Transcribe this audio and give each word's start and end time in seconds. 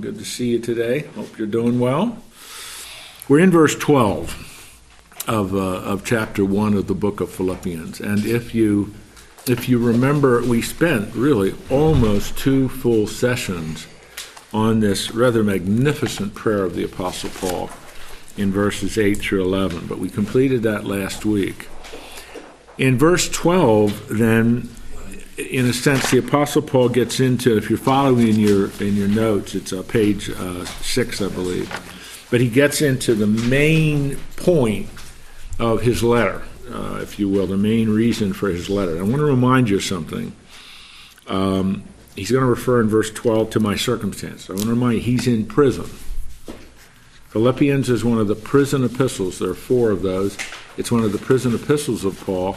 Good 0.00 0.18
to 0.18 0.24
see 0.24 0.48
you 0.48 0.58
today. 0.58 1.00
Hope 1.14 1.36
you're 1.36 1.46
doing 1.46 1.78
well. 1.78 2.16
We're 3.28 3.40
in 3.40 3.50
verse 3.50 3.76
12 3.76 5.24
of, 5.28 5.54
uh, 5.54 5.58
of 5.58 6.06
chapter 6.06 6.42
1 6.42 6.72
of 6.72 6.86
the 6.86 6.94
book 6.94 7.20
of 7.20 7.30
Philippians. 7.30 8.00
And 8.00 8.24
if 8.24 8.54
you, 8.54 8.94
if 9.46 9.68
you 9.68 9.78
remember, 9.78 10.42
we 10.42 10.62
spent 10.62 11.14
really 11.14 11.54
almost 11.68 12.38
two 12.38 12.70
full 12.70 13.06
sessions 13.06 13.86
on 14.54 14.80
this 14.80 15.10
rather 15.10 15.44
magnificent 15.44 16.34
prayer 16.34 16.64
of 16.64 16.74
the 16.76 16.84
Apostle 16.84 17.30
Paul 17.30 17.68
in 18.38 18.50
verses 18.52 18.96
8 18.96 19.16
through 19.16 19.42
11. 19.42 19.86
But 19.86 19.98
we 19.98 20.08
completed 20.08 20.62
that 20.62 20.84
last 20.84 21.26
week. 21.26 21.68
In 22.78 22.96
verse 22.96 23.28
12, 23.28 24.08
then, 24.08 24.70
in 25.40 25.66
a 25.66 25.72
sense, 25.72 26.10
the 26.10 26.18
Apostle 26.18 26.62
Paul 26.62 26.88
gets 26.88 27.20
into. 27.20 27.56
If 27.56 27.70
you're 27.70 27.78
following 27.78 28.28
in 28.28 28.38
your 28.38 28.70
in 28.80 28.96
your 28.96 29.08
notes, 29.08 29.54
it's 29.54 29.72
uh, 29.72 29.82
page 29.82 30.30
uh, 30.30 30.64
six, 30.64 31.20
I 31.22 31.28
believe. 31.28 31.68
But 32.30 32.40
he 32.40 32.48
gets 32.48 32.80
into 32.80 33.14
the 33.14 33.26
main 33.26 34.16
point 34.36 34.88
of 35.58 35.82
his 35.82 36.02
letter, 36.02 36.42
uh, 36.70 37.00
if 37.02 37.18
you 37.18 37.28
will, 37.28 37.46
the 37.46 37.56
main 37.56 37.90
reason 37.90 38.32
for 38.32 38.48
his 38.48 38.70
letter. 38.70 38.98
I 38.98 39.02
want 39.02 39.16
to 39.16 39.24
remind 39.24 39.68
you 39.68 39.76
of 39.76 39.84
something. 39.84 40.32
Um, 41.26 41.84
he's 42.14 42.30
going 42.30 42.42
to 42.42 42.48
refer 42.48 42.80
in 42.80 42.88
verse 42.88 43.10
12 43.10 43.50
to 43.50 43.60
my 43.60 43.76
circumstance. 43.76 44.48
I 44.48 44.54
want 44.54 44.64
to 44.64 44.70
remind 44.70 44.96
you, 44.96 45.00
he's 45.00 45.26
in 45.26 45.46
prison. 45.46 45.86
Philippians 47.30 47.88
is 47.88 48.04
one 48.04 48.18
of 48.18 48.26
the 48.26 48.34
prison 48.34 48.84
epistles. 48.84 49.38
There 49.38 49.50
are 49.50 49.54
four 49.54 49.90
of 49.90 50.02
those. 50.02 50.36
It's 50.76 50.90
one 50.90 51.04
of 51.04 51.12
the 51.12 51.18
prison 51.18 51.54
epistles 51.54 52.04
of 52.04 52.20
Paul. 52.20 52.56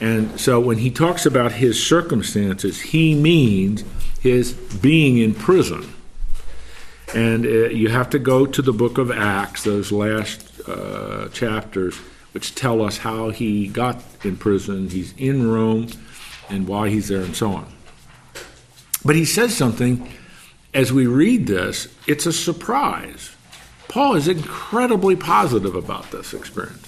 And 0.00 0.40
so 0.40 0.58
when 0.58 0.78
he 0.78 0.90
talks 0.90 1.26
about 1.26 1.52
his 1.52 1.84
circumstances, 1.84 2.80
he 2.80 3.14
means 3.14 3.84
his 4.20 4.52
being 4.52 5.18
in 5.18 5.34
prison. 5.34 5.92
And 7.14 7.44
uh, 7.44 7.68
you 7.68 7.88
have 7.88 8.10
to 8.10 8.18
go 8.18 8.46
to 8.46 8.62
the 8.62 8.72
book 8.72 8.98
of 8.98 9.10
Acts, 9.10 9.64
those 9.64 9.92
last 9.92 10.60
uh, 10.68 11.28
chapters, 11.32 11.96
which 12.32 12.54
tell 12.54 12.82
us 12.82 12.98
how 12.98 13.30
he 13.30 13.66
got 13.66 14.02
in 14.22 14.36
prison, 14.36 14.88
he's 14.88 15.12
in 15.16 15.50
Rome, 15.50 15.88
and 16.48 16.68
why 16.68 16.88
he's 16.88 17.08
there, 17.08 17.22
and 17.22 17.34
so 17.34 17.52
on. 17.52 17.72
But 19.04 19.16
he 19.16 19.24
says 19.24 19.56
something 19.56 20.08
as 20.72 20.92
we 20.92 21.06
read 21.06 21.46
this, 21.46 21.88
it's 22.06 22.26
a 22.26 22.32
surprise. 22.32 23.34
Paul 23.88 24.14
is 24.14 24.28
incredibly 24.28 25.16
positive 25.16 25.74
about 25.74 26.10
this 26.12 26.32
experience. 26.32 26.79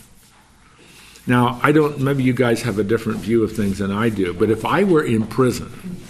Now, 1.26 1.60
I 1.62 1.70
don't, 1.72 2.00
maybe 2.00 2.24
you 2.24 2.32
guys 2.32 2.62
have 2.62 2.78
a 2.78 2.84
different 2.84 3.20
view 3.20 3.44
of 3.44 3.52
things 3.52 3.78
than 3.78 3.92
I 3.92 4.08
do, 4.08 4.32
but 4.34 4.50
if 4.50 4.64
I 4.64 4.82
were 4.84 5.04
in 5.04 5.26
prison, 5.26 6.00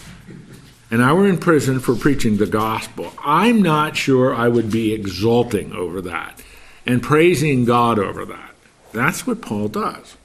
and 0.90 1.02
I 1.02 1.12
were 1.12 1.26
in 1.26 1.38
prison 1.38 1.80
for 1.80 1.94
preaching 1.94 2.36
the 2.36 2.46
gospel, 2.46 3.12
I'm 3.24 3.62
not 3.62 3.96
sure 3.96 4.34
I 4.34 4.48
would 4.48 4.70
be 4.70 4.92
exulting 4.92 5.72
over 5.72 6.02
that 6.02 6.42
and 6.86 7.02
praising 7.02 7.64
God 7.64 7.98
over 7.98 8.24
that. 8.26 8.54
That's 8.92 9.26
what 9.26 9.40
Paul 9.40 9.68
does. 9.68 10.16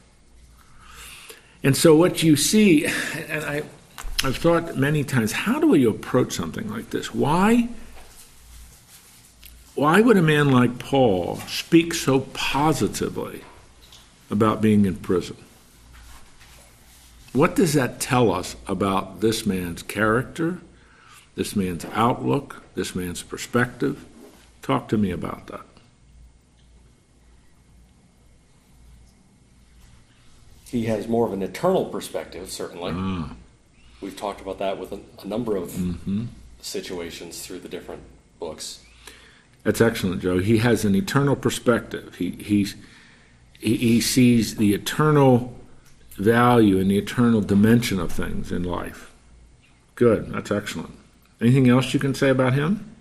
And 1.64 1.76
so, 1.76 1.96
what 1.96 2.22
you 2.22 2.36
see, 2.36 2.86
and 2.86 3.46
I, 3.46 3.64
I've 4.24 4.38
thought 4.38 4.76
many 4.76 5.04
times, 5.04 5.32
how 5.32 5.60
do 5.60 5.68
we 5.68 5.86
approach 5.86 6.34
something 6.34 6.70
like 6.70 6.90
this? 6.90 7.14
Why? 7.14 7.70
Why 9.76 10.02
would 10.02 10.18
a 10.18 10.22
man 10.22 10.52
like 10.52 10.80
Paul 10.80 11.38
speak 11.48 11.94
so 11.94 12.22
positively 12.34 13.42
about 14.30 14.62
being 14.62 14.86
in 14.86 14.96
prison. 14.96 15.38
What 17.34 17.56
does 17.56 17.74
that 17.74 18.00
tell 18.00 18.32
us 18.32 18.56
about 18.68 19.22
this 19.22 19.46
man's 19.46 19.84
character, 19.84 20.60
this 21.36 21.56
man's 21.56 21.86
outlook, 21.94 22.64
this 22.76 22.96
man's 22.96 23.22
perspective? 23.22 24.06
Talk 24.62 24.88
to 24.90 24.98
me 24.98 25.12
about 25.12 25.48
that. 25.48 25.62
He 30.70 30.86
has 30.86 31.08
more 31.08 31.26
of 31.26 31.34
an 31.34 31.42
eternal 31.42 31.86
perspective, 31.86 32.50
certainly. 32.50 32.92
Mm. 32.92 33.36
We've 34.02 34.18
talked 34.18 34.42
about 34.42 34.60
that 34.60 34.78
with 34.78 34.92
a, 34.92 35.00
a 35.22 35.28
number 35.28 35.56
of 35.56 35.70
mm-hmm. 35.70 36.26
situations 36.62 37.46
through 37.46 37.60
the 37.60 37.70
different 37.70 38.02
books. 38.40 38.84
That's 39.64 39.82
excellent, 39.82 40.22
Joe. 40.22 40.40
He 40.40 40.60
has 40.60 40.86
an 40.86 40.96
eternal 40.96 41.36
perspective. 41.36 42.16
He, 42.16 42.32
he's 42.32 42.76
he, 43.60 43.76
he 43.78 44.02
sees 44.02 44.56
the 44.56 44.74
eternal 44.74 45.56
value 46.18 46.80
and 46.80 46.90
the 46.90 46.98
eternal 46.98 47.42
dimension 47.42 48.00
of 48.00 48.12
things 48.12 48.52
in 48.52 48.64
life. 48.64 49.14
Good, 49.96 50.32
that's 50.32 50.52
excellent. 50.52 50.92
Anything 51.40 51.70
else 51.70 51.94
you 51.94 52.00
can 52.00 52.14
say 52.14 52.30
about 52.30 52.54
him? 52.54 52.96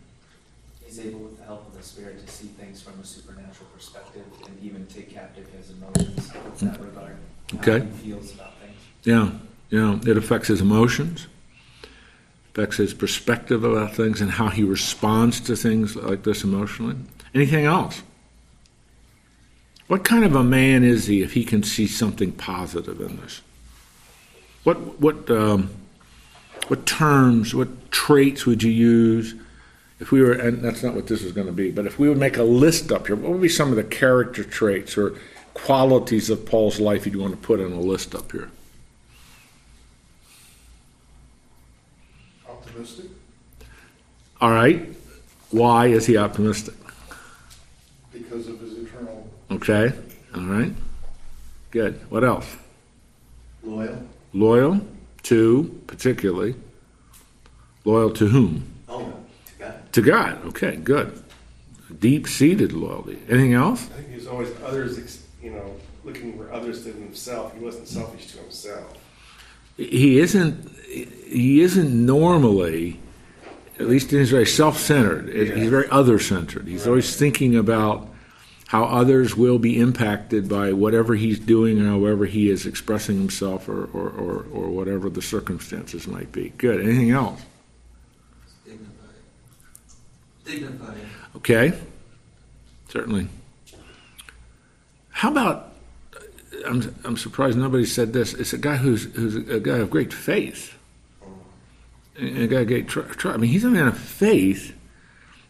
He's 0.84 1.00
able, 1.00 1.21
with 1.21 1.39
the 1.39 1.45
help 1.45 1.66
of 1.66 1.77
the 1.77 1.83
Spirit, 1.83 2.25
to 2.25 2.33
see 2.33 2.49
things 2.49 2.83
from 2.83 3.00
a 3.00 3.05
supernatural 3.05 3.69
perspective 3.75 4.25
and 4.47 4.62
even 4.62 4.87
take 4.87 5.11
captive 5.12 5.47
his 5.50 5.71
emotions 5.71 6.31
in 6.61 6.69
that 6.69 6.81
regard. 6.81 7.16
Okay. 7.55 7.78
How 7.78 7.84
he 7.84 8.11
feels 8.11 8.34
about 8.34 8.59
things. 8.59 8.77
Yeah, 9.05 9.31
yeah. 9.71 9.99
It 10.11 10.16
affects 10.16 10.49
his 10.49 10.61
emotions, 10.61 11.27
affects 12.53 12.77
his 12.77 12.93
perspective 12.93 13.65
about 13.65 13.95
things, 13.95 14.21
and 14.21 14.31
how 14.31 14.49
he 14.49 14.62
responds 14.62 15.41
to 15.41 15.56
things 15.56 15.97
like 15.97 16.22
this 16.25 16.45
emotionally. 16.45 16.97
Anything 17.34 17.65
else? 17.65 18.03
What 19.88 20.04
kind 20.04 20.24
of 20.24 20.34
a 20.34 20.42
man 20.42 20.82
is 20.82 21.06
he 21.06 21.22
if 21.22 21.34
he 21.34 21.44
can 21.44 21.62
see 21.62 21.86
something 21.86 22.32
positive 22.32 23.00
in 23.00 23.16
this? 23.19 23.41
What 24.64 25.00
what 25.00 25.30
um, 25.30 25.70
what 26.69 26.86
terms, 26.86 27.54
what 27.54 27.91
traits 27.92 28.47
would 28.47 28.62
you 28.62 28.70
use 28.70 29.34
if 30.00 30.10
we 30.10 30.20
were? 30.20 30.32
And 30.32 30.62
that's 30.62 30.82
not 30.82 30.94
what 30.94 31.06
this 31.06 31.22
is 31.22 31.32
going 31.32 31.47
to 31.47 31.52
be. 31.52 31.70
But 31.70 31.86
if 31.86 31.98
we 31.98 32.08
would 32.08 32.19
make 32.19 32.36
a 32.36 32.42
list 32.42 32.91
up 32.91 33.06
here, 33.06 33.16
what 33.16 33.30
would 33.30 33.42
be 33.42 33.48
some 33.48 33.70
of 33.70 33.76
the 33.76 33.84
character 33.84 34.42
traits 34.42 34.98
or 34.98 35.14
qualities 35.54 36.30
of 36.30 36.44
Paul's 36.44 36.80
life 36.80 37.06
you'd 37.06 37.16
want 37.16 37.32
to 37.32 37.38
put 37.38 37.60
in 37.60 37.72
a 37.72 37.80
list 37.80 38.14
up 38.14 38.32
here? 38.32 38.50
Optimistic. 42.48 43.06
All 44.41 44.50
right. 44.50 44.88
Why 45.50 45.86
is 45.86 46.06
he 46.06 46.16
optimistic? 46.16 46.74
Because 48.12 48.48
of 48.48 48.58
his 48.60 48.75
Okay. 49.51 49.93
All 50.34 50.43
right. 50.43 50.73
Good. 51.71 52.01
What 52.11 52.25
else? 52.25 52.57
Loyal. 53.62 54.03
Loyal 54.33 54.81
to, 55.25 55.81
particularly. 55.87 56.55
Loyal 57.84 58.11
to 58.11 58.27
whom? 58.27 58.65
Oh, 58.89 59.12
to 59.47 59.53
God. 59.59 59.93
To 59.93 60.03
God. 60.03 60.45
Okay, 60.47 60.77
good. 60.77 61.23
Deep 62.01 62.27
seated 62.27 62.73
loyalty. 62.73 63.19
Anything 63.29 63.55
else? 63.55 63.84
I 63.84 63.95
think 63.95 64.09
he 64.11 64.17
was 64.17 64.27
always 64.27 64.51
others, 64.65 65.23
you 65.43 65.51
know, 65.53 65.77
looking 66.05 66.37
for 66.37 66.53
others 66.53 66.84
than 66.84 66.95
himself. 66.95 67.55
He 67.55 67.61
wasn't 67.65 67.89
selfish 67.89 68.33
to 68.33 68.39
himself. 68.39 68.97
He 69.77 70.19
isn't. 70.19 70.71
He 70.87 71.61
isn't 71.61 72.07
normally, 72.07 72.99
at 73.78 73.89
least 73.89 74.11
he's 74.11 74.31
very 74.31 74.47
self-centered. 74.47 75.28
Yeah. 75.28 75.55
He's 75.55 75.69
very 75.69 75.89
other-centered. 75.91 76.67
He's 76.67 76.81
right. 76.81 76.89
always 76.89 77.17
thinking 77.17 77.57
about 77.57 78.09
how 78.66 78.84
others 78.84 79.37
will 79.37 79.59
be 79.59 79.78
impacted 79.78 80.49
by 80.49 80.72
whatever 80.72 81.15
he's 81.15 81.38
doing 81.38 81.81
or 81.81 81.87
however 81.87 82.27
he 82.27 82.50
is 82.50 82.66
expressing 82.66 83.16
himself 83.16 83.69
or, 83.69 83.84
or, 83.87 84.09
or, 84.10 84.47
or 84.53 84.69
whatever 84.71 85.09
the 85.09 85.22
circumstances 85.22 86.06
might 86.09 86.32
be. 86.32 86.49
Good. 86.59 86.81
Anything 86.81 87.12
else? 87.12 87.41
Dignified. 88.65 88.91
Dignified. 90.44 90.97
Okay. 91.37 91.72
Certainly. 92.88 93.28
How 95.10 95.31
about? 95.31 95.72
I'm, 96.66 96.94
I'm 97.04 97.16
surprised 97.16 97.56
nobody 97.56 97.87
said 97.87 98.12
this. 98.12 98.34
It's 98.34 98.53
a 98.53 98.59
guy 98.59 98.77
who's, 98.77 99.04
who's 99.15 99.37
a 99.37 99.60
guy 99.60 99.77
of 99.77 99.91
great 99.91 100.12
faith. 100.12 100.77
A 102.19 102.47
guy 102.48 102.60
of 102.60 102.66
great 102.66 102.88
trust. 102.88 103.27
I 103.27 103.37
mean, 103.37 103.50
he's 103.50 103.65
a 103.65 103.71
man 103.71 103.87
of 103.87 103.97
faith, 103.97 104.75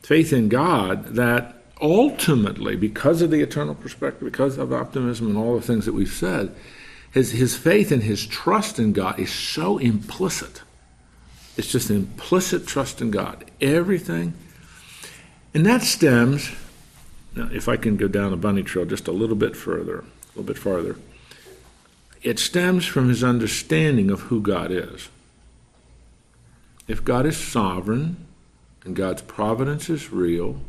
faith 0.02 0.32
in 0.32 0.48
God 0.48 1.14
that 1.14 1.55
ultimately, 1.80 2.76
because 2.76 3.22
of 3.22 3.30
the 3.30 3.40
eternal 3.40 3.74
perspective, 3.74 4.24
because 4.24 4.58
of 4.58 4.72
optimism 4.72 5.28
and 5.28 5.36
all 5.36 5.56
the 5.56 5.66
things 5.66 5.86
that 5.86 5.92
we've 5.92 6.08
said, 6.08 6.54
his, 7.12 7.32
his 7.32 7.56
faith 7.56 7.92
and 7.92 8.02
his 8.02 8.26
trust 8.26 8.78
in 8.78 8.92
God 8.92 9.18
is 9.18 9.32
so 9.32 9.78
implicit. 9.78 10.62
It's 11.56 11.72
just 11.72 11.90
implicit 11.90 12.66
trust 12.66 13.00
in 13.00 13.10
God. 13.10 13.44
Everything. 13.60 14.34
And 15.54 15.64
that 15.64 15.82
stems, 15.82 16.50
now, 17.34 17.48
if 17.52 17.68
I 17.68 17.76
can 17.76 17.96
go 17.96 18.08
down 18.08 18.30
the 18.30 18.36
bunny 18.36 18.62
trail 18.62 18.84
just 18.84 19.08
a 19.08 19.12
little 19.12 19.36
bit 19.36 19.56
further, 19.56 20.00
a 20.00 20.28
little 20.28 20.42
bit 20.42 20.58
farther, 20.58 20.96
it 22.22 22.38
stems 22.38 22.84
from 22.84 23.08
his 23.08 23.22
understanding 23.22 24.10
of 24.10 24.22
who 24.22 24.40
God 24.40 24.70
is. 24.70 25.08
If 26.88 27.04
God 27.04 27.26
is 27.26 27.36
sovereign 27.36 28.26
and 28.84 28.94
God's 28.94 29.22
providence 29.22 29.88
is 29.88 30.12
real, 30.12 30.60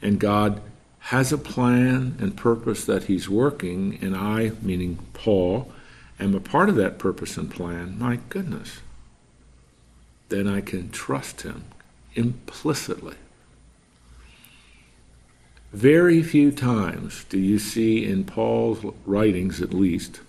and 0.00 0.18
God 0.18 0.60
has 0.98 1.32
a 1.32 1.38
plan 1.38 2.16
and 2.20 2.36
purpose 2.36 2.84
that 2.84 3.04
He's 3.04 3.28
working, 3.28 3.98
and 4.02 4.16
I, 4.16 4.52
meaning 4.60 4.98
Paul, 5.12 5.72
am 6.20 6.34
a 6.34 6.40
part 6.40 6.68
of 6.68 6.76
that 6.76 6.98
purpose 6.98 7.36
and 7.36 7.50
plan, 7.50 7.98
my 7.98 8.18
goodness, 8.28 8.80
then 10.28 10.46
I 10.46 10.60
can 10.60 10.90
trust 10.90 11.42
Him 11.42 11.64
implicitly. 12.14 13.14
Very 15.72 16.22
few 16.22 16.50
times 16.50 17.24
do 17.24 17.38
you 17.38 17.58
see 17.58 18.04
in 18.04 18.24
Paul's 18.24 18.84
writings, 19.04 19.60
at 19.60 19.74
least, 19.74 20.20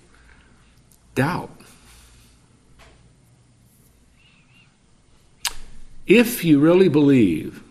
doubt. 1.15 1.49
If 6.05 6.43
you 6.43 6.59
really 6.59 6.89
believe 6.89 7.63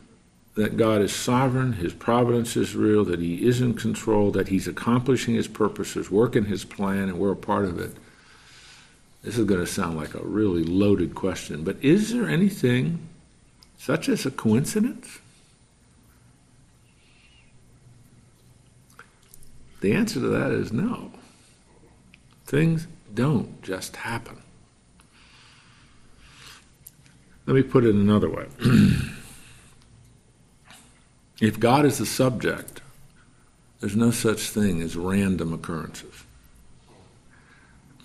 that 0.59 0.77
God 0.77 1.01
is 1.03 1.15
sovereign, 1.15 1.75
His 1.75 1.93
providence 1.93 2.57
is 2.57 2.75
real, 2.75 3.05
that 3.05 3.21
He 3.21 3.47
is 3.47 3.61
in 3.61 3.75
control, 3.75 4.33
that 4.33 4.49
He's 4.49 4.67
accomplishing 4.67 5.37
His 5.37 5.47
purposes, 5.47 6.11
working 6.11 6.47
His 6.47 6.65
plan, 6.65 7.09
and 7.09 7.17
we're 7.17 7.31
a 7.31 7.37
part 7.37 7.65
of 7.65 7.79
it, 7.79 7.93
this 9.23 9.39
is 9.39 9.45
going 9.45 9.61
to 9.61 9.69
sound 9.69 9.97
like 9.97 10.15
a 10.15 10.25
really 10.25 10.65
loaded 10.65 11.15
question, 11.15 11.63
but 11.63 11.77
is 11.81 12.13
there 12.13 12.29
anything 12.29 13.07
such 13.79 14.09
as 14.09 14.27
a 14.27 14.33
coincidence? 14.33 15.21
The 19.81 19.93
answer 19.93 20.19
to 20.19 20.27
that 20.27 20.51
is 20.51 20.73
no. 20.73 21.13
Things 22.47 22.89
don't 23.15 23.63
just 23.63 23.95
happen. 23.95 24.43
Let 27.47 27.55
me 27.55 27.63
put 27.63 27.85
it 27.85 27.95
another 27.95 28.29
way. 28.29 28.49
if 31.41 31.59
God 31.61 31.85
is 31.85 31.99
the 31.99 32.07
subject, 32.07 32.81
there's 33.81 33.97
no 33.97 34.11
such 34.11 34.51
thing 34.51 34.83
as 34.83 34.97
random 34.97 35.53
occurrences 35.53 36.25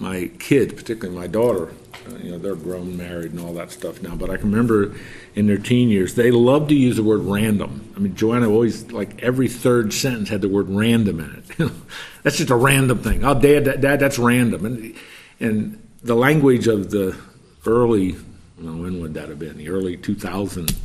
my 0.03 0.29
kids, 0.39 0.73
particularly 0.73 1.17
my 1.17 1.27
daughter, 1.27 1.71
uh, 2.07 2.17
you 2.17 2.31
know, 2.31 2.37
they're 2.37 2.55
grown, 2.55 2.97
married, 2.97 3.31
and 3.31 3.39
all 3.39 3.53
that 3.53 3.71
stuff 3.71 4.01
now. 4.01 4.15
But 4.15 4.29
I 4.29 4.37
can 4.37 4.51
remember 4.51 4.95
in 5.33 5.47
their 5.47 5.57
teen 5.57 5.89
years, 5.89 6.15
they 6.15 6.29
loved 6.29 6.69
to 6.69 6.75
use 6.75 6.97
the 6.97 7.03
word 7.03 7.21
random. 7.21 7.93
I 7.95 7.99
mean, 7.99 8.15
Joanna 8.15 8.49
always, 8.49 8.91
like 8.91 9.23
every 9.23 9.47
third 9.47 9.93
sentence 9.93 10.29
had 10.29 10.41
the 10.41 10.49
word 10.49 10.69
random 10.69 11.19
in 11.19 11.43
it. 11.59 11.71
that's 12.23 12.37
just 12.37 12.49
a 12.49 12.55
random 12.55 12.99
thing. 12.99 13.23
Oh, 13.23 13.39
dad, 13.39 13.81
dad, 13.81 13.99
that's 13.99 14.19
random. 14.19 14.65
And, 14.65 14.95
and 15.39 15.87
the 16.03 16.15
language 16.15 16.67
of 16.67 16.91
the 16.91 17.17
early, 17.65 18.17
well, 18.59 18.75
when 18.75 18.99
would 19.01 19.13
that 19.13 19.29
have 19.29 19.39
been? 19.39 19.57
The 19.57 19.69
early 19.69 19.95
2000s, 19.97 20.75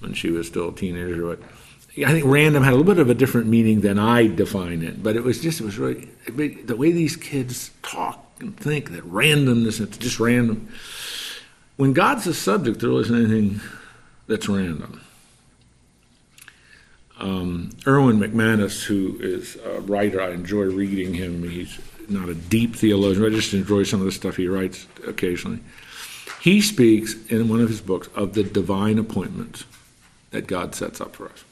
when 0.00 0.14
she 0.14 0.30
was 0.30 0.46
still 0.46 0.70
a 0.70 0.74
teenager. 0.74 1.36
But 1.36 1.42
I 1.98 2.12
think 2.12 2.24
random 2.24 2.62
had 2.62 2.72
a 2.72 2.76
little 2.76 2.92
bit 2.92 3.00
of 3.00 3.10
a 3.10 3.14
different 3.14 3.48
meaning 3.48 3.80
than 3.80 3.98
I 3.98 4.28
define 4.28 4.82
it, 4.82 5.02
but 5.02 5.16
it 5.16 5.24
was 5.24 5.40
just, 5.40 5.60
it 5.60 5.64
was 5.64 5.76
really, 5.76 6.08
the 6.28 6.76
way 6.76 6.92
these 6.92 7.16
kids 7.16 7.72
talk 7.82 8.24
and 8.38 8.56
think 8.56 8.90
that 8.92 9.04
randomness, 9.10 9.80
it's 9.80 9.98
just 9.98 10.20
random. 10.20 10.68
When 11.76 11.92
God's 11.92 12.24
the 12.24 12.34
subject, 12.34 12.80
there 12.80 12.92
isn't 12.92 13.14
anything 13.14 13.60
that's 14.28 14.48
random. 14.48 15.00
Um, 17.18 17.70
Erwin 17.86 18.18
McManus, 18.20 18.84
who 18.84 19.18
is 19.20 19.56
a 19.56 19.80
writer, 19.80 20.22
I 20.22 20.30
enjoy 20.30 20.64
reading 20.66 21.12
him. 21.12 21.42
He's 21.42 21.78
not 22.08 22.28
a 22.28 22.34
deep 22.34 22.76
theologian, 22.76 23.26
I 23.26 23.30
just 23.30 23.52
enjoy 23.52 23.82
some 23.82 24.00
of 24.00 24.06
the 24.06 24.12
stuff 24.12 24.36
he 24.36 24.46
writes 24.46 24.86
occasionally. 25.06 25.60
He 26.40 26.60
speaks 26.60 27.16
in 27.26 27.48
one 27.48 27.60
of 27.60 27.68
his 27.68 27.80
books 27.80 28.08
of 28.14 28.34
the 28.34 28.44
divine 28.44 28.98
appointments 28.98 29.64
that 30.30 30.46
God 30.46 30.74
sets 30.74 31.00
up 31.00 31.16
for 31.16 31.28
us 31.28 31.44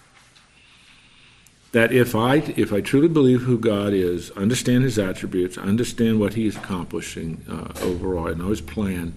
that 1.72 1.92
if 1.92 2.14
I 2.14 2.36
if 2.36 2.72
I 2.72 2.80
truly 2.80 3.08
believe 3.08 3.42
who 3.42 3.58
God 3.58 3.92
is, 3.92 4.30
understand 4.32 4.84
His 4.84 4.98
attributes, 4.98 5.58
understand 5.58 6.20
what 6.20 6.34
He 6.34 6.46
is 6.46 6.56
accomplishing 6.56 7.44
uh, 7.48 7.72
overall, 7.82 8.28
I 8.28 8.34
know 8.34 8.48
His 8.48 8.60
plan, 8.60 9.14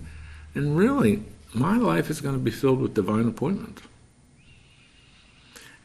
and 0.53 0.77
really 0.77 1.23
my 1.53 1.77
life 1.77 2.09
is 2.09 2.21
going 2.21 2.35
to 2.35 2.41
be 2.41 2.51
filled 2.51 2.79
with 2.79 2.93
divine 2.93 3.27
appointments. 3.27 3.81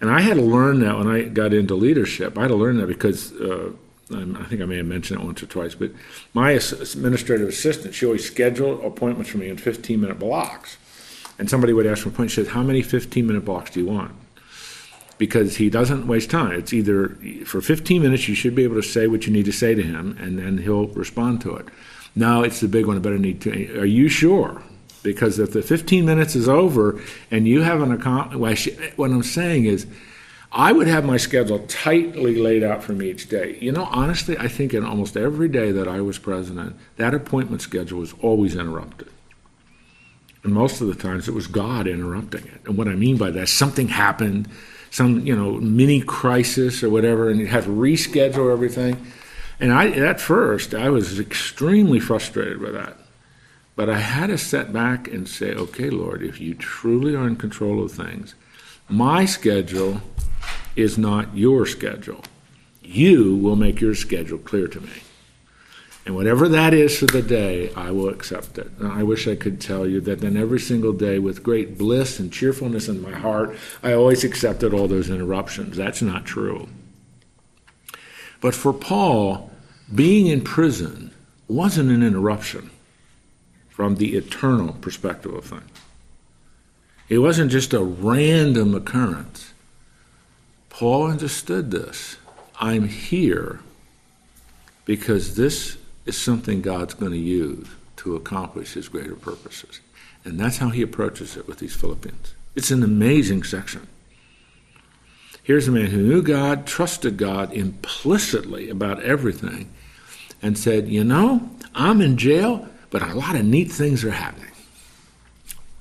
And 0.01 0.11
I 0.11 0.21
had 0.21 0.35
to 0.35 0.43
learn 0.43 0.81
that 0.81 0.99
when 0.99 1.09
I 1.09 1.23
got 1.23 1.55
into 1.55 1.75
leadership. 1.75 2.37
I 2.37 2.43
had 2.43 2.49
to 2.49 2.55
learn 2.55 2.77
that 2.79 2.87
because 2.87 3.33
uh, 3.33 3.73
I 4.13 4.45
think 4.45 4.61
I 4.61 4.67
may 4.67 4.77
have 4.77 4.87
mentioned 4.87 5.21
it 5.21 5.25
once 5.25 5.43
or 5.43 5.47
twice, 5.47 5.75
but 5.75 5.91
my 6.35 6.51
administrative 6.53 7.49
assistant, 7.49 7.95
she 7.95 8.07
always 8.07 8.25
scheduled 8.25 8.85
appointments 8.85 9.31
for 9.31 9.39
me 9.39 9.49
in 9.49 9.57
15 9.57 10.01
minute 10.01 10.19
blocks. 10.19 10.77
And 11.39 11.51
somebody 11.51 11.73
would 11.73 11.87
ask 11.87 12.03
for 12.03 12.11
a 12.11 12.13
point, 12.13 12.31
she 12.31 12.43
said, 12.43 12.53
How 12.53 12.63
many 12.63 12.83
15 12.83 13.27
minute 13.27 13.45
blocks 13.45 13.71
do 13.71 13.81
you 13.81 13.87
want? 13.87 14.13
Because 15.19 15.57
he 15.57 15.71
doesn't 15.71 16.07
waste 16.07 16.31
time. 16.31 16.53
It's 16.53 16.73
either 16.73 17.17
for 17.45 17.61
15 17.61 18.03
minutes 18.03 18.29
you 18.29 18.35
should 18.35 18.55
be 18.55 18.65
able 18.65 18.77
to 18.77 18.83
say 18.83 19.07
what 19.07 19.27
you 19.27 19.33
need 19.33 19.47
to 19.47 19.53
say 19.53 19.75
to 19.75 19.83
him, 19.83 20.17
and 20.21 20.39
then 20.39 20.59
he'll 20.59 20.89
respond 20.89 21.41
to 21.43 21.57
it. 21.57 21.67
Now 22.15 22.43
it's 22.43 22.61
the 22.61 22.69
big 22.69 22.87
one. 22.87 22.97
I 22.97 23.01
better 23.01 23.19
need 23.19 23.41
to. 23.43 23.81
Are 23.81 23.87
you 23.87 24.09
sure? 24.09 24.63
Because 25.03 25.39
if 25.39 25.53
the 25.53 25.63
15 25.63 26.05
minutes 26.05 26.35
is 26.35 26.49
over 26.49 27.01
and 27.31 27.47
you 27.47 27.63
haven't 27.63 27.93
accomplished, 27.93 28.69
what 28.97 29.11
I'm 29.11 29.23
saying 29.23 29.67
is, 29.67 29.87
I 30.53 30.73
would 30.73 30.87
have 30.87 31.05
my 31.05 31.17
schedule 31.17 31.59
tightly 31.67 32.37
laid 32.37 32.65
out 32.65 32.83
for 32.83 32.93
me 32.93 33.11
each 33.11 33.29
day. 33.29 33.59
You 33.61 33.73
know, 33.73 33.85
honestly, 33.91 34.39
I 34.39 34.49
think 34.49 34.73
in 34.73 34.85
almost 34.85 35.17
every 35.17 35.49
day 35.49 35.71
that 35.73 35.87
I 35.87 36.01
was 36.01 36.19
president, 36.19 36.77
that 36.97 37.15
appointment 37.15 37.63
schedule 37.63 38.01
was 38.01 38.15
always 38.23 38.57
interrupted. 38.57 39.09
And 40.43 40.55
most 40.55 40.81
of 40.81 40.87
the 40.87 40.95
times 40.95 41.29
it 41.29 41.35
was 41.35 41.47
God 41.47 41.87
interrupting 41.87 42.47
it. 42.47 42.61
And 42.65 42.79
what 42.79 42.89
I 42.89 42.95
mean 42.95 43.17
by 43.17 43.31
that, 43.33 43.49
something 43.49 43.89
happened 43.89 44.49
some 44.91 45.27
you 45.27 45.37
know 45.37 45.53
mini 45.53 46.01
crisis 46.01 46.83
or 46.83 46.91
whatever, 46.91 47.29
and 47.31 47.41
you 47.41 47.47
have 47.47 47.65
to 47.65 47.71
reschedule 47.71 48.53
everything. 48.53 49.07
And 49.59 49.73
I, 49.73 49.89
at 49.91 50.21
first, 50.21 50.75
I 50.75 50.91
was 50.91 51.19
extremely 51.19 51.99
frustrated 51.99 52.61
with 52.61 52.75
that. 52.75 52.99
But 53.75 53.91
I 53.91 53.99
had 53.99 54.29
to 54.29 54.39
set 54.39 54.73
back 54.73 55.09
and 55.09 55.29
say, 55.29 55.53
okay, 55.55 55.91
Lord, 55.91 56.23
if 56.23 56.41
you 56.41 56.55
truly 56.55 57.15
are 57.15 57.27
in 57.27 57.37
control 57.37 57.83
of 57.83 57.93
things, 57.93 58.35
my 58.89 59.25
schedule 59.27 60.01
is 60.77 60.97
not 60.97 61.37
your 61.37 61.67
schedule. 61.67 62.23
You 62.83 63.37
will 63.37 63.57
make 63.57 63.81
your 63.81 63.95
schedule 63.95 64.39
clear 64.39 64.69
to 64.69 64.81
me. 64.81 64.93
And 66.07 66.15
whatever 66.15 66.49
that 66.49 66.73
is 66.73 66.97
for 66.97 67.07
the 67.07 67.21
day, 67.21 67.73
I 67.75 67.91
will 67.91 68.09
accept 68.09 68.59
it. 68.59 68.71
And 68.79 68.87
I 68.93 69.03
wish 69.03 69.27
I 69.27 69.35
could 69.35 69.61
tell 69.61 69.85
you 69.85 70.01
that 70.03 70.21
then 70.21 70.37
every 70.37 70.61
single 70.61 70.93
day, 70.93 71.19
with 71.19 71.43
great 71.43 71.77
bliss 71.77 72.21
and 72.21 72.33
cheerfulness 72.33 72.89
in 72.89 73.03
my 73.03 73.11
heart, 73.11 73.57
I 73.83 73.93
always 73.93 74.23
accepted 74.23 74.73
all 74.73 74.87
those 74.87 75.11
interruptions. 75.11 75.77
That's 75.77 76.03
not 76.03 76.25
true. 76.25 76.69
But 78.41 78.55
for 78.55 78.73
Paul, 78.73 79.51
being 79.93 80.29
in 80.29 80.43
prison 80.43 81.11
wasn't 81.49 81.91
an 81.91 82.05
interruption 82.05 82.71
from 83.69 83.97
the 83.97 84.17
eternal 84.17 84.75
perspective 84.75 85.35
of 85.35 85.45
things. 85.45 85.65
It 87.09 87.19
wasn't 87.19 87.51
just 87.51 87.75
a 87.75 87.83
random 87.83 88.77
occurrence. 88.77 89.53
Paul 90.71 91.09
understood 91.09 91.73
this. 91.73 92.17
I'm 92.61 92.87
here 92.87 93.59
because 94.85 95.35
this 95.35 95.77
is 96.07 96.17
something 96.17 96.63
God's 96.63 96.95
going 96.95 97.13
to 97.13 97.19
use 97.19 97.67
to 97.97 98.17
accomplish 98.17 98.75
his 98.75 98.89
greater 98.89 99.17
purposes. 99.17 99.81
And 100.25 100.39
that's 100.41 100.59
how 100.59 100.71
he 100.71 100.83
approaches 100.83 101.37
it 101.37 101.47
with 101.47 101.59
these 101.59 101.75
Philippians. 101.75 102.35
It's 102.55 102.71
an 102.71 102.83
amazing 102.83 103.43
section. 103.43 103.87
Here's 105.43 105.69
a 105.69 105.73
man 105.73 105.87
who 105.87 106.03
knew 106.03 106.23
God, 106.23 106.67
trusted 106.67 107.17
God 107.17 107.53
implicitly 107.53 108.69
about 108.69 109.03
everything, 109.03 109.71
and 110.43 110.59
said, 110.59 110.89
You 110.89 111.05
know, 111.05 111.49
I'm 111.75 112.01
in 112.01 112.17
jail, 112.17 112.69
but 112.91 113.03
a 113.03 113.15
lot 113.15 113.37
of 113.37 113.45
neat 113.45 113.71
things 113.71 114.05
are 114.05 114.11
happening. 114.11 114.45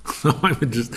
So 0.06 0.30
I 0.42 0.52
would 0.52 0.72
just, 0.72 0.94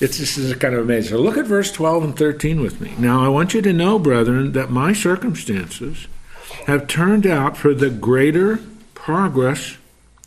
it's 0.00 0.18
just 0.18 0.60
kind 0.60 0.74
of 0.74 0.80
amazing. 0.80 1.16
So 1.16 1.22
look 1.22 1.36
at 1.36 1.46
verse 1.46 1.70
12 1.70 2.04
and 2.04 2.16
13 2.16 2.60
with 2.60 2.80
me. 2.80 2.92
Now 2.98 3.24
I 3.24 3.28
want 3.28 3.54
you 3.54 3.62
to 3.62 3.72
know, 3.72 3.98
brethren, 3.98 4.52
that 4.52 4.70
my 4.70 4.92
circumstances 4.92 6.08
have 6.66 6.86
turned 6.86 7.26
out 7.26 7.56
for 7.56 7.74
the 7.74 7.90
greater 7.90 8.60
progress 8.94 9.76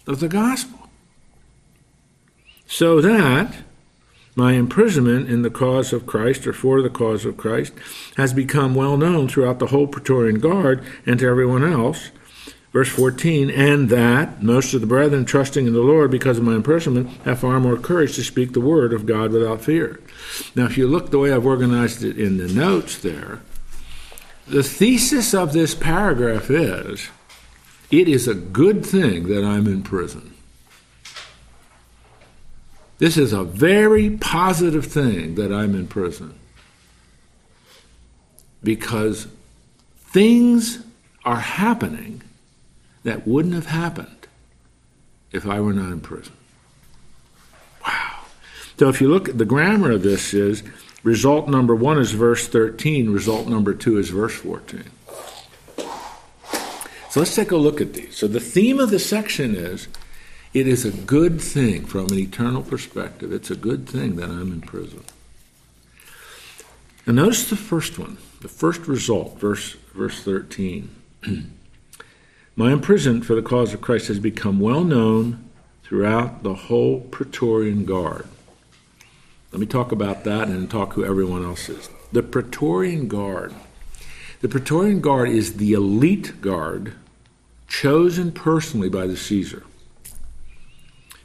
of 0.08 0.20
the 0.20 0.30
gospel. 0.30 0.89
So 2.65 3.01
that 3.01 3.56
my 4.36 4.53
imprisonment 4.53 5.30
in 5.30 5.44
the 5.44 5.51
cause 5.51 5.94
of 5.94 6.08
Christ 6.08 6.48
or 6.48 6.53
for 6.53 6.82
the 6.82 6.89
cause 6.89 7.24
of 7.24 7.38
Christ 7.38 7.74
has 8.18 8.34
become 8.34 8.74
well 8.74 8.98
known 8.98 9.27
throughout 9.27 9.60
the 9.60 9.68
whole 9.68 9.86
Praetorian 9.86 10.39
Guard 10.39 10.84
and 11.06 11.20
to 11.20 11.27
everyone 11.27 11.63
else. 11.63 12.10
Verse 12.72 12.89
14, 12.89 13.51
and 13.51 13.89
that 13.89 14.42
most 14.42 14.74
of 14.74 14.82
the 14.82 14.88
brethren 14.88 15.25
trusting 15.25 15.68
in 15.68 15.74
the 15.74 15.82
Lord 15.82 16.10
because 16.10 16.39
of 16.39 16.44
my 16.44 16.56
imprisonment 16.56 17.08
have 17.24 17.39
far 17.39 17.60
more 17.60 17.77
courage 17.77 18.15
to 18.15 18.24
speak 18.24 18.53
the 18.53 18.60
word 18.60 18.94
of 18.94 19.06
God 19.06 19.32
without 19.32 19.62
fear. 19.62 20.00
Now, 20.56 20.65
if 20.65 20.75
you 20.75 20.88
look 20.88 21.12
the 21.12 21.20
way 21.20 21.32
I've 21.32 21.46
organized 21.46 22.03
it 22.03 22.18
in 22.18 22.38
the 22.38 22.51
notes 22.51 22.98
there, 22.98 23.42
the 24.47 24.63
thesis 24.63 25.33
of 25.33 25.53
this 25.53 25.73
paragraph 25.75 26.50
is 26.50 27.09
it 27.91 28.07
is 28.07 28.27
a 28.27 28.33
good 28.33 28.85
thing 28.85 29.27
that 29.27 29.43
I'm 29.43 29.67
in 29.67 29.83
prison. 29.83 30.33
This 32.97 33.17
is 33.17 33.33
a 33.33 33.43
very 33.43 34.12
positive 34.12 34.85
thing 34.85 35.35
that 35.35 35.51
I'm 35.51 35.75
in 35.75 35.88
prison 35.88 36.39
because 38.63 39.27
things 39.97 40.79
are 41.25 41.39
happening 41.39 42.21
that 43.03 43.27
wouldn't 43.27 43.53
have 43.53 43.65
happened 43.65 44.27
if 45.31 45.45
I 45.45 45.59
were 45.59 45.73
not 45.73 45.91
in 45.91 46.00
prison. 46.00 46.33
Wow. 47.85 48.19
So 48.79 48.89
if 48.89 49.01
you 49.01 49.09
look 49.09 49.27
at 49.27 49.38
the 49.38 49.45
grammar 49.45 49.91
of 49.91 50.03
this 50.03 50.33
is 50.33 50.63
Result 51.03 51.50
number 51.50 51.75
one 51.75 52.00
is 52.00 52.12
verse 52.12 52.48
13. 52.48 53.10
Result 53.10 53.48
number 53.48 53.74
two 53.74 53.98
is 53.98 54.10
verse 54.10 54.36
14. 54.36 54.86
So 57.10 57.19
let's 57.19 57.36
take 57.36 57.51
a 57.51 57.57
look 57.57 57.81
at 57.81 57.93
these. 57.93 58.17
So 58.17 58.27
the 58.27 58.39
theme 58.39 58.79
of 58.79 58.89
the 58.89 59.00
section 59.00 59.53
is 59.53 59.88
it 60.53 60.67
is 60.67 60.86
a 60.86 60.91
good 60.91 61.41
thing 61.41 61.86
from 61.86 62.07
an 62.07 62.17
eternal 62.17 62.63
perspective. 62.63 63.31
It's 63.31 63.51
a 63.51 63.55
good 63.55 63.88
thing 63.88 64.15
that 64.15 64.29
I'm 64.29 64.51
in 64.51 64.62
prison. 64.62 65.03
And 67.05 67.17
notice 67.17 67.50
the 67.50 67.57
first 67.57 68.00
one, 68.00 68.17
the 68.41 68.48
first 68.48 68.88
result, 68.88 69.38
verse, 69.38 69.74
verse 69.93 70.24
13. 70.24 70.89
My 72.55 72.72
imprisonment 72.72 73.25
for 73.25 73.36
the 73.36 73.41
cause 73.41 73.74
of 73.74 73.81
Christ 73.81 74.07
has 74.07 74.19
become 74.19 74.60
well 74.60 74.83
known 74.83 75.50
throughout 75.83 76.43
the 76.43 76.53
whole 76.53 77.01
Praetorian 77.01 77.83
Guard. 77.83 78.27
Let 79.53 79.60
me 79.60 79.67
talk 79.67 79.91
about 79.91 80.24
that 80.24 80.48
and 80.48 80.67
talk 80.67 80.93
who 80.93 81.05
everyone 81.05 81.45
else 81.45 81.69
is. 81.69 81.88
The 82.12 82.24
Praetorian 82.24 83.07
Guard. 83.07 83.53
The 84.41 84.50
Praetorian 84.50 85.00
Guard 85.00 85.29
is 85.29 85.57
the 85.57 85.74
elite 85.74 86.41
guard 86.41 86.95
chosen 87.67 88.31
personally 88.31 88.89
by 88.89 89.05
the 89.05 89.15
Caesar. 89.15 89.62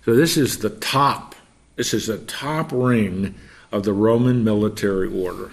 So 0.04 0.14
this 0.14 0.37
is 0.37 0.58
the 0.58 0.68
top. 0.68 1.37
This 1.76 1.94
is 1.94 2.08
the 2.08 2.18
top 2.18 2.70
ring 2.70 3.35
of 3.73 3.85
the 3.85 3.94
Roman 3.94 4.44
military 4.44 5.08
order. 5.08 5.52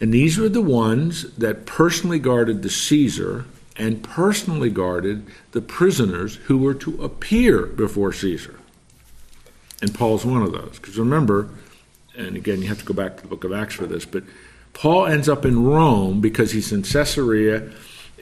And 0.00 0.14
these 0.14 0.38
were 0.38 0.48
the 0.48 0.62
ones 0.62 1.24
that 1.34 1.66
personally 1.66 2.18
guarded 2.18 2.62
the 2.62 2.70
Caesar 2.70 3.44
and 3.76 4.02
personally 4.02 4.70
guarded 4.70 5.26
the 5.52 5.60
prisoners 5.60 6.36
who 6.46 6.56
were 6.56 6.74
to 6.76 7.04
appear 7.04 7.66
before 7.66 8.14
Caesar. 8.14 8.59
And 9.82 9.94
Paul's 9.94 10.24
one 10.24 10.42
of 10.42 10.52
those. 10.52 10.78
Because 10.78 10.98
remember, 10.98 11.48
and 12.16 12.36
again, 12.36 12.62
you 12.62 12.68
have 12.68 12.78
to 12.80 12.84
go 12.84 12.94
back 12.94 13.16
to 13.16 13.22
the 13.22 13.28
book 13.28 13.44
of 13.44 13.52
Acts 13.52 13.74
for 13.74 13.86
this, 13.86 14.04
but 14.04 14.24
Paul 14.72 15.06
ends 15.06 15.28
up 15.28 15.44
in 15.44 15.64
Rome 15.64 16.20
because 16.20 16.52
he's 16.52 16.72
in 16.72 16.82
Caesarea. 16.82 17.70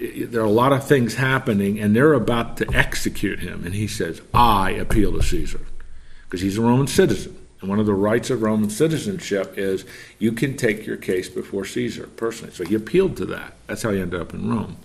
There 0.00 0.41
are 0.41 0.45
a 0.45 0.50
lot 0.50 0.73
of 0.73 0.87
things 0.87 1.15
happening, 1.15 1.79
and 1.81 1.95
they're 1.95 2.15
about 2.15 2.57
to 2.59 2.67
execute 2.73 3.41
him. 3.41 3.65
And 3.65 3.75
he 3.75 3.87
says, 3.87 4.23
I 4.33 4.71
appeal 4.71 5.12
to 5.12 5.23
Caesar. 5.23 5.61
Because 6.25 6.41
he's 6.41 6.59
a 6.59 6.62
Roman 6.62 6.87
citizen. 6.87 7.37
And 7.61 7.69
one 7.69 7.81
of 7.81 7.87
the 7.87 7.95
rights 7.95 8.31
of 8.31 8.43
Roman 8.43 8.71
citizenship 8.71 9.59
is 9.59 9.85
you 10.19 10.33
can 10.33 10.57
take 10.57 10.87
your 10.87 10.97
case 10.97 11.29
before 11.29 11.65
Caesar 11.65 12.07
personally. 12.17 12.55
So 12.55 12.65
he 12.65 12.75
appealed 12.75 13.17
to 13.17 13.27
that. 13.27 13.55
That's 13.67 13.83
how 13.83 13.91
he 13.91 14.00
ended 14.00 14.21
up 14.21 14.33
in 14.33 14.49
Rome. 14.49 14.77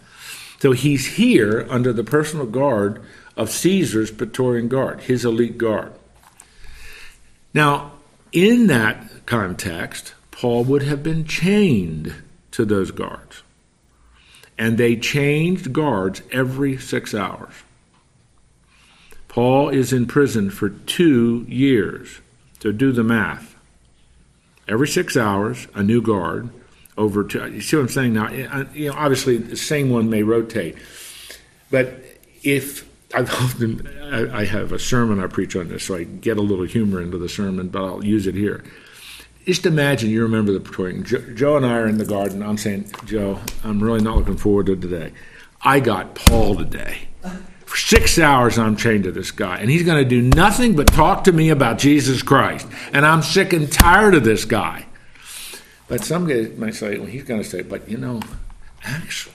So 0.59 0.71
he's 0.71 1.15
here 1.15 1.67
under 1.69 1.93
the 1.93 2.03
personal 2.03 2.45
guard 2.45 3.03
of 3.37 3.49
Caesar's 3.51 4.09
Praetorian 4.09 4.69
Guard, 4.69 5.01
his 5.01 5.25
elite 5.25 5.57
guard. 5.57 5.91
Now, 7.53 7.91
in 8.31 8.67
that 8.67 9.25
context, 9.25 10.13
Paul 10.31 10.63
would 10.65 10.83
have 10.83 11.03
been 11.03 11.25
chained 11.25 12.13
to 12.51 12.65
those 12.65 12.91
guards. 12.91 13.43
And 14.57 14.77
they 14.77 14.95
changed 14.95 15.73
guards 15.73 16.21
every 16.31 16.77
six 16.77 17.13
hours. 17.13 17.53
Paul 19.27 19.69
is 19.69 19.93
in 19.93 20.05
prison 20.05 20.51
for 20.51 20.69
two 20.69 21.45
years. 21.47 22.19
So 22.59 22.71
do 22.71 22.91
the 22.91 23.03
math. 23.03 23.55
Every 24.67 24.87
six 24.87 25.17
hours, 25.17 25.67
a 25.73 25.83
new 25.83 26.01
guard 26.01 26.49
over 26.97 27.23
to. 27.23 27.51
You 27.51 27.61
see 27.61 27.75
what 27.75 27.83
I'm 27.83 27.89
saying 27.89 28.13
now? 28.13 28.29
You 28.73 28.89
know, 28.89 28.93
obviously 28.95 29.37
the 29.37 29.57
same 29.57 29.89
one 29.89 30.09
may 30.09 30.23
rotate, 30.23 30.77
but 31.71 31.99
if 32.43 32.87
I've 33.13 33.31
often 33.33 33.87
I 34.33 34.43
have 34.45 34.71
a 34.71 34.79
sermon 34.79 35.19
I 35.19 35.27
preach 35.27 35.55
on 35.55 35.67
this, 35.69 35.83
so 35.83 35.95
I 35.95 36.03
get 36.03 36.37
a 36.37 36.41
little 36.41 36.65
humor 36.65 37.01
into 37.01 37.17
the 37.17 37.29
sermon, 37.29 37.69
but 37.69 37.83
I'll 37.83 38.03
use 38.03 38.27
it 38.27 38.35
here. 38.35 38.63
Just 39.45 39.65
imagine 39.65 40.09
you 40.09 40.23
remember 40.23 40.53
the 40.53 40.59
Praetorian. 40.59 41.03
Joe, 41.03 41.19
Joe 41.33 41.57
and 41.57 41.65
I 41.65 41.73
are 41.73 41.87
in 41.87 41.97
the 41.97 42.05
garden. 42.05 42.41
I'm 42.41 42.57
saying, 42.57 42.91
Joe, 43.05 43.39
I'm 43.63 43.83
really 43.83 44.01
not 44.01 44.17
looking 44.17 44.37
forward 44.37 44.67
to 44.67 44.75
today. 44.75 45.11
I 45.61 45.79
got 45.79 46.15
Paul 46.15 46.55
today. 46.55 47.09
For 47.65 47.77
six 47.77 48.19
hours, 48.19 48.57
I'm 48.57 48.75
chained 48.75 49.03
to 49.05 49.11
this 49.11 49.31
guy, 49.31 49.57
and 49.57 49.69
he's 49.69 49.83
going 49.83 50.01
to 50.01 50.09
do 50.09 50.21
nothing 50.21 50.75
but 50.75 50.87
talk 50.87 51.23
to 51.25 51.31
me 51.31 51.49
about 51.49 51.79
Jesus 51.79 52.21
Christ. 52.21 52.67
And 52.93 53.05
I'm 53.05 53.21
sick 53.21 53.51
and 53.51 53.71
tired 53.71 54.15
of 54.15 54.23
this 54.23 54.45
guy. 54.45 54.85
But 55.87 56.03
some 56.03 56.27
guys 56.27 56.55
might 56.57 56.75
say, 56.75 56.97
well, 56.97 57.07
he's 57.07 57.23
going 57.23 57.41
to 57.41 57.47
say, 57.47 57.63
but 57.63 57.89
you 57.89 57.97
know, 57.97 58.21
actually, 58.83 59.32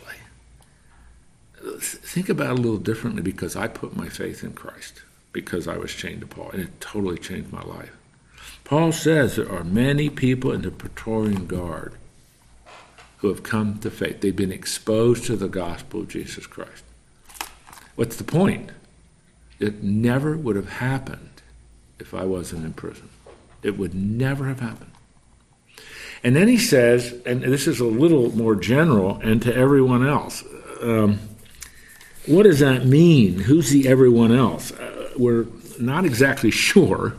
think 1.80 2.28
about 2.28 2.50
it 2.50 2.58
a 2.58 2.62
little 2.62 2.78
differently 2.78 3.22
because 3.22 3.56
I 3.56 3.68
put 3.68 3.96
my 3.96 4.08
faith 4.08 4.44
in 4.44 4.52
Christ 4.52 5.02
because 5.32 5.68
I 5.68 5.76
was 5.76 5.92
chained 5.92 6.20
to 6.22 6.26
Paul, 6.26 6.50
and 6.50 6.62
it 6.62 6.80
totally 6.80 7.18
changed 7.18 7.52
my 7.52 7.62
life. 7.62 7.92
Paul 8.64 8.92
says 8.92 9.36
there 9.36 9.50
are 9.50 9.64
many 9.64 10.10
people 10.10 10.52
in 10.52 10.62
the 10.62 10.70
Praetorian 10.70 11.46
Guard 11.46 11.94
who 13.18 13.28
have 13.28 13.42
come 13.42 13.78
to 13.80 13.90
faith. 13.90 14.20
They've 14.20 14.34
been 14.34 14.52
exposed 14.52 15.24
to 15.26 15.36
the 15.36 15.48
gospel 15.48 16.00
of 16.00 16.08
Jesus 16.08 16.46
Christ. 16.46 16.84
What's 17.96 18.16
the 18.16 18.24
point? 18.24 18.70
It 19.58 19.82
never 19.82 20.36
would 20.36 20.56
have 20.56 20.68
happened 20.68 21.42
if 21.98 22.14
I 22.14 22.24
wasn't 22.24 22.64
in 22.64 22.72
prison. 22.74 23.08
It 23.62 23.76
would 23.76 23.94
never 23.94 24.46
have 24.46 24.60
happened. 24.60 24.92
And 26.22 26.36
then 26.36 26.48
he 26.48 26.58
says, 26.58 27.14
and 27.26 27.42
this 27.42 27.66
is 27.66 27.80
a 27.80 27.84
little 27.84 28.36
more 28.36 28.54
general, 28.54 29.16
and 29.22 29.42
to 29.42 29.54
everyone 29.54 30.06
else. 30.06 30.44
Um, 30.80 31.18
what 32.28 32.44
does 32.44 32.60
that 32.60 32.84
mean? 32.84 33.40
Who's 33.40 33.70
the 33.70 33.88
everyone 33.88 34.32
else? 34.32 34.72
Uh, 34.72 35.10
we're 35.16 35.46
not 35.78 36.04
exactly 36.04 36.50
sure. 36.68 37.14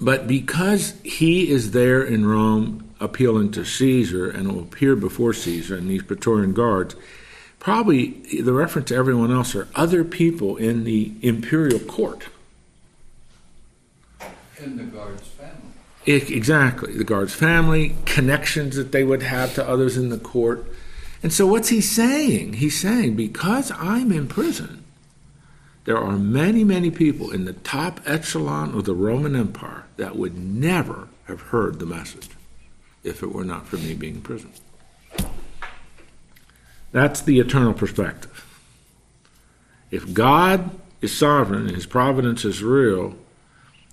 But 0.00 0.28
because 0.28 0.94
he 1.02 1.50
is 1.50 1.72
there 1.72 2.02
in 2.02 2.26
Rome 2.26 2.88
appealing 3.00 3.50
to 3.52 3.64
Caesar 3.64 4.30
and 4.30 4.52
will 4.52 4.62
appear 4.62 4.94
before 4.94 5.32
Caesar 5.32 5.76
and 5.76 5.90
these 5.90 6.02
Praetorian 6.02 6.52
guards, 6.52 6.94
probably 7.58 8.22
the 8.40 8.52
reference 8.52 8.88
to 8.88 8.94
everyone 8.94 9.32
else 9.32 9.54
are 9.56 9.66
other 9.74 10.04
people 10.04 10.56
in 10.56 10.84
the 10.84 11.12
imperial 11.22 11.80
court. 11.80 12.28
In 14.60 14.76
the 14.76 14.84
guard's 14.84 15.26
family. 15.26 15.72
exactly. 16.06 16.96
The 16.96 17.04
guard's 17.04 17.34
family, 17.34 17.96
connections 18.06 18.76
that 18.76 18.92
they 18.92 19.04
would 19.04 19.22
have 19.22 19.54
to 19.54 19.68
others 19.68 19.96
in 19.96 20.08
the 20.10 20.18
court. 20.18 20.64
And 21.22 21.32
so, 21.32 21.46
what's 21.46 21.68
he 21.68 21.80
saying? 21.80 22.54
He's 22.54 22.80
saying, 22.80 23.16
because 23.16 23.72
I'm 23.72 24.12
in 24.12 24.28
prison, 24.28 24.84
there 25.84 25.98
are 25.98 26.16
many, 26.16 26.64
many 26.64 26.90
people 26.90 27.30
in 27.30 27.44
the 27.44 27.54
top 27.54 28.00
echelon 28.04 28.76
of 28.76 28.84
the 28.84 28.94
Roman 28.94 29.34
Empire 29.34 29.84
that 29.96 30.16
would 30.16 30.36
never 30.36 31.08
have 31.26 31.40
heard 31.40 31.78
the 31.78 31.86
message 31.86 32.28
if 33.02 33.22
it 33.22 33.32
were 33.32 33.44
not 33.44 33.66
for 33.66 33.76
me 33.76 33.94
being 33.94 34.16
in 34.16 34.20
prison. 34.20 34.52
That's 36.92 37.20
the 37.20 37.38
eternal 37.38 37.74
perspective. 37.74 38.44
If 39.90 40.12
God 40.12 40.70
is 41.00 41.16
sovereign 41.16 41.66
and 41.66 41.74
his 41.74 41.86
providence 41.86 42.44
is 42.44 42.62
real, 42.62 43.16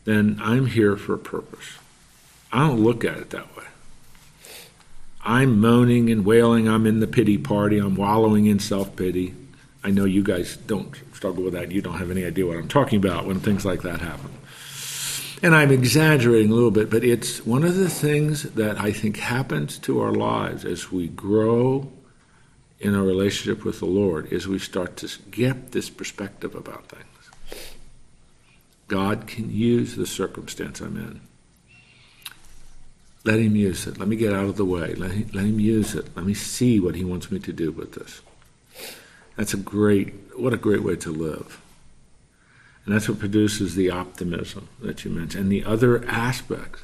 then 0.06 0.40
I'm 0.42 0.68
here 0.68 0.96
for 0.98 1.14
a 1.14 1.20
purpose. 1.20 1.78
I 2.52 2.68
don't 2.68 2.82
look 2.82 3.04
at 3.04 3.18
it 3.18 3.30
that 3.32 3.56
way. 3.56 3.66
I'm 5.26 5.60
moaning 5.60 6.12
and 6.12 6.24
wailing. 6.24 6.70
I'm 6.70 6.86
in 6.86 7.00
the 7.00 7.08
pity 7.08 7.38
party. 7.38 7.80
I'm 7.80 7.96
wallowing 7.96 8.46
in 8.46 8.60
self 8.60 8.96
pity. 8.96 9.34
I 9.84 9.90
know 9.90 10.06
you 10.06 10.24
guys 10.24 10.56
don't 10.56 10.96
struggle 11.14 11.44
with 11.44 11.54
that. 11.54 11.72
You 11.72 11.82
don't 11.82 11.98
have 11.98 12.12
any 12.12 12.24
idea 12.24 12.46
what 12.46 12.58
I'm 12.58 12.68
talking 12.68 13.00
about 13.00 13.26
when 13.26 13.40
things 13.40 13.66
like 13.66 13.82
that 13.82 14.02
happen. 14.02 14.32
And 15.44 15.54
I'm 15.54 15.72
exaggerating 15.72 16.52
a 16.52 16.54
little 16.54 16.72
bit, 16.72 16.90
but 16.90 17.04
it's 17.04 17.46
one 17.46 17.64
of 17.64 17.76
the 17.76 17.90
things 17.90 18.44
that 18.54 18.80
I 18.80 18.92
think 18.92 19.18
happens 19.18 19.78
to 19.80 20.00
our 20.00 20.12
lives 20.12 20.64
as 20.64 20.92
we 20.92 21.08
grow 21.08 21.92
in 22.80 22.96
our 22.96 23.04
relationship 23.04 23.64
with 23.64 23.80
the 23.80 23.86
Lord 23.86 24.32
is 24.32 24.48
we 24.48 24.60
start 24.60 24.98
to 24.98 25.10
get 25.32 25.72
this 25.72 25.90
perspective 25.90 26.56
about 26.56 26.88
things. 26.88 27.62
God 28.88 29.28
can 29.28 29.52
use 29.52 29.96
the 29.96 30.06
circumstance 30.06 30.80
I'm 30.82 30.98
in. 30.98 31.22
Let 33.26 33.40
him 33.40 33.56
use 33.56 33.88
it. 33.88 33.98
Let 33.98 34.08
me 34.08 34.16
get 34.16 34.34
out 34.34 34.46
of 34.46 34.56
the 34.56 34.66
way. 34.66 34.94
Let 34.94 35.12
him, 35.12 35.30
let 35.34 35.46
him 35.46 35.60
use 35.60 35.96
it. 35.96 36.16
Let 36.16 36.26
me 36.26 36.36
see 36.36 36.80
what 36.80 36.96
he 36.96 37.04
wants 37.04 37.32
me 37.32 37.40
to 37.40 37.52
do 37.52 37.72
with 37.72 37.94
this. 37.94 38.22
That's 39.36 39.54
a 39.54 39.58
great, 39.58 40.14
what 40.36 40.54
a 40.54 40.58
great 40.58 40.84
way 40.84 40.96
to 40.98 41.12
live. 41.12 41.60
And 42.86 42.94
that's 42.94 43.10
what 43.10 43.20
produces 43.20 43.74
the 43.74 43.90
optimism 43.90 44.70
that 44.80 45.04
you 45.04 45.12
mentioned 45.12 45.42
and 45.42 45.52
the 45.52 45.66
other 45.66 46.06
aspects 46.08 46.84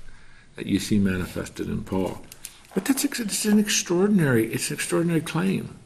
that 0.56 0.66
you 0.66 0.80
see 0.80 0.98
manifested 0.98 1.68
in 1.68 1.84
Paul. 1.84 2.24
But 2.74 2.86
that's 2.86 3.06
it's 3.06 3.46
an 3.46 3.60
extraordinary, 3.60 4.52
it's 4.52 4.70
an 4.72 4.76
extraordinary 4.76 5.22
claim. 5.22 5.78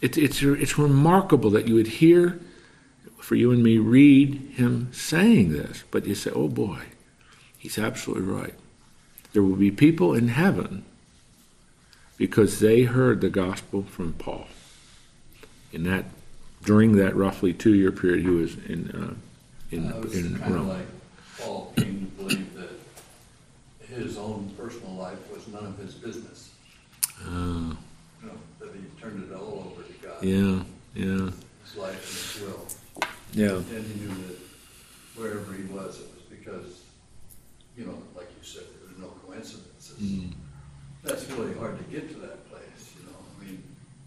It, 0.00 0.18
it's, 0.18 0.42
it's 0.42 0.76
remarkable 0.76 1.50
that 1.50 1.68
you 1.68 1.74
would 1.74 1.86
hear, 1.86 2.40
for 3.18 3.36
you 3.36 3.52
and 3.52 3.62
me, 3.62 3.78
read 3.78 4.54
him 4.54 4.92
saying 4.92 5.52
this, 5.52 5.84
but 5.90 6.06
you 6.06 6.16
say, 6.16 6.32
oh 6.34 6.48
boy, 6.48 6.80
he's 7.58 7.78
absolutely 7.78 8.24
right. 8.24 8.54
There 9.32 9.42
will 9.42 9.56
be 9.56 9.70
people 9.70 10.14
in 10.14 10.28
heaven 10.28 10.84
because 12.16 12.58
they 12.60 12.82
heard 12.82 13.20
the 13.20 13.30
gospel 13.30 13.82
from 13.84 14.12
Paul. 14.14 14.46
In 15.72 15.84
that, 15.84 16.06
during 16.64 16.96
that 16.96 17.14
roughly 17.14 17.52
two-year 17.52 17.92
period, 17.92 18.20
he 18.22 18.28
was 18.28 18.56
in 18.66 18.90
uh, 18.90 19.14
in, 19.70 19.92
Uh, 19.92 20.00
was 20.00 20.16
in 20.16 20.36
kind 20.38 20.54
of 20.54 20.56
Rome. 20.60 20.68
like 20.68 20.86
Paul 21.38 21.72
came 21.76 22.10
to 22.16 22.22
believe 22.24 22.54
that 22.54 22.70
his 23.86 24.18
own 24.18 24.50
personal 24.58 24.94
life 24.94 25.18
was 25.32 25.46
none 25.48 25.64
of 25.64 25.78
his 25.78 25.94
business. 25.94 26.50
Oh, 27.24 27.76
You 28.20 28.26
know, 28.28 28.34
that 28.58 28.70
he 28.74 28.80
turned 29.00 29.22
it 29.30 29.32
all 29.34 29.70
over 29.72 29.82
to 29.82 29.92
God. 30.02 30.24
yeah, 30.24 30.62
yeah, 30.94 31.30
His 31.64 31.76
life 31.76 32.02
and 32.02 32.18
his 32.18 32.42
will. 32.42 32.66
yeah. 33.32 33.76
And 33.76 33.86
he 33.86 34.00
knew 34.00 34.08
that 34.26 34.38
wherever 35.14 35.52
he 35.52 35.62
was, 35.64 36.00
it 36.00 36.08
was 36.14 36.24
because, 36.36 36.82
you 37.76 37.84
know, 37.86 37.96
like 38.16 38.26
you 38.38 38.42
said, 38.44 38.64
there 38.80 38.88
was 38.88 38.98
no 38.98 39.08
coincidences. 39.26 39.89
Mm. 40.00 40.32
That's 41.02 41.28
really 41.30 41.54
hard 41.54 41.78
to 41.78 41.84
get 41.84 42.08
to 42.12 42.18
that 42.20 42.48
place, 42.50 42.94
you 42.98 43.06
know. 43.06 43.16
I 43.38 43.44
mean, 43.44 43.62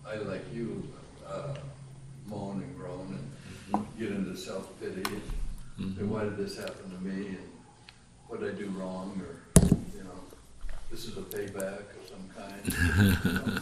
I, 0.06 0.16
like 0.30 0.46
you, 0.54 0.88
uh, 1.28 1.56
moan 2.26 2.62
and 2.62 2.78
groan 2.78 3.20
and 3.74 3.88
get 3.98 4.10
into 4.10 4.36
self-pity 4.38 5.04
and, 5.78 5.98
and 5.98 6.10
why 6.10 6.24
did 6.24 6.38
this 6.38 6.58
happen 6.58 6.92
to 6.92 7.04
me? 7.04 7.30
And 7.30 7.50
what 8.28 8.42
did 8.42 8.56
I 8.56 8.58
do 8.58 8.68
wrong? 8.70 9.22
Or, 9.22 9.64
you 9.96 10.04
know, 10.04 10.20
this 10.92 11.06
is 11.06 11.18
a 11.18 11.22
payback 11.22 11.80
of 11.80 12.08
some 12.10 12.30
kind. 12.36 13.36
you 13.36 13.54
know. 13.54 13.60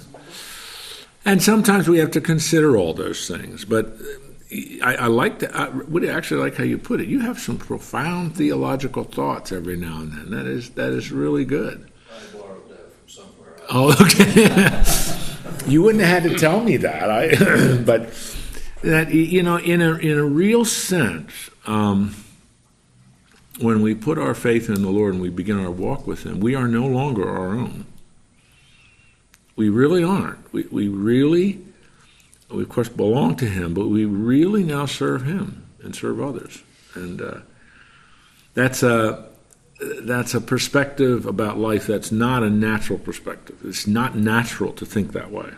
And 1.23 1.41
sometimes 1.41 1.87
we 1.87 1.99
have 1.99 2.11
to 2.11 2.21
consider 2.21 2.75
all 2.75 2.93
those 2.93 3.27
things. 3.27 3.63
But 3.63 3.87
uh, 4.51 4.83
I, 4.83 4.95
I 4.95 5.07
like 5.07 5.39
that. 5.39 5.55
I 5.55 5.69
would 5.69 6.03
actually 6.03 6.41
like 6.41 6.55
how 6.55 6.63
you 6.63 6.77
put 6.77 6.99
it. 6.99 7.07
You 7.07 7.19
have 7.21 7.39
some 7.39 7.57
profound 7.57 8.35
theological 8.35 9.03
thoughts 9.03 9.51
every 9.51 9.77
now 9.77 9.99
and 9.99 10.11
then. 10.11 10.31
That 10.31 10.47
is 10.47 10.71
that 10.71 10.91
is 10.91 11.11
really 11.11 11.45
good. 11.45 11.90
Borrowed 12.33 12.69
that 12.69 12.91
from 12.93 13.09
somewhere 13.09 13.55
else. 13.57 13.69
Oh, 13.69 14.05
okay. 14.05 15.67
you 15.71 15.81
wouldn't 15.81 16.03
have 16.03 16.23
had 16.23 16.31
to 16.31 16.37
tell 16.37 16.61
me 16.61 16.77
that. 16.77 17.09
I, 17.09 17.77
but 17.85 18.13
that 18.81 19.13
you 19.13 19.43
know, 19.43 19.57
in 19.57 19.81
a 19.81 19.93
in 19.95 20.17
a 20.17 20.25
real 20.25 20.65
sense, 20.65 21.49
um, 21.65 22.15
when 23.59 23.81
we 23.81 23.93
put 23.93 24.17
our 24.17 24.33
faith 24.33 24.69
in 24.69 24.81
the 24.81 24.89
Lord 24.89 25.13
and 25.13 25.21
we 25.21 25.29
begin 25.29 25.59
our 25.59 25.71
walk 25.71 26.07
with 26.07 26.25
Him, 26.25 26.39
we 26.39 26.55
are 26.55 26.67
no 26.67 26.85
longer 26.85 27.29
our 27.29 27.49
own. 27.49 27.85
We 29.55 29.69
really 29.69 30.03
aren't. 30.03 30.51
We 30.51 30.63
we 30.71 30.87
really, 30.87 31.63
we 32.49 32.63
of 32.63 32.69
course 32.69 32.89
belong 32.89 33.35
to 33.37 33.45
Him, 33.45 33.73
but 33.73 33.87
we 33.87 34.05
really 34.05 34.63
now 34.63 34.85
serve 34.85 35.25
Him 35.25 35.65
and 35.83 35.95
serve 35.95 36.19
others, 36.19 36.63
and 36.95 37.21
uh, 37.21 37.39
that's 38.53 38.83
a 38.83 39.30
that's 39.81 40.33
a 40.33 40.41
perspective 40.41 41.25
about 41.25 41.57
life 41.57 41.87
that's 41.87 42.11
not 42.11 42.43
a 42.43 42.49
natural 42.49 42.99
perspective. 42.99 43.57
It's 43.63 43.87
not 43.87 44.15
natural 44.15 44.73
to 44.73 44.85
think 44.85 45.13
that 45.13 45.31
way. 45.31 45.51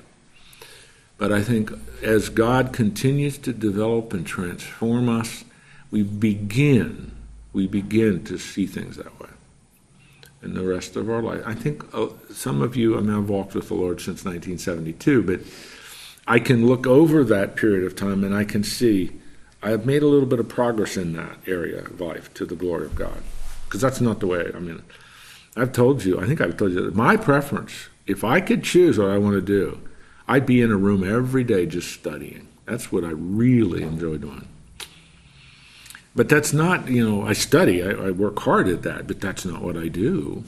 But 1.18 1.32
I 1.32 1.42
think 1.42 1.72
as 2.01 2.30
God 2.30 2.74
continues 2.74 3.38
to 3.39 3.53
develop 3.53 4.13
and 4.13 4.25
transform 4.25 5.10
us, 5.10 5.44
we 5.92 6.03
begin 6.03 7.12
we 7.51 7.68
begin 7.68 8.24
to 8.24 8.39
see 8.39 8.65
things 8.65 8.98
that 8.98 9.20
way. 9.20 9.30
In 10.42 10.56
the 10.56 10.63
rest 10.63 10.96
of 10.96 11.08
our 11.08 11.22
life, 11.22 11.44
I 11.46 11.53
think 11.53 11.86
uh, 11.94 12.08
some 12.32 12.63
of 12.63 12.75
you, 12.75 12.98
I 12.98 13.01
mean, 13.01 13.15
I've 13.15 13.30
walked 13.30 13.53
with 13.53 13.68
the 13.68 13.75
Lord 13.75 14.01
since 14.01 14.25
1972, 14.25 15.22
but 15.22 15.42
I 16.27 16.39
can 16.39 16.65
look 16.65 16.88
over 16.88 17.24
that 17.25 17.56
period 17.56 17.86
of 17.86 17.96
time 17.96 18.24
and 18.24 18.34
I 18.34 18.44
can 18.44 18.63
see 18.63 19.12
I 19.62 19.70
have 19.70 19.86
made 19.86 20.01
a 20.01 20.08
little 20.08 20.25
bit 20.25 20.39
of 20.39 20.50
progress 20.50 20.98
in 20.98 21.13
that 21.13 21.38
area 21.46 21.82
of 21.86 22.01
life 22.01 22.34
to 22.34 22.46
the 22.46 22.56
glory 22.56 22.88
of 22.88 22.96
God 22.96 23.22
because 23.74 23.82
that's 23.82 24.01
not 24.01 24.20
the 24.20 24.27
way. 24.27 24.51
I 24.53 24.60
mean, 24.60 24.84
I've 25.58 25.72
told 25.72 26.06
you. 26.06 26.20
I 26.22 26.27
think 26.27 26.39
I've 26.42 26.58
told 26.58 26.74
you 26.74 26.92
my 26.92 27.18
preference. 27.18 27.74
If 28.06 28.24
I 28.24 28.39
could 28.39 28.63
choose 28.63 29.00
what 29.00 29.10
I 29.10 29.18
want 29.18 29.34
to 29.34 29.42
do, 29.42 29.82
I'd 30.27 30.46
be 30.46 30.62
in 30.62 30.72
a 30.72 30.77
room 30.77 31.03
every 31.03 31.44
day 31.44 31.65
just 31.65 31.92
studying. 31.92 32.48
That's 32.65 32.92
what 32.92 33.03
I 33.03 33.10
really 33.10 33.82
enjoy 33.82 34.18
doing. 34.18 34.48
But 36.15 36.30
that's 36.30 36.53
not, 36.53 36.88
you 36.88 37.03
know, 37.03 37.24
I 37.25 37.34
study. 37.34 37.82
I, 37.82 37.89
I 37.94 38.12
work 38.12 38.38
hard 38.42 38.68
at 38.68 38.84
that, 38.84 39.08
but 39.08 39.20
that's 39.20 39.44
not 39.44 39.63
what 39.63 39.75
I 39.75 39.88
do. 39.88 40.44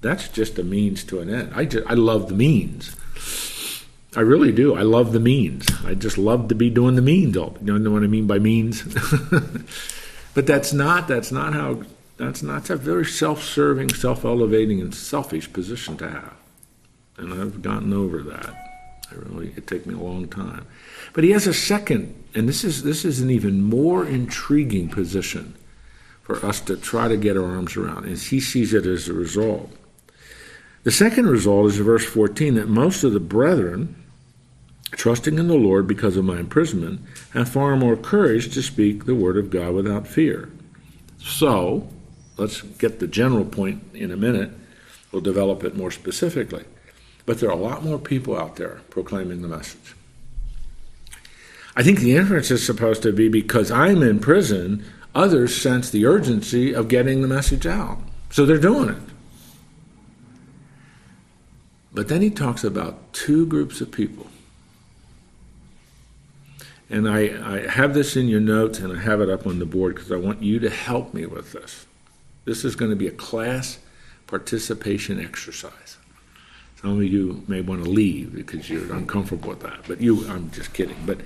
That's 0.00 0.28
just 0.30 0.58
a 0.58 0.64
means 0.64 1.04
to 1.04 1.20
an 1.20 1.28
end. 1.28 1.52
I 1.54 1.66
just, 1.66 1.86
I 1.86 1.92
love 1.92 2.28
the 2.28 2.34
means. 2.34 2.96
I 4.16 4.20
really 4.20 4.50
do. 4.50 4.74
I 4.74 4.80
love 4.82 5.12
the 5.12 5.20
means. 5.20 5.66
I 5.84 5.92
just 5.92 6.16
love 6.16 6.48
to 6.48 6.54
be 6.54 6.70
doing 6.70 6.94
the 6.96 7.02
means. 7.02 7.36
all- 7.36 7.58
You 7.62 7.78
know 7.78 7.90
what 7.90 8.02
I 8.02 8.06
mean 8.06 8.26
by 8.26 8.38
means? 8.38 8.82
but 10.34 10.46
that's 10.46 10.72
not. 10.72 11.06
That's 11.06 11.30
not 11.30 11.52
how 11.52 11.82
that's 12.22 12.42
not 12.42 12.70
a 12.70 12.76
very 12.76 13.04
self-serving, 13.04 13.90
self-elevating, 13.94 14.80
and 14.80 14.94
selfish 14.94 15.52
position 15.52 15.96
to 15.98 16.08
have. 16.08 16.34
And 17.16 17.32
I've 17.32 17.62
gotten 17.62 17.92
over 17.92 18.22
that. 18.22 18.54
I 19.10 19.14
really 19.14 19.52
it 19.56 19.66
took 19.66 19.86
me 19.86 19.94
a 19.94 19.98
long 19.98 20.28
time. 20.28 20.66
But 21.12 21.24
he 21.24 21.30
has 21.30 21.46
a 21.46 21.54
second, 21.54 22.14
and 22.34 22.48
this 22.48 22.64
is 22.64 22.82
this 22.82 23.04
is 23.04 23.20
an 23.20 23.30
even 23.30 23.62
more 23.62 24.06
intriguing 24.06 24.88
position 24.88 25.54
for 26.22 26.44
us 26.44 26.60
to 26.60 26.76
try 26.76 27.08
to 27.08 27.16
get 27.16 27.36
our 27.36 27.44
arms 27.44 27.76
around, 27.76 28.06
as 28.06 28.26
he 28.26 28.40
sees 28.40 28.72
it 28.72 28.86
as 28.86 29.08
a 29.08 29.12
result. 29.12 29.70
The 30.84 30.90
second 30.90 31.28
result 31.28 31.66
is 31.66 31.76
verse 31.76 32.04
14 32.04 32.54
that 32.54 32.68
most 32.68 33.04
of 33.04 33.12
the 33.12 33.20
brethren, 33.20 33.94
trusting 34.92 35.38
in 35.38 35.48
the 35.48 35.54
Lord 35.54 35.86
because 35.86 36.16
of 36.16 36.24
my 36.24 36.38
imprisonment, 36.38 37.00
have 37.34 37.48
far 37.48 37.76
more 37.76 37.96
courage 37.96 38.52
to 38.54 38.62
speak 38.62 39.04
the 39.04 39.14
word 39.14 39.36
of 39.36 39.50
God 39.50 39.74
without 39.74 40.06
fear. 40.06 40.50
So, 41.18 41.88
let's 42.36 42.62
get 42.62 43.00
the 43.00 43.06
general 43.06 43.44
point 43.44 43.82
in 43.94 44.10
a 44.10 44.16
minute. 44.16 44.50
We'll 45.10 45.22
develop 45.22 45.64
it 45.64 45.76
more 45.76 45.90
specifically. 45.90 46.64
But 47.26 47.38
there 47.38 47.50
are 47.50 47.52
a 47.52 47.56
lot 47.56 47.84
more 47.84 47.98
people 47.98 48.36
out 48.36 48.56
there 48.56 48.80
proclaiming 48.90 49.42
the 49.42 49.48
message. 49.48 49.94
I 51.74 51.82
think 51.82 52.00
the 52.00 52.16
inference 52.16 52.50
is 52.50 52.64
supposed 52.64 53.02
to 53.02 53.12
be 53.12 53.28
because 53.28 53.70
I'm 53.70 54.02
in 54.02 54.18
prison, 54.18 54.84
others 55.14 55.60
sense 55.60 55.90
the 55.90 56.06
urgency 56.06 56.74
of 56.74 56.88
getting 56.88 57.22
the 57.22 57.28
message 57.28 57.66
out. 57.66 57.98
So 58.30 58.44
they're 58.44 58.58
doing 58.58 58.90
it. 58.90 59.02
But 61.94 62.08
then 62.08 62.22
he 62.22 62.30
talks 62.30 62.64
about 62.64 63.12
two 63.12 63.46
groups 63.46 63.80
of 63.80 63.90
people. 63.90 64.26
And 66.88 67.08
I, 67.08 67.20
I 67.56 67.68
have 67.68 67.94
this 67.94 68.16
in 68.16 68.28
your 68.28 68.40
notes 68.40 68.78
and 68.78 68.92
I 68.92 69.00
have 69.00 69.20
it 69.20 69.30
up 69.30 69.46
on 69.46 69.58
the 69.58 69.66
board 69.66 69.94
because 69.94 70.12
I 70.12 70.16
want 70.16 70.42
you 70.42 70.58
to 70.60 70.70
help 70.70 71.14
me 71.14 71.24
with 71.26 71.52
this. 71.52 71.86
This 72.44 72.64
is 72.64 72.74
going 72.74 72.90
to 72.90 72.96
be 72.96 73.06
a 73.06 73.12
class 73.12 73.78
participation 74.26 75.20
exercise. 75.20 75.96
Some 76.80 76.96
of 76.96 77.04
you 77.04 77.44
may 77.46 77.60
want 77.60 77.84
to 77.84 77.90
leave 77.90 78.34
because 78.34 78.68
you're 78.68 78.92
uncomfortable 78.92 79.50
with 79.50 79.60
that, 79.60 79.80
but 79.86 80.00
you, 80.00 80.28
I'm 80.28 80.50
just 80.50 80.72
kidding. 80.72 80.96
But 81.06 81.20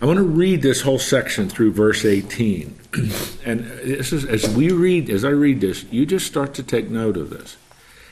I 0.00 0.06
want 0.06 0.16
to 0.16 0.22
read 0.22 0.62
this 0.62 0.80
whole 0.80 0.98
section 0.98 1.48
through 1.50 1.72
verse 1.72 2.06
18. 2.06 2.78
and 3.44 3.60
this 3.64 4.12
is, 4.12 4.24
as 4.24 4.48
we 4.54 4.70
read, 4.70 5.10
as 5.10 5.24
I 5.24 5.30
read 5.30 5.60
this, 5.60 5.84
you 5.90 6.06
just 6.06 6.26
start 6.26 6.54
to 6.54 6.62
take 6.62 6.88
note 6.88 7.18
of 7.18 7.28
this. 7.28 7.58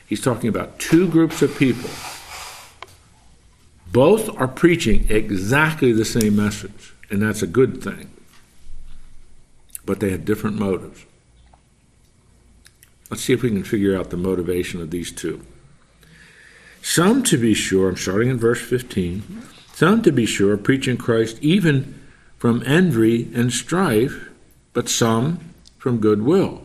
He's 0.05 0.21
talking 0.21 0.49
about 0.49 0.77
two 0.77 1.07
groups 1.09 1.41
of 1.41 1.57
people. 1.57 1.89
Both 3.91 4.29
are 4.39 4.47
preaching 4.47 5.07
exactly 5.09 5.91
the 5.91 6.05
same 6.05 6.35
message, 6.35 6.93
and 7.09 7.21
that's 7.21 7.41
a 7.41 7.47
good 7.47 7.83
thing. 7.83 8.11
But 9.83 9.99
they 9.99 10.11
have 10.11 10.25
different 10.25 10.59
motives. 10.59 11.06
Let's 13.09 13.23
see 13.23 13.33
if 13.33 13.41
we 13.41 13.49
can 13.49 13.63
figure 13.63 13.97
out 13.97 14.09
the 14.09 14.17
motivation 14.17 14.81
of 14.81 14.91
these 14.91 15.11
two. 15.11 15.45
Some, 16.81 17.23
to 17.23 17.37
be 17.37 17.53
sure, 17.53 17.89
I'm 17.89 17.97
starting 17.97 18.29
in 18.29 18.37
verse 18.37 18.61
15, 18.61 19.43
some, 19.73 20.01
to 20.03 20.11
be 20.11 20.25
sure, 20.25 20.57
preaching 20.57 20.97
Christ 20.97 21.37
even 21.41 21.99
from 22.37 22.63
envy 22.65 23.31
and 23.33 23.51
strife, 23.51 24.29
but 24.73 24.89
some 24.89 25.39
from 25.77 25.99
goodwill. 25.99 26.63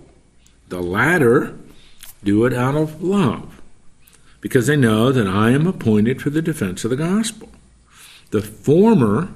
The 0.68 0.80
latter 0.80 1.56
do 2.24 2.44
it 2.44 2.52
out 2.52 2.74
of 2.74 3.02
love, 3.02 3.60
because 4.40 4.66
they 4.66 4.76
know 4.76 5.12
that 5.12 5.26
I 5.26 5.50
am 5.50 5.66
appointed 5.66 6.22
for 6.22 6.30
the 6.30 6.42
defense 6.42 6.84
of 6.84 6.90
the 6.90 6.96
gospel. 6.96 7.48
The 8.30 8.42
former 8.42 9.28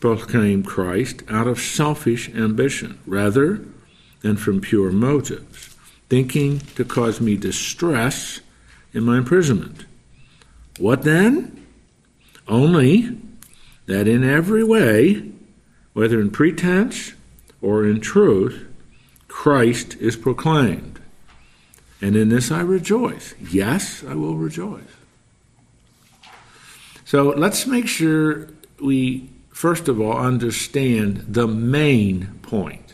proclaim 0.00 0.62
Christ 0.62 1.22
out 1.28 1.46
of 1.46 1.60
selfish 1.60 2.28
ambition 2.34 2.98
rather 3.06 3.64
than 4.20 4.36
from 4.36 4.60
pure 4.60 4.92
motives, 4.92 5.75
thinking 6.08 6.60
to 6.76 6.84
cause 6.84 7.20
me 7.20 7.36
distress 7.36 8.40
in 8.92 9.04
my 9.04 9.18
imprisonment. 9.18 9.84
What 10.78 11.02
then? 11.02 11.66
Only 12.48 13.18
that 13.86 14.06
in 14.06 14.22
every 14.22 14.62
way, 14.62 15.30
whether 15.92 16.20
in 16.20 16.30
pretense 16.30 17.12
or 17.60 17.84
in 17.84 18.00
truth, 18.00 18.66
Christ 19.26 19.96
is 19.96 20.16
proclaimed. 20.16 21.00
And 22.00 22.14
in 22.14 22.28
this 22.28 22.50
I 22.50 22.60
rejoice. 22.60 23.34
Yes, 23.50 24.04
I 24.04 24.14
will 24.14 24.36
rejoice. 24.36 24.82
So 27.04 27.30
let's 27.30 27.66
make 27.66 27.86
sure 27.86 28.48
we, 28.80 29.28
first 29.50 29.88
of 29.88 30.00
all, 30.00 30.16
understand 30.18 31.24
the 31.28 31.46
main 31.46 32.38
point. 32.42 32.85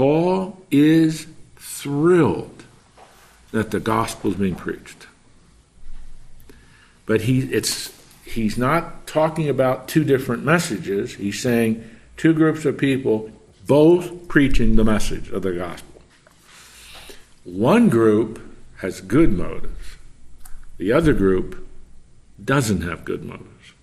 Paul 0.00 0.56
is 0.70 1.26
thrilled 1.56 2.64
that 3.50 3.70
the 3.70 3.80
gospel 3.80 4.30
is 4.30 4.38
being 4.38 4.54
preached. 4.54 5.06
But 7.04 7.20
he, 7.20 7.40
it's, 7.40 7.92
he's 8.24 8.56
not 8.56 9.06
talking 9.06 9.50
about 9.50 9.88
two 9.88 10.02
different 10.02 10.42
messages. 10.42 11.16
He's 11.16 11.38
saying 11.38 11.84
two 12.16 12.32
groups 12.32 12.64
of 12.64 12.78
people 12.78 13.30
both 13.66 14.26
preaching 14.26 14.76
the 14.76 14.84
message 14.84 15.28
of 15.28 15.42
the 15.42 15.52
gospel. 15.52 16.00
One 17.44 17.90
group 17.90 18.40
has 18.78 19.02
good 19.02 19.34
motives, 19.34 19.98
the 20.78 20.94
other 20.94 21.12
group 21.12 21.68
doesn't 22.42 22.80
have 22.80 23.04
good 23.04 23.22
motives. 23.22 23.74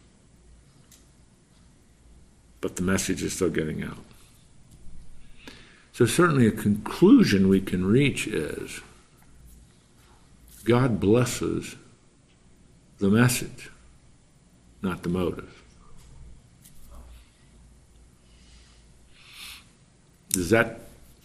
But 2.59 2.75
the 2.75 2.81
message 2.81 3.21
is 3.21 3.33
still 3.33 3.51
getting 3.51 3.83
out. 3.83 4.06
So, 5.97 6.05
certainly, 6.05 6.45
a 6.45 6.51
conclusion 6.51 7.47
we 7.47 7.59
can 7.59 7.83
reach 7.83 8.27
is 8.27 8.81
God 10.63 10.99
blesses 10.99 11.75
the 12.99 13.09
message, 13.09 13.71
not 14.83 15.01
the 15.01 15.09
motive. 15.09 15.63
Does 20.29 20.51
that? 20.51 20.81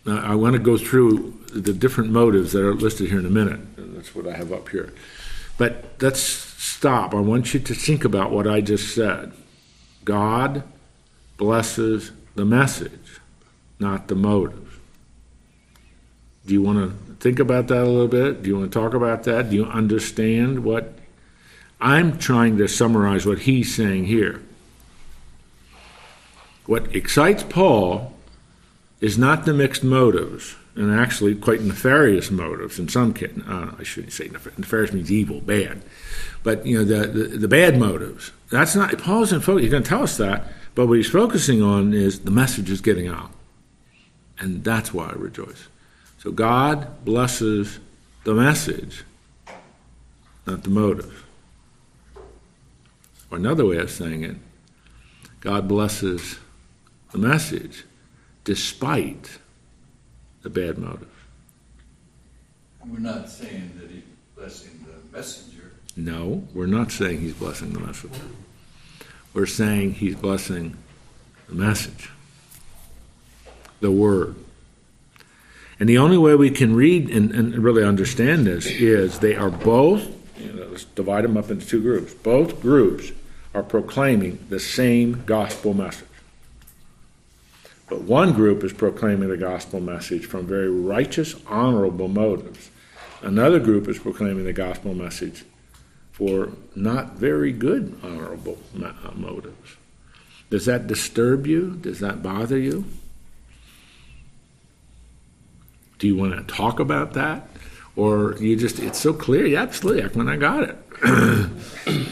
I 0.07 0.35
want 0.37 0.55
to 0.55 0.59
go 0.59 0.79
through 0.79 1.39
the 1.53 1.75
different 1.75 2.09
motives 2.09 2.53
that 2.53 2.65
are 2.65 2.73
listed 2.73 3.11
here 3.11 3.19
in 3.19 3.27
a 3.27 3.31
minute. 3.31 3.61
That's 3.77 4.15
what 4.15 4.27
I 4.27 4.35
have 4.35 4.55
up 4.55 4.71
here. 4.71 4.95
But 5.59 5.85
let's 6.01 6.23
stop. 6.23 7.15
I 7.15 7.21
want 7.21 7.53
you 7.53 7.61
to 7.61 7.75
think 7.75 8.07
about 8.07 8.31
what 8.31 8.47
I 8.47 8.63
just 8.63 8.95
said. 8.95 9.35
God 10.03 10.63
blesses 11.37 12.13
the 12.37 12.47
message, 12.47 13.21
not 13.79 14.09
the 14.09 14.15
motive. 14.15 14.62
Do 16.47 16.55
you 16.55 16.63
want 16.63 16.79
to 16.79 17.15
think 17.17 17.39
about 17.39 17.69
that 17.69 17.83
a 17.83 17.89
little 17.89 18.09
bit? 18.09 18.43
Do 18.43 18.49
you 18.49 18.59
want 18.59 18.73
to 18.73 18.79
talk 18.79 18.95
about 18.95 19.25
that? 19.25 19.51
Do 19.51 19.57
you 19.57 19.65
understand 19.65 20.65
what 20.65 20.95
I'm 21.81 22.19
trying 22.19 22.59
to 22.59 22.69
summarize 22.69 23.27
what 23.27 23.41
he's 23.41 23.75
saying 23.75 24.07
here? 24.07 24.43
What 26.67 26.95
excites 26.95 27.43
Paul 27.43 28.13
is 29.01 29.19
not 29.19 29.45
the 29.45 29.53
mixed 29.53 29.83
motives, 29.83 30.55
and 30.75 30.93
actually 30.93 31.35
quite 31.35 31.61
nefarious 31.61 32.31
motives 32.31 32.79
in 32.79 32.89
some 32.89 33.13
cases. 33.13 33.43
Uh, 33.47 33.75
I 33.79 33.83
shouldn't 33.83 34.13
say 34.13 34.29
nefarious. 34.29 34.59
Nefarious 34.59 34.93
means 34.93 35.13
evil, 35.13 35.41
bad. 35.41 35.83
But 36.43 36.65
you 36.65 36.79
know 36.79 36.85
the, 36.85 37.07
the, 37.09 37.25
the 37.39 37.49
bad 37.49 37.79
motives. 37.79 38.33
That's 38.51 38.75
not 38.75 38.97
Paul's 38.99 39.33
in 39.33 39.41
focus. 39.41 39.63
He's 39.63 39.71
going 39.71 39.83
to 39.83 39.89
tell 39.89 40.03
us 40.03 40.17
that, 40.17 40.47
but 40.75 40.87
what 40.87 40.97
he's 40.97 41.11
focusing 41.11 41.63
on 41.63 41.93
is 41.93 42.21
the 42.21 42.31
message 42.31 42.71
is 42.71 42.81
getting 42.81 43.09
out, 43.09 43.33
and 44.39 44.63
that's 44.65 44.95
why 44.95 45.09
I 45.09 45.13
rejoice. 45.13 45.69
So 46.23 46.31
God 46.31 47.05
blesses 47.05 47.81
the 48.23 48.33
message, 48.33 49.03
not 50.47 50.63
the 50.63 50.71
motive. 50.71 51.27
Or 53.29 53.39
another 53.39 53.67
way 53.67 53.79
of 53.79 53.91
saying 53.91 54.23
it, 54.23 54.37
God 55.41 55.67
blesses 55.67 56.39
the 57.11 57.19
message 57.19 57.85
despite 58.45 59.41
the 60.43 60.51
bad 60.51 60.79
motive. 60.79 61.09
We're 62.87 63.01
not 63.01 63.29
saying 63.29 63.73
that 63.81 63.91
he's 63.91 64.05
blessing 64.37 64.87
the 64.87 65.17
messenger. 65.17 65.73
No, 65.97 66.47
we're 66.55 66.67
not 66.67 66.93
saying 66.93 67.21
he's 67.21 67.35
blessing 67.35 67.73
the 67.73 67.81
messenger. 67.81 68.21
We're 69.35 69.47
saying 69.47 69.95
he's 69.95 70.15
blessing 70.15 70.77
the 71.49 71.57
message, 71.57 72.11
the 73.81 73.91
word. 73.91 74.37
And 75.83 75.88
the 75.88 75.99
only 75.99 76.16
way 76.16 76.37
we 76.37 76.53
can 76.53 76.77
read 76.77 77.11
and, 77.11 77.33
and 77.33 77.59
really 77.59 77.83
understand 77.83 78.47
this 78.47 78.66
is 78.66 79.18
they 79.18 79.35
are 79.35 79.51
both, 79.51 80.07
you 80.38 80.53
know, 80.53 80.66
let's 80.66 80.85
divide 80.85 81.25
them 81.25 81.37
up 81.37 81.51
into 81.51 81.66
two 81.66 81.83
groups. 81.83 82.14
Both 82.14 82.61
groups 82.62 83.11
are 83.53 83.64
proclaiming 83.64 84.38
the 84.49 84.61
same 84.61 85.25
gospel 85.27 85.75
message. 85.75 86.07
But 87.88 88.03
one 88.03 88.33
group 88.33 88.62
is 88.62 88.73
proclaiming 88.73 89.29
the 89.29 89.37
gospel 89.37 89.81
message 89.81 90.25
from 90.25 90.47
very 90.47 90.71
righteous, 90.71 91.35
honorable 91.49 92.07
motives. 92.07 92.71
Another 93.21 93.59
group 93.59 93.88
is 93.88 93.99
proclaiming 93.99 94.45
the 94.45 94.53
gospel 94.53 94.95
message 94.95 95.45
for 96.12 96.53
not 96.77 97.14
very 97.14 97.51
good, 97.51 97.99
honorable 98.05 98.57
uh, 98.81 98.92
motives. 99.16 99.77
Does 100.49 100.64
that 100.66 100.87
disturb 100.87 101.49
you? 101.49 101.73
Does 101.73 101.99
that 101.99 102.23
bother 102.23 102.57
you? 102.57 102.85
Do 106.03 106.09
you 106.09 106.17
want 106.17 106.37
to 106.37 106.43
talk 106.53 106.81
about 106.81 107.12
that? 107.12 107.49
Or 107.95 108.35
you 108.41 108.57
just, 108.57 108.81
it's 108.81 108.99
so 108.99 109.12
clear, 109.12 109.47
yeah, 109.47 109.62
absolutely, 109.62 110.03
when 110.19 110.29
I 110.29 110.35
got 110.35 110.65
it. 110.65 110.77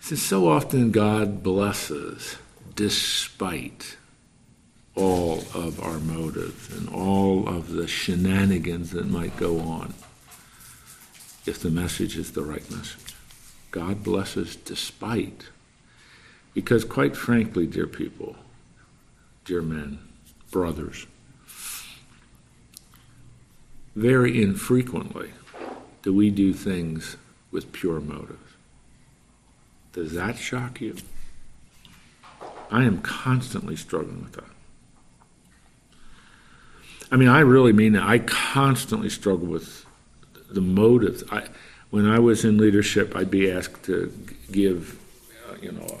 Since 0.00 0.22
so 0.24 0.48
often 0.48 0.90
God 0.90 1.44
blesses 1.44 2.38
despite 2.74 3.96
all 4.96 5.44
of 5.54 5.80
our 5.80 6.00
motives 6.00 6.76
and 6.76 6.88
all 6.88 7.48
of 7.48 7.70
the 7.70 7.86
shenanigans 7.86 8.90
that 8.90 9.06
might 9.06 9.36
go 9.36 9.60
on 9.60 9.94
if 11.46 11.60
the 11.60 11.70
message 11.70 12.18
is 12.18 12.32
the 12.32 12.42
right 12.42 12.68
message. 12.72 13.14
God 13.70 14.02
blesses 14.02 14.56
despite. 14.56 15.44
Because, 16.54 16.84
quite 16.84 17.16
frankly, 17.16 17.68
dear 17.68 17.86
people, 17.86 18.34
dear 19.44 19.62
men, 19.62 20.00
brothers. 20.56 21.06
Very 23.94 24.40
infrequently 24.42 25.32
do 26.02 26.14
we 26.14 26.30
do 26.30 26.54
things 26.54 27.18
with 27.50 27.72
pure 27.72 28.00
motives. 28.00 28.54
Does 29.92 30.14
that 30.14 30.38
shock 30.38 30.80
you? 30.80 30.96
I 32.70 32.84
am 32.84 33.02
constantly 33.02 33.76
struggling 33.76 34.22
with 34.22 34.32
that. 34.32 34.44
I 37.12 37.16
mean, 37.16 37.28
I 37.28 37.40
really 37.40 37.74
mean 37.74 37.92
that. 37.92 38.04
I 38.04 38.20
constantly 38.20 39.10
struggle 39.10 39.48
with 39.48 39.84
the 40.48 40.62
motives. 40.62 41.22
I, 41.30 41.48
when 41.90 42.06
I 42.06 42.18
was 42.18 42.46
in 42.46 42.56
leadership, 42.56 43.14
I'd 43.14 43.30
be 43.30 43.50
asked 43.52 43.82
to 43.84 44.10
give, 44.50 44.98
uh, 45.50 45.56
you 45.60 45.72
know, 45.72 46.00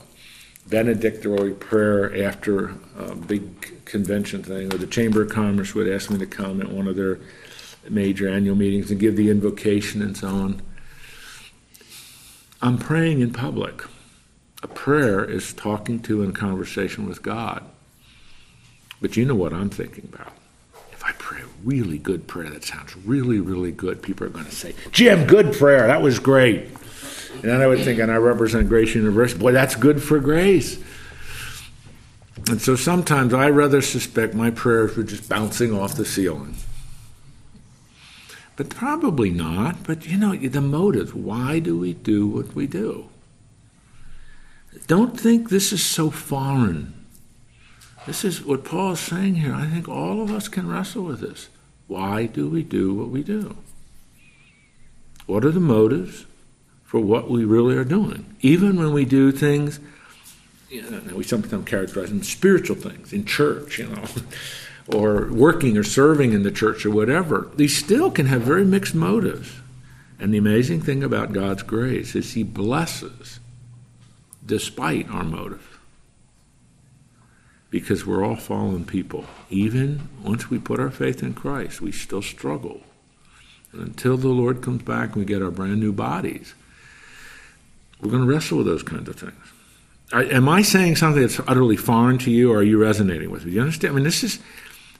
benedictory 0.68 1.52
prayer 1.52 2.24
after 2.24 2.74
a 2.98 3.14
big 3.14 3.84
convention 3.84 4.42
thing, 4.42 4.72
or 4.72 4.78
the 4.78 4.86
Chamber 4.86 5.22
of 5.22 5.30
Commerce 5.30 5.74
would 5.74 5.88
ask 5.88 6.10
me 6.10 6.18
to 6.18 6.26
come 6.26 6.60
at 6.60 6.70
one 6.70 6.88
of 6.88 6.96
their 6.96 7.18
major 7.88 8.28
annual 8.28 8.56
meetings 8.56 8.90
and 8.90 8.98
give 8.98 9.16
the 9.16 9.30
invocation 9.30 10.02
and 10.02 10.16
so 10.16 10.28
on. 10.28 10.62
I'm 12.60 12.78
praying 12.78 13.20
in 13.20 13.32
public. 13.32 13.82
A 14.62 14.68
prayer 14.68 15.24
is 15.24 15.52
talking 15.52 16.00
to 16.02 16.22
and 16.22 16.34
conversation 16.34 17.06
with 17.06 17.22
God. 17.22 17.62
But 19.00 19.16
you 19.16 19.24
know 19.24 19.34
what 19.34 19.52
I'm 19.52 19.70
thinking 19.70 20.08
about. 20.12 20.32
If 20.90 21.04
I 21.04 21.12
pray 21.12 21.42
a 21.42 21.46
really 21.62 21.98
good 21.98 22.26
prayer 22.26 22.48
that 22.50 22.64
sounds 22.64 22.96
really, 22.96 23.38
really 23.38 23.70
good, 23.70 24.02
people 24.02 24.26
are 24.26 24.30
going 24.30 24.46
to 24.46 24.50
say, 24.50 24.74
Jim, 24.90 25.26
good 25.26 25.52
prayer. 25.52 25.86
That 25.86 26.02
was 26.02 26.18
great. 26.18 26.68
And 27.42 27.52
then 27.52 27.60
I 27.60 27.66
would 27.66 27.80
think, 27.80 27.98
and 27.98 28.10
I 28.10 28.16
represent 28.16 28.68
Grace 28.68 28.94
University, 28.94 29.38
boy, 29.38 29.52
that's 29.52 29.74
good 29.74 30.02
for 30.02 30.18
Grace. 30.18 30.78
And 32.48 32.60
so 32.60 32.76
sometimes 32.76 33.34
I 33.34 33.50
rather 33.50 33.82
suspect 33.82 34.34
my 34.34 34.50
prayers 34.50 34.96
were 34.96 35.02
just 35.02 35.28
bouncing 35.28 35.72
off 35.72 35.96
the 35.96 36.04
ceiling. 36.04 36.56
But 38.56 38.70
probably 38.70 39.30
not. 39.30 39.84
But 39.84 40.06
you 40.06 40.16
know, 40.16 40.34
the 40.34 40.60
motive 40.60 41.14
why 41.14 41.58
do 41.58 41.78
we 41.78 41.92
do 41.92 42.26
what 42.26 42.54
we 42.54 42.66
do? 42.66 43.08
Don't 44.86 45.18
think 45.18 45.50
this 45.50 45.72
is 45.72 45.84
so 45.84 46.10
foreign. 46.10 46.94
This 48.06 48.24
is 48.24 48.44
what 48.44 48.64
Paul 48.64 48.92
is 48.92 49.00
saying 49.00 49.36
here. 49.36 49.52
I 49.52 49.66
think 49.66 49.88
all 49.88 50.22
of 50.22 50.30
us 50.30 50.48
can 50.48 50.68
wrestle 50.68 51.04
with 51.04 51.20
this. 51.20 51.48
Why 51.88 52.26
do 52.26 52.48
we 52.48 52.62
do 52.62 52.94
what 52.94 53.08
we 53.08 53.22
do? 53.22 53.56
What 55.26 55.44
are 55.44 55.50
the 55.50 55.60
motives? 55.60 56.24
For 56.86 57.00
what 57.00 57.28
we 57.28 57.44
really 57.44 57.76
are 57.76 57.84
doing. 57.84 58.24
Even 58.40 58.76
when 58.76 58.92
we 58.92 59.04
do 59.04 59.32
things, 59.32 59.80
you 60.70 60.88
know, 60.88 61.16
we 61.16 61.24
sometimes 61.24 61.68
characterize 61.68 62.08
them 62.08 62.22
spiritual 62.22 62.76
things 62.76 63.12
in 63.12 63.24
church, 63.24 63.78
you 63.78 63.88
know, 63.88 64.04
or 64.94 65.32
working 65.32 65.76
or 65.76 65.82
serving 65.82 66.32
in 66.32 66.44
the 66.44 66.50
church 66.50 66.86
or 66.86 66.90
whatever, 66.90 67.50
these 67.56 67.76
still 67.76 68.10
can 68.10 68.26
have 68.26 68.42
very 68.42 68.64
mixed 68.64 68.94
motives. 68.94 69.52
And 70.18 70.32
the 70.32 70.38
amazing 70.38 70.80
thing 70.80 71.02
about 71.02 71.32
God's 71.32 71.62
grace 71.62 72.14
is 72.14 72.32
He 72.32 72.42
blesses 72.42 73.40
despite 74.44 75.10
our 75.10 75.24
motive. 75.24 75.78
Because 77.68 78.06
we're 78.06 78.24
all 78.24 78.36
fallen 78.36 78.84
people. 78.84 79.26
Even 79.50 80.08
once 80.22 80.48
we 80.48 80.58
put 80.58 80.80
our 80.80 80.90
faith 80.90 81.22
in 81.22 81.34
Christ, 81.34 81.80
we 81.80 81.90
still 81.90 82.22
struggle. 82.22 82.82
And 83.72 83.82
until 83.82 84.16
the 84.16 84.28
Lord 84.28 84.62
comes 84.62 84.82
back 84.82 85.08
and 85.08 85.16
we 85.16 85.24
get 85.24 85.42
our 85.42 85.50
brand 85.50 85.80
new 85.80 85.92
bodies, 85.92 86.54
we're 88.00 88.10
going 88.10 88.26
to 88.26 88.32
wrestle 88.32 88.58
with 88.58 88.66
those 88.66 88.82
kinds 88.82 89.08
of 89.08 89.16
things. 89.16 89.34
I, 90.12 90.24
am 90.24 90.48
I 90.48 90.62
saying 90.62 90.96
something 90.96 91.22
that's 91.22 91.40
utterly 91.48 91.76
foreign 91.76 92.18
to 92.18 92.30
you, 92.30 92.52
or 92.52 92.58
are 92.58 92.62
you 92.62 92.78
resonating 92.78 93.30
with 93.30 93.44
me? 93.44 93.52
You 93.52 93.60
understand? 93.60 93.92
I 93.92 93.94
mean, 93.96 94.04
this 94.04 94.22
is 94.22 94.38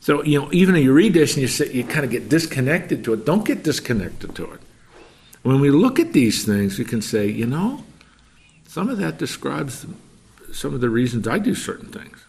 so. 0.01 0.23
You 0.25 0.41
know, 0.41 0.49
even 0.53 0.75
if 0.75 0.83
you 0.83 0.93
read 0.93 1.15
this 1.15 1.35
and 1.35 1.43
you 1.43 1.49
say, 1.49 1.73
you 1.73 1.85
kind 1.85 2.05
of 2.05 2.11
get 2.11 2.29
disconnected 2.29 3.05
to 3.05 3.13
it. 3.13 3.25
Don't 3.25 3.45
get 3.45 3.63
disconnected 3.63 4.35
to 4.35 4.51
it. 4.53 4.61
When 5.43 5.61
we 5.61 5.71
look 5.71 6.01
at 6.01 6.13
these 6.13 6.45
things, 6.45 6.77
we 6.79 6.85
can 6.85 7.01
say, 7.01 7.29
you 7.29 7.47
know, 7.47 7.85
some 8.67 8.89
of 8.89 8.99
that 8.99 9.17
describes 9.17 9.87
some 10.53 10.75
of 10.75 10.81
the 10.81 10.91
reasons 10.91 11.29
I 11.29 11.39
do 11.39 11.55
certain 11.55 11.89
things. 11.89 12.25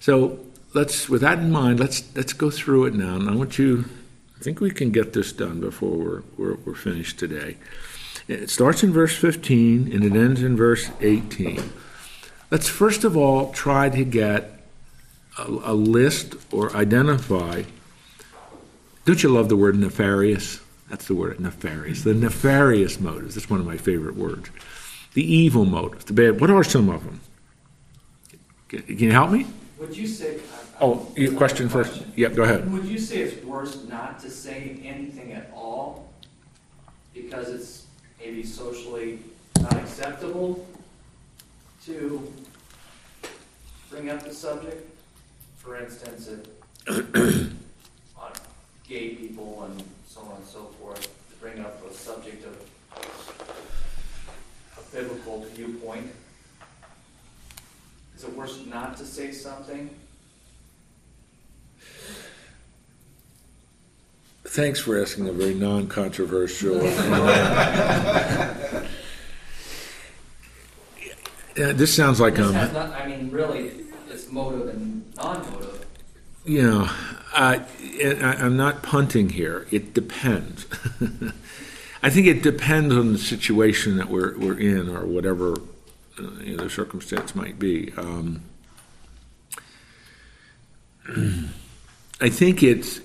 So 0.00 0.38
let's, 0.74 1.08
with 1.08 1.22
that 1.22 1.38
in 1.38 1.50
mind, 1.50 1.80
let's, 1.80 2.04
let's 2.14 2.32
go 2.32 2.50
through 2.50 2.86
it 2.86 2.94
now. 2.94 3.16
And 3.16 3.28
I 3.28 3.34
want 3.34 3.58
you, 3.58 3.84
I 4.38 4.42
think 4.42 4.60
we 4.60 4.70
can 4.70 4.90
get 4.90 5.12
this 5.12 5.32
done 5.32 5.60
before 5.60 5.96
we're, 5.96 6.22
we're, 6.36 6.54
we're 6.64 6.74
finished 6.74 7.18
today. 7.18 7.56
It 8.28 8.50
starts 8.50 8.82
in 8.82 8.92
verse 8.92 9.16
15 9.16 9.92
and 9.92 10.04
it 10.04 10.12
ends 10.12 10.42
in 10.42 10.56
verse 10.56 10.90
18. 11.00 11.72
Let's 12.50 12.68
first 12.68 13.04
of 13.04 13.16
all 13.16 13.52
try 13.52 13.88
to 13.88 14.04
get 14.04 14.60
a, 15.38 15.44
a 15.44 15.74
list 15.74 16.34
or 16.52 16.74
identify. 16.76 17.62
Don't 19.04 19.22
you 19.22 19.28
love 19.28 19.48
the 19.48 19.56
word 19.56 19.76
nefarious? 19.76 20.60
That's 20.90 21.06
the 21.06 21.14
word, 21.14 21.38
nefarious. 21.38 22.02
The 22.02 22.14
nefarious 22.14 22.98
motives. 22.98 23.36
That's 23.36 23.48
one 23.48 23.60
of 23.60 23.66
my 23.66 23.76
favorite 23.76 24.16
words. 24.16 24.50
The 25.14 25.22
evil 25.22 25.64
motives, 25.64 26.04
the 26.04 26.12
bad. 26.12 26.40
What 26.40 26.50
are 26.50 26.64
some 26.64 26.88
of 26.88 27.04
them? 27.04 27.20
Can 28.68 28.82
can 28.82 28.98
you 28.98 29.12
help 29.12 29.30
me? 29.30 29.46
Would 29.78 29.96
you 29.96 30.06
say? 30.06 30.40
Oh, 30.80 31.06
your 31.16 31.34
question 31.34 31.68
first. 31.68 32.02
Yep, 32.16 32.34
go 32.34 32.42
ahead. 32.42 32.70
Would 32.72 32.84
you 32.84 32.98
say 32.98 33.18
it's 33.18 33.44
worse 33.44 33.84
not 33.88 34.18
to 34.20 34.30
say 34.30 34.80
anything 34.84 35.32
at 35.32 35.50
all? 35.54 36.12
Because 37.12 37.48
it's 37.48 37.86
maybe 38.20 38.44
socially 38.44 39.18
not 39.60 39.74
acceptable 39.76 40.66
to 41.84 42.32
bring 43.90 44.10
up 44.10 44.22
the 44.22 44.32
subject? 44.32 44.88
For 45.56 45.76
instance, 45.76 46.28
if 46.28 46.46
on 48.18 48.32
gay 48.88 49.10
people 49.10 49.64
and 49.64 49.82
so 50.06 50.20
on 50.20 50.36
and 50.36 50.46
so 50.46 50.64
forth, 50.80 51.02
to 51.02 51.36
bring 51.40 51.60
up 51.60 51.82
a 51.88 51.94
subject 51.94 52.44
of 52.44 52.56
a 54.78 54.94
biblical 54.94 55.44
viewpoint. 55.54 56.10
Is 58.16 58.24
it 58.24 58.36
worse 58.36 58.60
not 58.66 58.96
to 58.98 59.06
say 59.06 59.32
something? 59.32 59.90
Thanks 64.44 64.80
for 64.80 65.00
asking 65.00 65.28
a 65.28 65.32
very 65.32 65.54
non-controversial. 65.54 66.80
Yeah, 71.56 71.72
this 71.72 71.94
sounds 71.94 72.20
like 72.20 72.36
This 72.36 72.46
um, 72.46 72.54
not, 72.54 72.92
I 72.92 73.06
mean, 73.06 73.30
really, 73.30 73.72
it's 74.08 74.30
motive 74.30 74.68
and 74.68 75.14
non-motive. 75.16 75.84
you 76.44 76.62
know, 76.62 76.88
I, 77.34 77.62
I, 78.02 78.36
I'm 78.38 78.56
not 78.56 78.82
punting 78.82 79.30
here. 79.30 79.66
It 79.70 79.92
depends. 79.92 80.66
I 82.02 82.08
think 82.08 82.28
it 82.28 82.42
depends 82.42 82.94
on 82.94 83.12
the 83.12 83.18
situation 83.18 83.96
that 83.98 84.08
we're 84.08 84.38
we're 84.38 84.58
in, 84.58 84.88
or 84.88 85.04
whatever 85.04 85.56
uh, 86.18 86.22
you 86.42 86.56
know, 86.56 86.64
the 86.64 86.70
circumstance 86.70 87.34
might 87.34 87.58
be. 87.58 87.92
Um, 87.96 88.42
I 92.20 92.30
think 92.30 92.62
it's. 92.62 93.00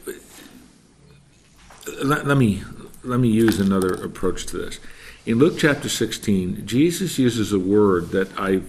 Let, 2.04 2.26
let 2.26 2.38
me 2.38 2.64
let 3.04 3.20
me 3.20 3.30
use 3.30 3.60
another 3.60 3.94
approach 3.94 4.46
to 4.48 4.58
this. 4.58 4.80
In 5.26 5.38
Luke 5.38 5.56
chapter 5.58 5.90
16, 5.90 6.66
Jesus 6.66 7.18
uses 7.18 7.54
a 7.54 7.60
word 7.60 8.10
that 8.10 8.38
I've 8.40 8.68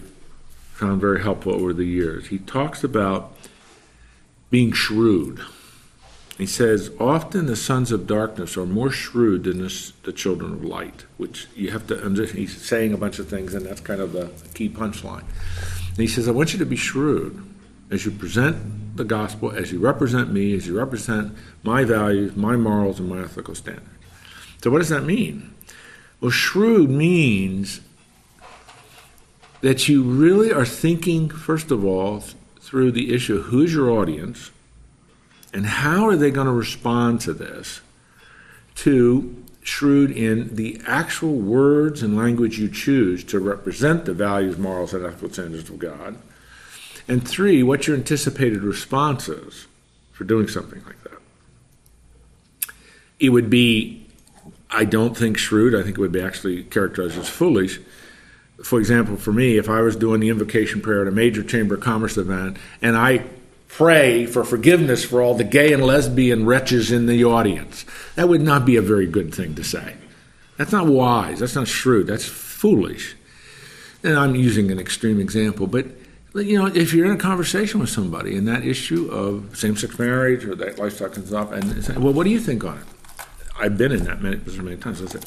found 0.72 1.00
very 1.00 1.22
helpful 1.22 1.55
over 1.55 1.72
the 1.72 1.85
years. 1.85 2.29
He 2.29 2.38
talks 2.38 2.85
about 2.85 3.33
being 4.50 4.72
shrewd. 4.72 5.40
He 6.37 6.46
says, 6.46 6.90
Often 7.00 7.46
the 7.46 7.57
sons 7.57 7.92
of 7.92 8.07
darkness 8.07 8.57
are 8.59 8.66
more 8.66 8.90
shrewd 8.90 9.44
than 9.44 9.59
the, 9.59 9.92
the 10.02 10.12
children 10.12 10.52
of 10.52 10.64
light, 10.64 11.07
which 11.16 11.46
you 11.55 11.70
have 11.70 11.87
to 11.87 12.02
understand. 12.02 12.38
He's 12.38 12.61
saying 12.61 12.92
a 12.92 12.98
bunch 12.98 13.18
of 13.18 13.29
things, 13.29 13.55
and 13.55 13.64
that's 13.64 13.81
kind 13.81 14.00
of 14.00 14.12
the 14.12 14.31
key 14.52 14.68
punchline. 14.68 15.24
And 15.88 15.98
he 15.98 16.07
says, 16.07 16.29
I 16.29 16.33
want 16.33 16.52
you 16.52 16.59
to 16.59 16.66
be 16.66 16.76
shrewd 16.76 17.42
as 17.90 18.05
you 18.05 18.11
present 18.11 18.57
the 18.96 19.04
gospel, 19.04 19.50
as 19.50 19.72
you 19.72 19.78
represent 19.78 20.32
me, 20.32 20.54
as 20.54 20.66
you 20.66 20.76
represent 20.76 21.35
my 21.62 21.85
values, 21.85 22.37
my 22.37 22.56
morals, 22.56 22.98
and 22.98 23.09
my 23.09 23.22
ethical 23.22 23.54
standards. 23.54 23.88
So, 24.62 24.70
what 24.70 24.78
does 24.78 24.88
that 24.88 25.04
mean? 25.04 25.54
Well, 26.20 26.30
shrewd 26.30 26.90
means 26.90 27.80
that 29.61 29.88
you 29.88 30.02
really 30.02 30.52
are 30.52 30.64
thinking, 30.64 31.28
first 31.28 31.70
of 31.70 31.85
all, 31.85 32.22
through 32.61 32.92
the 32.92 33.14
issue 33.14 33.37
of 33.37 33.44
who's 33.46 33.72
your 33.72 33.90
audience 33.90 34.50
and 35.52 35.66
how 35.66 36.06
are 36.06 36.16
they 36.16 36.30
going 36.30 36.46
to 36.46 36.52
respond 36.52 37.20
to 37.22 37.32
this. 37.32 37.80
to 38.76 39.42
shrewd 39.62 40.12
in 40.12 40.54
the 40.54 40.80
actual 40.87 41.35
words 41.35 42.02
and 42.02 42.16
language 42.16 42.59
you 42.59 42.68
choose 42.68 43.24
to 43.24 43.40
represent 43.40 44.04
the 44.04 44.14
values, 44.14 44.56
morals, 44.56 44.94
and 44.94 45.04
ethical 45.04 45.30
standards 45.30 45.68
of 45.68 45.78
God. 45.78 46.16
And 47.09 47.27
three, 47.27 47.62
what 47.62 47.87
your 47.87 47.97
anticipated 47.97 48.62
response 48.62 49.29
is 49.29 49.66
for 50.12 50.25
doing 50.25 50.49
something 50.49 50.83
like 50.85 51.03
that. 51.05 51.12
It 53.19 53.31
would 53.31 53.49
be 53.49 54.07
I 54.71 54.85
don't 54.85 55.16
think 55.16 55.38
shrewd. 55.38 55.75
I 55.75 55.83
think 55.83 55.97
it 55.97 56.01
would 56.01 56.12
be 56.12 56.21
actually 56.21 56.64
characterized 56.64 57.19
as 57.19 57.29
foolish. 57.29 57.81
For 58.62 58.79
example, 58.79 59.16
for 59.16 59.33
me, 59.33 59.59
if 59.59 59.69
I 59.69 59.81
was 59.81 59.97
doing 59.97 60.21
the 60.21 60.29
invocation 60.29 60.81
prayer 60.81 61.03
at 61.03 61.09
a 61.09 61.12
major 61.12 61.42
Chamber 61.42 61.77
of 61.77 61.81
Commerce 61.81 62.16
event 62.16 62.57
and 62.83 62.97
I 62.97 63.25
pray 63.69 64.27
for 64.27 64.45
forgiveness 64.45 65.05
for 65.05 65.21
all 65.21 65.35
the 65.35 65.45
gay 65.45 65.73
and 65.73 65.85
lesbian 65.85 66.47
wretches 66.47 66.90
in 66.90 67.07
the 67.07 67.25
audience, 67.25 67.85
that 68.16 68.29
would 68.29 68.40
not 68.40 68.64
be 68.64 68.77
a 68.77 68.83
very 68.83 69.07
good 69.07 69.35
thing 69.35 69.55
to 69.55 69.64
say. 69.64 69.97
That's 70.57 70.73
not 70.73 70.87
wise. 70.87 71.40
That's 71.40 71.55
not 71.55 71.69
shrewd. 71.69 72.07
That's 72.07 72.27
foolish. 72.27 73.14
And 74.03 74.19
I'm 74.19 74.35
using 74.35 74.71
an 74.71 74.79
extreme 74.79 75.21
example, 75.21 75.66
but 75.66 75.87
you 76.44 76.59
know, 76.59 76.66
if 76.66 76.92
you're 76.92 77.07
in 77.07 77.12
a 77.12 77.18
conversation 77.18 77.81
with 77.81 77.88
somebody 77.88 78.37
and 78.37 78.46
that 78.49 78.64
issue 78.64 79.11
of 79.11 79.57
same-sex 79.57 79.99
marriage 79.99 80.44
or 80.44 80.55
that 80.57 80.79
lifestyle 80.79 81.09
comes 81.09 81.33
up, 81.33 81.53
and 81.53 81.85
say, 81.85 81.96
well, 81.96 82.12
what 82.12 82.25
do 82.25 82.31
you 82.31 82.40
think 82.40 82.64
on 82.64 82.79
it? 82.79 82.85
I've 83.59 83.79
been 83.79 83.92
in 83.92 84.05
that 84.05 84.20
many, 84.20 84.37
many 84.61 84.77
times. 84.77 85.03
I 85.03 85.07
said, 85.07 85.25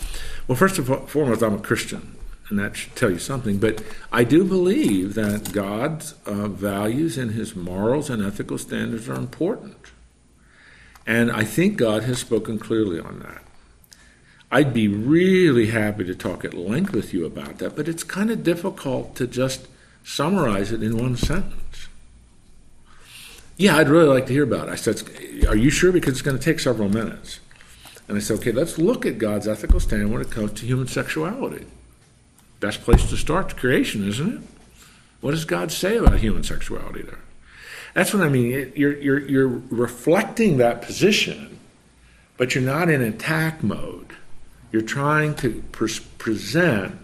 well, 0.47 0.55
first 0.55 0.77
all, 0.77 1.07
foremost, 1.07 1.41
I'm 1.41 1.55
a 1.55 1.59
Christian, 1.59 2.15
and 2.49 2.59
that 2.59 2.75
should 2.77 2.95
tell 2.95 3.09
you 3.09 3.17
something. 3.17 3.57
But 3.57 3.83
I 4.11 4.23
do 4.23 4.43
believe 4.43 5.15
that 5.15 5.51
God's 5.51 6.13
uh, 6.25 6.47
values 6.47 7.17
and 7.17 7.31
His 7.31 7.55
morals 7.55 8.09
and 8.09 8.23
ethical 8.23 8.57
standards 8.57 9.09
are 9.09 9.15
important, 9.15 9.77
and 11.07 11.31
I 11.31 11.43
think 11.43 11.77
God 11.77 12.03
has 12.03 12.19
spoken 12.19 12.59
clearly 12.59 12.99
on 12.99 13.19
that. 13.19 13.41
I'd 14.51 14.73
be 14.73 14.87
really 14.87 15.67
happy 15.67 16.03
to 16.05 16.15
talk 16.15 16.43
at 16.43 16.53
length 16.53 16.93
with 16.93 17.13
you 17.13 17.25
about 17.25 17.59
that, 17.59 17.75
but 17.75 17.87
it's 17.87 18.03
kind 18.03 18.31
of 18.31 18.43
difficult 18.43 19.15
to 19.15 19.27
just 19.27 19.67
summarize 20.09 20.71
it 20.71 20.81
in 20.81 20.97
one 20.97 21.15
sentence. 21.15 21.87
Yeah, 23.57 23.77
I'd 23.77 23.89
really 23.89 24.07
like 24.07 24.25
to 24.27 24.33
hear 24.33 24.43
about 24.43 24.69
it. 24.69 24.71
I 24.71 24.75
said, 24.75 25.03
Are 25.47 25.55
you 25.55 25.69
sure? 25.69 25.91
Because 25.91 26.13
it's 26.13 26.21
going 26.21 26.37
to 26.37 26.43
take 26.43 26.59
several 26.59 26.89
minutes. 26.89 27.39
And 28.07 28.17
I 28.17 28.21
said, 28.21 28.39
okay, 28.39 28.51
let's 28.51 28.79
look 28.79 29.05
at 29.05 29.19
God's 29.19 29.47
ethical 29.47 29.79
standard 29.79 30.09
when 30.09 30.21
it 30.21 30.31
comes 30.31 30.53
to 30.53 30.65
human 30.65 30.87
sexuality. 30.87 31.67
Best 32.59 32.81
place 32.81 33.07
to 33.07 33.15
start 33.15 33.55
creation, 33.55 34.07
isn't 34.07 34.37
it? 34.37 34.41
What 35.21 35.31
does 35.31 35.45
God 35.45 35.71
say 35.71 35.97
about 35.97 36.17
human 36.17 36.43
sexuality 36.43 37.03
there? 37.03 37.19
That's 37.93 38.11
what 38.11 38.23
I 38.23 38.29
mean. 38.29 38.71
You're, 38.75 38.97
you're, 38.97 39.19
you're 39.19 39.61
reflecting 39.69 40.57
that 40.57 40.81
position, 40.81 41.59
but 42.35 42.55
you're 42.55 42.63
not 42.63 42.89
in 42.89 43.01
attack 43.01 43.61
mode. 43.61 44.13
You're 44.71 44.81
trying 44.81 45.35
to 45.35 45.63
pre- 45.71 45.99
present 46.17 46.97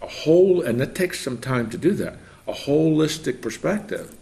a 0.00 0.06
whole, 0.06 0.62
and 0.62 0.80
it 0.80 0.94
takes 0.94 1.20
some 1.20 1.36
time 1.36 1.68
to 1.70 1.76
do 1.76 1.92
that, 1.92 2.16
a 2.48 2.52
holistic 2.52 3.42
perspective 3.42 4.16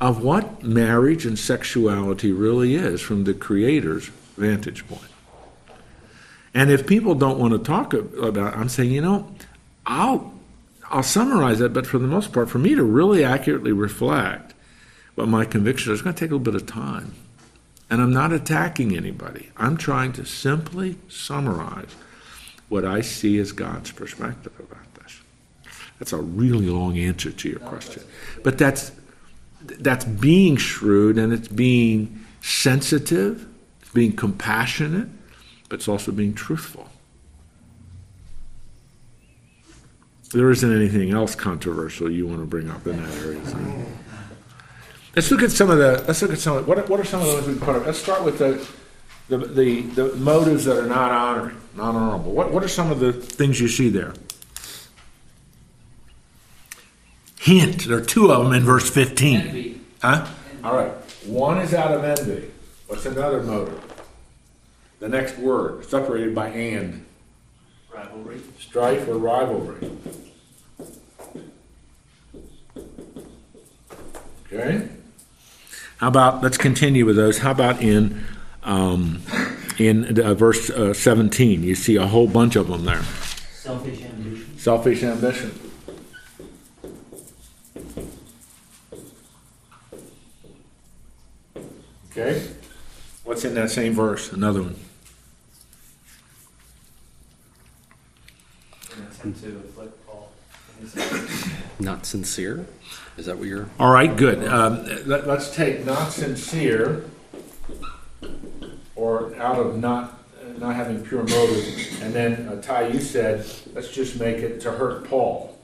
of 0.00 0.22
what 0.24 0.62
marriage 0.62 1.24
and 1.26 1.38
sexuality 1.38 2.32
really 2.32 2.74
is 2.74 3.00
from 3.00 3.24
the 3.24 3.34
Creator's 3.34 4.06
vantage 4.36 4.88
point. 4.88 5.10
And 6.54 6.70
if 6.70 6.86
people 6.86 7.14
don't 7.14 7.38
want 7.38 7.52
to 7.52 7.58
talk 7.58 7.92
about 7.92 8.56
I'm 8.56 8.68
saying, 8.68 8.92
you 8.92 9.02
know, 9.02 9.30
I'll 9.86 10.32
I'll 10.90 11.02
summarize 11.02 11.60
it, 11.60 11.72
but 11.72 11.86
for 11.86 11.98
the 11.98 12.06
most 12.06 12.32
part, 12.32 12.48
for 12.48 12.58
me 12.58 12.74
to 12.74 12.84
really 12.84 13.24
accurately 13.24 13.72
reflect 13.72 14.54
what 15.14 15.28
my 15.28 15.44
conviction 15.44 15.92
is, 15.92 16.02
going 16.02 16.14
to 16.14 16.20
take 16.20 16.30
a 16.30 16.34
little 16.34 16.52
bit 16.52 16.60
of 16.60 16.66
time. 16.66 17.14
And 17.90 18.00
I'm 18.00 18.12
not 18.12 18.32
attacking 18.32 18.96
anybody. 18.96 19.50
I'm 19.56 19.76
trying 19.76 20.12
to 20.14 20.24
simply 20.24 20.96
summarize 21.08 21.94
what 22.68 22.84
I 22.84 23.00
see 23.00 23.38
as 23.38 23.52
God's 23.52 23.92
perspective 23.92 24.52
about. 24.58 24.83
That's 26.04 26.12
a 26.12 26.18
really 26.18 26.66
long 26.66 26.98
answer 26.98 27.30
to 27.30 27.48
your 27.48 27.60
question. 27.60 28.02
But 28.42 28.58
that's 28.58 28.92
that's 29.62 30.04
being 30.04 30.58
shrewd 30.58 31.16
and 31.16 31.32
it's 31.32 31.48
being 31.48 32.26
sensitive, 32.42 33.48
it's 33.80 33.90
being 33.92 34.14
compassionate, 34.14 35.08
but 35.70 35.76
it's 35.76 35.88
also 35.88 36.12
being 36.12 36.34
truthful. 36.34 36.90
There 40.34 40.50
isn't 40.50 40.70
anything 40.70 41.12
else 41.12 41.34
controversial 41.34 42.10
you 42.10 42.26
want 42.26 42.40
to 42.40 42.46
bring 42.46 42.68
up 42.68 42.86
in 42.86 43.02
that 43.02 43.14
area. 43.22 43.40
Let's 45.16 45.30
look 45.30 45.42
at 45.42 45.52
some 45.52 45.70
of 45.70 45.78
the. 45.78 46.04
Let's 46.06 46.20
look 46.20 46.32
at 46.32 46.38
some. 46.38 46.58
Of, 46.58 46.68
what, 46.68 46.80
are, 46.80 46.84
what 46.84 47.00
are 47.00 47.04
some 47.04 47.22
of 47.22 47.28
those 47.28 47.46
we 47.46 47.54
put 47.54 47.76
up? 47.76 47.86
Let's 47.86 47.96
start 47.98 48.24
with 48.24 48.36
the, 48.36 48.62
the 49.30 49.38
the 49.38 49.80
the 49.80 50.14
motives 50.16 50.66
that 50.66 50.76
are 50.76 50.86
not 50.86 51.10
honoring, 51.10 51.56
not 51.74 51.94
honorable. 51.94 52.32
What 52.32 52.52
what 52.52 52.62
are 52.62 52.68
some 52.68 52.90
of 52.90 53.00
the 53.00 53.10
things 53.14 53.58
you 53.58 53.68
see 53.68 53.88
there? 53.88 54.12
Hint. 57.44 57.84
There 57.88 57.98
are 57.98 58.00
two 58.00 58.32
of 58.32 58.42
them 58.42 58.54
in 58.54 58.62
verse 58.64 58.88
fifteen. 58.88 59.40
Envy. 59.40 59.80
Huh? 60.00 60.26
Envy. 60.26 60.64
All 60.64 60.74
right. 60.74 60.92
One 61.26 61.58
is 61.58 61.74
out 61.74 61.92
of 61.92 62.02
envy. 62.02 62.50
What's 62.86 63.04
another 63.04 63.42
motive? 63.42 63.82
The 64.98 65.10
next 65.10 65.36
word, 65.36 65.84
separated 65.84 66.34
by 66.34 66.48
and. 66.48 67.04
Rivalry. 67.92 68.40
Strife 68.58 69.06
or 69.08 69.18
rivalry. 69.18 69.90
Okay. 74.50 74.88
How 75.98 76.08
about 76.08 76.42
let's 76.42 76.56
continue 76.56 77.04
with 77.04 77.16
those. 77.16 77.38
How 77.38 77.50
about 77.50 77.82
in 77.82 78.24
um, 78.62 79.20
in 79.78 80.18
uh, 80.18 80.32
verse 80.32 80.70
uh, 80.70 80.94
17? 80.94 81.62
You 81.62 81.74
see 81.74 81.96
a 81.96 82.06
whole 82.06 82.26
bunch 82.26 82.56
of 82.56 82.68
them 82.68 82.86
there. 82.86 83.02
Selfish 83.52 84.02
ambition. 84.02 84.58
Selfish 84.58 85.02
ambition. 85.02 85.60
Okay. 92.16 92.46
What's 93.24 93.44
in 93.44 93.53
that 93.64 93.70
same 93.70 93.94
verse? 93.94 94.32
Another 94.32 94.62
one. 94.62 94.76
An 98.96 99.06
attempt 99.10 99.42
to 99.42 99.56
afflict 99.56 100.06
Paul. 100.06 100.30
Not 101.78 102.04
sincere? 102.04 102.66
Is 103.16 103.26
that 103.26 103.38
what 103.38 103.48
you're? 103.48 103.68
All 103.78 103.90
right, 103.90 104.14
good. 104.14 104.46
Um, 104.46 104.84
let, 105.06 105.26
us 105.26 105.54
take 105.54 105.84
not 105.86 106.12
sincere 106.12 107.04
or 108.96 109.34
out 109.36 109.58
of 109.58 109.78
not 109.78 110.20
not 110.58 110.76
having 110.76 111.04
pure 111.04 111.22
motive, 111.24 112.02
and 112.02 112.12
then 112.12 112.48
uh, 112.48 112.60
Ty, 112.60 112.88
you 112.88 113.00
said 113.00 113.46
let's 113.72 113.88
just 113.88 114.20
make 114.20 114.38
it 114.38 114.60
to 114.60 114.72
hurt 114.72 115.08
Paul. 115.08 115.56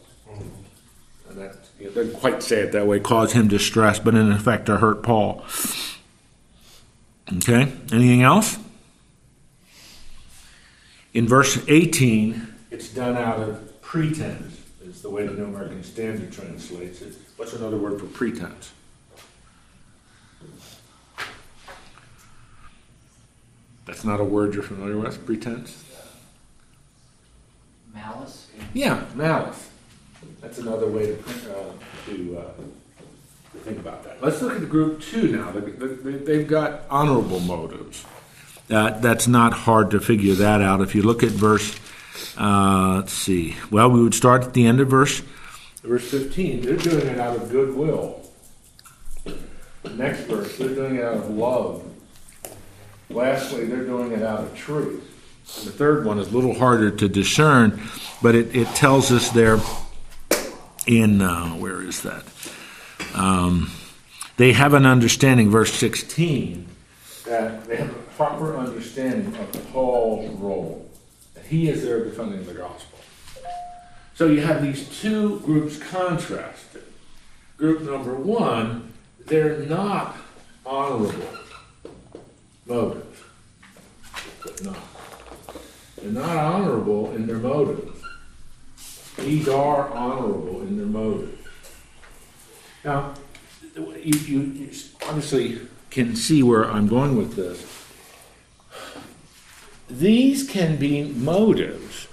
And 1.29 1.39
that 1.39 1.57
you 1.79 1.87
know, 1.87 1.93
doesn't 1.93 2.19
quite 2.19 2.43
say 2.43 2.61
it 2.61 2.73
that 2.73 2.87
way, 2.87 2.99
cause 2.99 3.33
him 3.33 3.47
distress, 3.47 3.99
but 3.99 4.15
in 4.15 4.33
effect 4.33 4.67
to 4.67 4.79
hurt 4.79 5.03
Paul. 5.03 5.45
Okay. 7.37 7.73
Anything 7.93 8.23
else? 8.23 8.59
In 11.15 11.29
verse 11.29 11.63
18, 11.69 12.55
it's 12.71 12.89
done 12.89 13.17
out 13.17 13.41
of 13.41 13.81
pretense. 13.83 14.59
Is 14.85 15.03
the 15.03 15.11
way 15.11 15.27
the 15.27 15.33
New 15.33 15.45
American 15.45 15.83
Standard 15.85 16.33
translates 16.33 17.03
it. 17.03 17.15
What's 17.37 17.53
another 17.53 17.77
word 17.77 18.01
for 18.01 18.07
pretense? 18.07 18.73
That's 23.87 24.05
not 24.05 24.21
a 24.21 24.25
word 24.25 24.55
you're 24.55 24.63
familiar 24.63 24.97
with, 24.97 25.25
pretense? 25.27 25.85
Malice. 27.93 28.49
Yeah, 28.73 29.05
malice. 29.15 29.69
That's 30.41 30.59
another 30.59 30.87
way 30.87 31.17
to, 31.17 31.57
uh, 31.57 31.73
to, 32.07 32.39
uh, 32.39 32.63
think 33.65 33.79
about 33.79 34.05
that. 34.05 34.23
Let's 34.23 34.41
look 34.43 34.61
at 34.61 34.69
group 34.69 35.01
two 35.01 35.29
now. 35.29 35.51
They- 35.53 35.61
they- 35.87 36.19
They've 36.19 36.47
got 36.49 36.83
honorable 36.91 37.41
motives. 37.41 38.05
Uh, 38.71 38.91
that's 39.01 39.27
not 39.27 39.53
hard 39.53 39.91
to 39.91 40.01
figure 40.01 40.35
that 40.35 40.61
out. 40.61 40.81
If 40.81 40.95
you 40.95 41.03
look 41.03 41.23
at 41.23 41.31
verse, 41.31 41.75
uh, 42.39 42.97
let's 42.97 43.13
see. 43.13 43.57
Well, 43.71 43.91
we 43.91 44.01
would 44.03 44.15
start 44.15 44.45
at 44.45 44.55
the 44.55 44.65
end 44.67 44.81
of 44.81 44.89
verse, 44.89 45.23
verse 45.83 46.09
15. 46.11 46.61
They're 46.63 46.77
doing 46.77 47.07
it 47.07 47.19
out 47.19 47.37
of 47.37 47.51
goodwill. 47.51 48.21
The 49.25 49.91
next 49.97 50.21
verse, 50.23 50.57
they're 50.57 50.75
doing 50.75 50.97
it 50.97 51.03
out 51.05 51.15
of 51.17 51.31
love. 51.31 51.83
Lastly, 53.09 53.65
they're 53.65 53.85
doing 53.85 54.13
it 54.13 54.23
out 54.23 54.41
of 54.41 54.55
truth. 54.57 55.03
And 55.59 55.67
the 55.67 55.73
third 55.73 56.05
one 56.05 56.19
is 56.21 56.29
a 56.29 56.31
little 56.31 56.55
harder 56.55 56.91
to 56.93 57.09
discern, 57.09 57.81
but 58.23 58.35
it, 58.37 58.55
it 58.55 58.69
tells 58.69 59.11
us 59.11 59.31
there 59.31 59.59
in, 60.87 61.21
uh, 61.23 61.49
where 61.55 61.83
is 61.83 62.03
that? 62.03 62.23
Um, 63.15 63.71
they 64.37 64.53
have 64.53 64.75
an 64.75 64.87
understanding, 64.87 65.51
verse 65.51 65.73
16, 65.75 66.67
that 67.27 67.67
they 67.67 67.77
have 67.77 67.91
a 67.91 68.03
proper 68.17 68.57
understanding 68.57 69.37
of 69.37 69.73
Paul's 69.73 70.31
role. 70.39 70.91
That 71.35 71.47
he 71.47 71.69
is 71.69 71.83
there 71.83 72.05
defending 72.05 72.45
the 72.47 72.55
gospel. 72.55 72.99
So 74.15 74.27
you 74.27 74.41
have 74.43 74.63
these 74.63 74.89
two 75.01 75.41
groups 75.41 75.79
contrasted. 75.79 76.85
Group 77.57 77.83
number 77.83 78.15
one, 78.15 78.93
they're 79.27 79.61
not 79.61 80.17
honorable 80.65 81.13
motives. 82.71 83.21
But 84.43 84.65
not. 84.65 84.79
They're 85.97 86.13
not 86.13 86.37
honorable 86.37 87.13
in 87.13 87.27
their 87.27 87.39
motives. 87.39 88.03
These 89.19 89.49
are 89.49 89.91
honorable 89.91 90.63
in 90.63 90.79
their 90.79 90.87
motives. 90.87 91.40
Now, 92.85 93.15
you, 93.77 93.93
you, 94.03 94.41
you 94.41 94.71
obviously 95.07 95.61
can 95.91 96.17
see 96.17 96.43
where 96.43 96.71
I'm 96.71 96.89
going 96.89 97.17
with 97.17 97.37
this. 97.37 97.67
These 99.89 100.49
can 100.49 100.77
be 100.77 101.03
motives. 101.03 102.09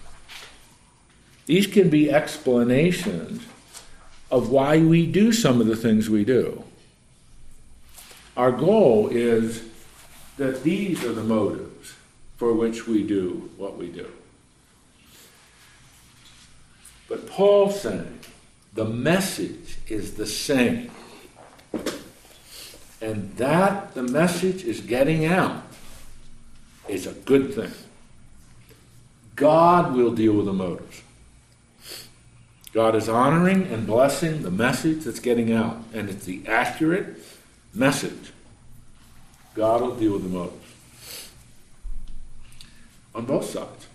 These 1.45 1.67
can 1.67 1.89
be 1.89 2.11
explanations 2.11 3.43
of 4.29 4.49
why 4.49 4.79
we 4.79 5.05
do 5.05 5.31
some 5.31 5.61
of 5.61 5.67
the 5.67 5.75
things 5.75 6.09
we 6.09 6.25
do. 6.25 6.63
Our 8.35 8.51
goal 8.51 9.07
is 9.07 9.63
that 10.37 10.63
these 10.63 11.03
are 11.03 11.13
the 11.13 11.23
motives 11.23 11.95
for 12.35 12.53
which 12.53 12.87
we 12.87 13.03
do 13.03 13.49
what 13.57 13.77
we 13.77 13.87
do. 13.87 14.09
But 17.07 17.27
Paul's 17.27 17.79
saying 17.79 18.19
the 18.77 18.85
message 18.85 19.79
is 19.87 20.13
the 20.13 20.27
same. 20.27 20.91
And 23.01 23.35
that 23.37 23.95
the 23.95 24.03
message 24.03 24.63
is 24.63 24.81
getting 24.81 25.25
out 25.25 25.63
is 26.87 27.07
a 27.07 27.13
good 27.13 27.55
thing. 27.55 27.71
God 29.35 29.95
will 29.95 30.13
deal 30.13 30.33
with 30.33 30.45
the 30.45 30.53
motives. 30.53 31.01
God 32.71 32.93
is 32.93 33.09
honoring 33.09 33.65
and 33.65 33.87
blessing 33.87 34.43
the 34.43 34.51
message 34.51 35.05
that's 35.05 35.19
getting 35.19 35.51
out, 35.51 35.77
and 35.91 36.07
it's 36.07 36.25
the 36.25 36.47
accurate 36.47 37.17
message. 37.73 38.31
God 39.55 39.81
will 39.81 39.95
deal 39.95 40.13
with 40.13 40.23
the 40.23 40.29
motives 40.29 41.31
on 43.15 43.25
both 43.25 43.49
sides. 43.49 43.87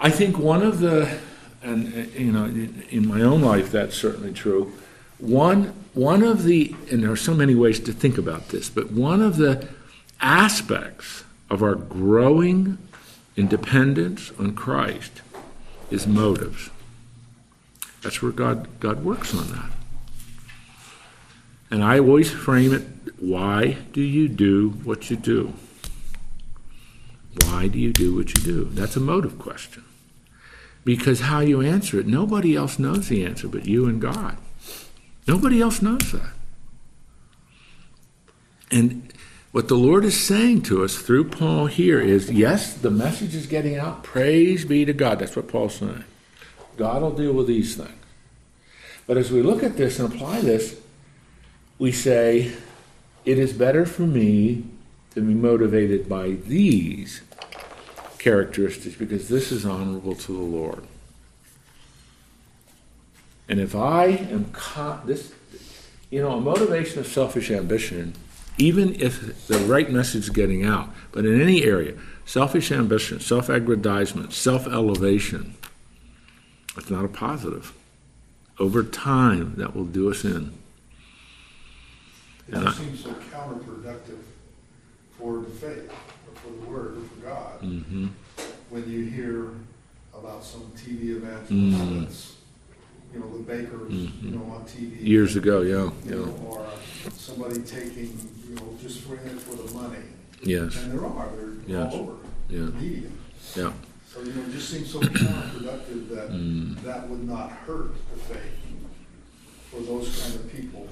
I 0.00 0.08
think 0.08 0.38
one 0.38 0.62
of 0.62 0.80
the, 0.80 1.18
and 1.62 1.94
uh, 1.94 2.18
you 2.18 2.32
know, 2.32 2.44
in, 2.44 3.06
my 3.06 3.20
own 3.20 3.42
life 3.42 3.70
that's 3.70 3.96
certainly 3.96 4.32
true. 4.32 4.72
One, 5.18 5.74
one 5.94 6.22
of 6.22 6.44
the, 6.44 6.74
and 6.90 7.02
there 7.02 7.10
are 7.10 7.16
so 7.16 7.34
many 7.34 7.54
ways 7.54 7.80
to 7.80 7.92
think 7.92 8.18
about 8.18 8.48
this, 8.50 8.68
but 8.68 8.92
one 8.92 9.20
of 9.20 9.36
the 9.36 9.68
aspects 10.20 11.24
of 11.50 11.62
our 11.62 11.74
growing 11.74 12.78
independence 13.36 14.30
on 14.38 14.54
Christ 14.54 15.22
is 15.90 16.06
motives. 16.06 16.70
That's 18.02 18.22
where 18.22 18.32
God, 18.32 18.68
God 18.80 19.04
works 19.04 19.34
on 19.34 19.48
that. 19.52 19.70
And 21.70 21.82
I 21.82 21.98
always 21.98 22.30
frame 22.30 22.72
it 22.72 22.86
why 23.18 23.78
do 23.92 24.00
you 24.00 24.28
do 24.28 24.70
what 24.84 25.10
you 25.10 25.16
do? 25.16 25.54
Why 27.44 27.66
do 27.66 27.78
you 27.78 27.92
do 27.92 28.14
what 28.14 28.28
you 28.28 28.44
do? 28.44 28.64
That's 28.66 28.96
a 28.96 29.00
motive 29.00 29.38
question. 29.38 29.84
Because 30.88 31.20
how 31.20 31.40
you 31.40 31.60
answer 31.60 32.00
it, 32.00 32.06
nobody 32.06 32.56
else 32.56 32.78
knows 32.78 33.08
the 33.10 33.22
answer 33.22 33.46
but 33.46 33.66
you 33.66 33.84
and 33.84 34.00
God. 34.00 34.38
Nobody 35.26 35.60
else 35.60 35.82
knows 35.82 36.12
that. 36.12 36.32
And 38.70 39.12
what 39.52 39.68
the 39.68 39.74
Lord 39.74 40.06
is 40.06 40.18
saying 40.18 40.62
to 40.62 40.82
us 40.82 40.96
through 40.96 41.28
Paul 41.28 41.66
here 41.66 42.00
is 42.00 42.30
yes, 42.30 42.72
the 42.72 42.90
message 42.90 43.34
is 43.34 43.46
getting 43.46 43.76
out. 43.76 44.02
Praise 44.02 44.64
be 44.64 44.86
to 44.86 44.94
God. 44.94 45.18
That's 45.18 45.36
what 45.36 45.46
Paul's 45.46 45.74
saying. 45.74 46.04
God 46.78 47.02
will 47.02 47.10
deal 47.10 47.34
with 47.34 47.48
these 47.48 47.76
things. 47.76 47.90
But 49.06 49.18
as 49.18 49.30
we 49.30 49.42
look 49.42 49.62
at 49.62 49.76
this 49.76 49.98
and 49.98 50.10
apply 50.10 50.40
this, 50.40 50.80
we 51.78 51.92
say, 51.92 52.52
it 53.26 53.38
is 53.38 53.52
better 53.52 53.84
for 53.84 54.06
me 54.06 54.64
to 55.10 55.20
be 55.20 55.34
motivated 55.34 56.08
by 56.08 56.30
these 56.30 57.20
characteristics 58.28 58.94
because 58.96 59.28
this 59.28 59.50
is 59.50 59.64
honorable 59.64 60.14
to 60.14 60.32
the 60.32 60.42
Lord. 60.42 60.84
And 63.48 63.58
if 63.58 63.74
I 63.74 64.04
am 64.06 64.50
con- 64.52 65.00
this, 65.06 65.32
you 66.10 66.20
know, 66.20 66.32
a 66.32 66.40
motivation 66.40 66.98
of 66.98 67.06
selfish 67.06 67.50
ambition, 67.50 68.12
even 68.58 68.94
if 69.00 69.46
the 69.46 69.56
right 69.60 69.90
message 69.90 70.24
is 70.24 70.30
getting 70.30 70.62
out, 70.62 70.90
but 71.10 71.24
in 71.24 71.40
any 71.40 71.64
area, 71.64 71.94
selfish 72.26 72.70
ambition, 72.70 73.18
self-aggrandizement, 73.18 74.34
self-elevation, 74.34 75.54
it's 76.76 76.90
not 76.90 77.06
a 77.06 77.08
positive. 77.08 77.72
Over 78.58 78.82
time, 78.82 79.54
that 79.56 79.74
will 79.74 79.86
do 79.86 80.10
us 80.10 80.22
in. 80.24 80.52
It 82.48 82.54
And 82.54 82.64
just 82.66 82.78
I- 82.80 82.84
seems 82.84 83.04
so 83.04 83.10
counterproductive 83.32 84.20
for 85.18 85.38
the 85.40 85.46
faith, 85.46 85.90
for 86.48 86.64
the 86.64 86.70
word, 86.70 86.98
or 86.98 87.00
for 87.02 87.26
God. 87.26 87.62
Mhm. 87.62 88.08
When 88.70 88.88
you 88.90 89.04
hear 89.04 89.50
about 90.14 90.44
some 90.44 90.70
TV 90.76 91.14
Mm. 91.14 91.16
evangelist 91.16 92.00
that's 92.00 92.32
you 93.14 93.20
know, 93.20 93.38
the 93.38 93.42
Bakkers, 93.52 94.22
you 94.22 94.30
know, 94.32 94.42
on 94.52 94.64
TV. 94.66 94.96
Mm-hmm. 94.98 95.06
Years 95.06 95.36
ago, 95.36 95.62
yeah, 95.62 95.84
You 95.84 95.92
yeah, 96.04 96.14
know, 96.16 96.46
or 96.46 96.66
somebody 97.16 97.60
taking, 97.62 98.12
you 98.48 98.54
know, 98.56 98.76
just 98.82 99.00
for 99.00 99.14
it 99.14 99.40
for 99.40 99.56
the 99.56 99.72
money. 99.72 100.04
yes, 100.42 100.76
And 100.76 100.92
there 100.92 101.06
are, 101.06 101.30
they're 101.34 101.54
Yes. 101.66 101.94
all 101.94 102.00
over 102.00 102.12
Yeah. 102.50 102.66
media. 102.80 103.08
yeah, 103.56 103.72
So, 104.12 104.20
you 104.22 104.32
know, 104.34 104.42
it 104.42 104.52
just 104.52 104.68
seems 104.68 104.90
so 104.90 105.00
counterproductive 105.00 106.08
that 106.10 106.30
Mm. 106.32 106.82
that 106.82 107.08
would 107.08 107.26
not 107.26 107.50
hurt 107.50 107.94
the 108.12 108.34
faith 108.34 108.58
for 109.70 109.80
those 109.80 110.20
kind 110.20 110.34
of 110.34 110.52
people 110.52 110.86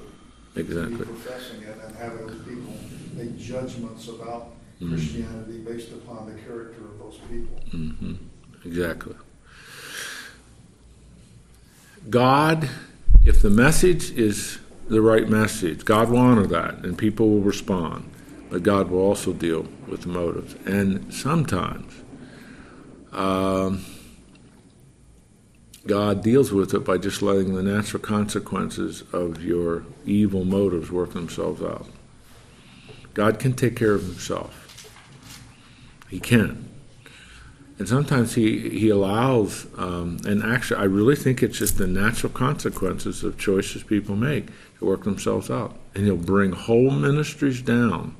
to 0.54 0.62
be 0.64 0.68
exactly. 0.72 0.96
professing 1.04 1.62
it 1.62 1.76
and 1.84 1.96
having 1.96 2.26
those 2.26 2.40
people 2.48 2.74
make 3.14 3.36
judgments 3.38 4.08
about 4.08 4.54
Mm. 4.80 4.90
Christianity 4.90 5.58
based 5.58 5.92
upon 5.92 6.26
the 6.26 6.40
character 6.42 6.84
of 6.84 6.98
those 6.98 7.18
people. 7.30 7.56
hmm 7.70 8.14
Exactly. 8.64 9.14
God, 12.10 12.68
if 13.24 13.40
the 13.42 13.50
message 13.50 14.10
is 14.10 14.58
the 14.88 15.00
right 15.00 15.28
message, 15.28 15.84
God 15.84 16.10
will 16.10 16.18
honor 16.18 16.46
that 16.46 16.84
and 16.84 16.96
people 16.98 17.30
will 17.30 17.40
respond. 17.40 18.10
But 18.50 18.62
God 18.62 18.90
will 18.90 19.00
also 19.00 19.32
deal 19.32 19.66
with 19.88 20.02
the 20.02 20.08
motives. 20.08 20.54
And 20.66 21.12
sometimes 21.12 21.92
um, 23.12 23.84
God 25.86 26.22
deals 26.22 26.52
with 26.52 26.74
it 26.74 26.84
by 26.84 26.98
just 26.98 27.22
letting 27.22 27.54
the 27.54 27.62
natural 27.62 28.02
consequences 28.02 29.02
of 29.12 29.42
your 29.42 29.84
evil 30.04 30.44
motives 30.44 30.90
work 30.90 31.12
themselves 31.12 31.62
out. 31.62 31.86
God 33.14 33.38
can 33.38 33.54
take 33.54 33.76
care 33.76 33.94
of 33.94 34.02
himself. 34.02 34.65
He 36.08 36.20
can. 36.20 36.68
And 37.78 37.86
sometimes 37.86 38.34
he, 38.34 38.70
he 38.70 38.88
allows, 38.88 39.66
um, 39.76 40.18
and 40.26 40.42
actually, 40.42 40.80
I 40.80 40.84
really 40.84 41.16
think 41.16 41.42
it's 41.42 41.58
just 41.58 41.76
the 41.76 41.86
natural 41.86 42.32
consequences 42.32 43.22
of 43.22 43.38
choices 43.38 43.82
people 43.82 44.16
make 44.16 44.46
to 44.78 44.86
work 44.86 45.04
themselves 45.04 45.50
out. 45.50 45.76
And 45.94 46.06
he'll 46.06 46.16
bring 46.16 46.52
whole 46.52 46.90
ministries 46.90 47.60
down 47.60 48.16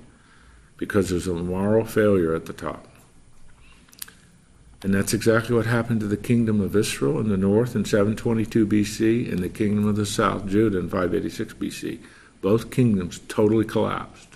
because 0.76 1.09
there's 1.09 1.26
a 1.26 1.32
moral 1.32 1.87
failure 1.87 2.34
at 2.34 2.45
the 2.45 2.53
top. 2.53 2.87
And 4.82 4.93
that's 4.93 5.14
exactly 5.14 5.57
what 5.57 5.64
happened 5.64 6.01
to 6.01 6.07
the 6.07 6.18
kingdom 6.18 6.61
of 6.61 6.76
Israel 6.76 7.18
in 7.18 7.30
the 7.30 7.39
north 7.39 7.74
in 7.74 7.87
722 7.87 8.66
BC 8.66 9.32
and 9.32 9.39
the 9.39 9.49
kingdom 9.49 9.89
of 9.89 9.97
the 9.97 10.05
south, 10.05 10.47
Judah, 10.47 10.78
in 10.78 10.91
586 10.91 11.55
BC. 11.55 11.99
Both 12.43 12.70
kingdoms 12.70 13.20
totally 13.26 13.64
collapsed 13.64 14.36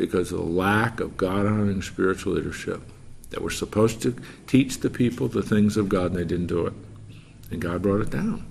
because 0.00 0.32
of 0.32 0.38
the 0.38 0.44
lack 0.44 0.98
of 0.98 1.18
God 1.18 1.44
honoring 1.44 1.82
spiritual 1.82 2.32
leadership 2.32 2.80
that 3.28 3.42
were 3.42 3.50
supposed 3.50 4.00
to 4.00 4.16
teach 4.46 4.80
the 4.80 4.88
people 4.88 5.28
the 5.28 5.42
things 5.42 5.76
of 5.76 5.90
God, 5.90 6.06
and 6.06 6.16
they 6.16 6.24
didn't 6.24 6.46
do 6.46 6.66
it. 6.66 6.72
And 7.50 7.60
God 7.60 7.82
brought 7.82 8.00
it 8.00 8.08
down. 8.08 8.46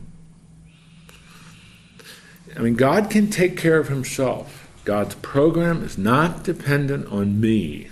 I 2.56 2.60
mean, 2.60 2.76
God 2.76 3.10
can 3.10 3.32
take 3.32 3.58
care 3.58 3.80
of 3.80 3.88
himself. 3.88 4.70
God's 4.86 5.16
program 5.16 5.84
is 5.84 5.98
not 5.98 6.44
dependent 6.44 7.08
on 7.08 7.42
me. 7.42 7.90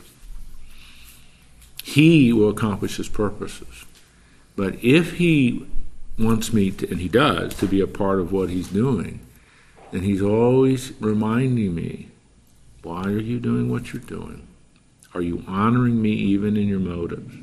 He 1.83 2.31
will 2.31 2.49
accomplish 2.49 2.97
his 2.97 3.09
purposes. 3.09 3.85
But 4.55 4.83
if 4.83 5.13
he 5.13 5.65
wants 6.19 6.53
me 6.53 6.69
to, 6.71 6.89
and 6.91 6.99
he 6.99 7.09
does, 7.09 7.55
to 7.55 7.65
be 7.65 7.81
a 7.81 7.87
part 7.87 8.19
of 8.19 8.31
what 8.31 8.51
he's 8.51 8.67
doing, 8.67 9.19
then 9.91 10.03
he's 10.03 10.21
always 10.21 10.93
reminding 10.99 11.73
me 11.73 12.09
why 12.87 13.03
are 13.03 13.19
you 13.19 13.39
doing 13.39 13.69
what 13.69 13.91
you're 13.91 14.01
doing? 14.01 14.47
Are 15.13 15.21
you 15.21 15.43
honoring 15.45 16.01
me 16.01 16.11
even 16.11 16.55
in 16.55 16.69
your 16.69 16.79
motives? 16.79 17.33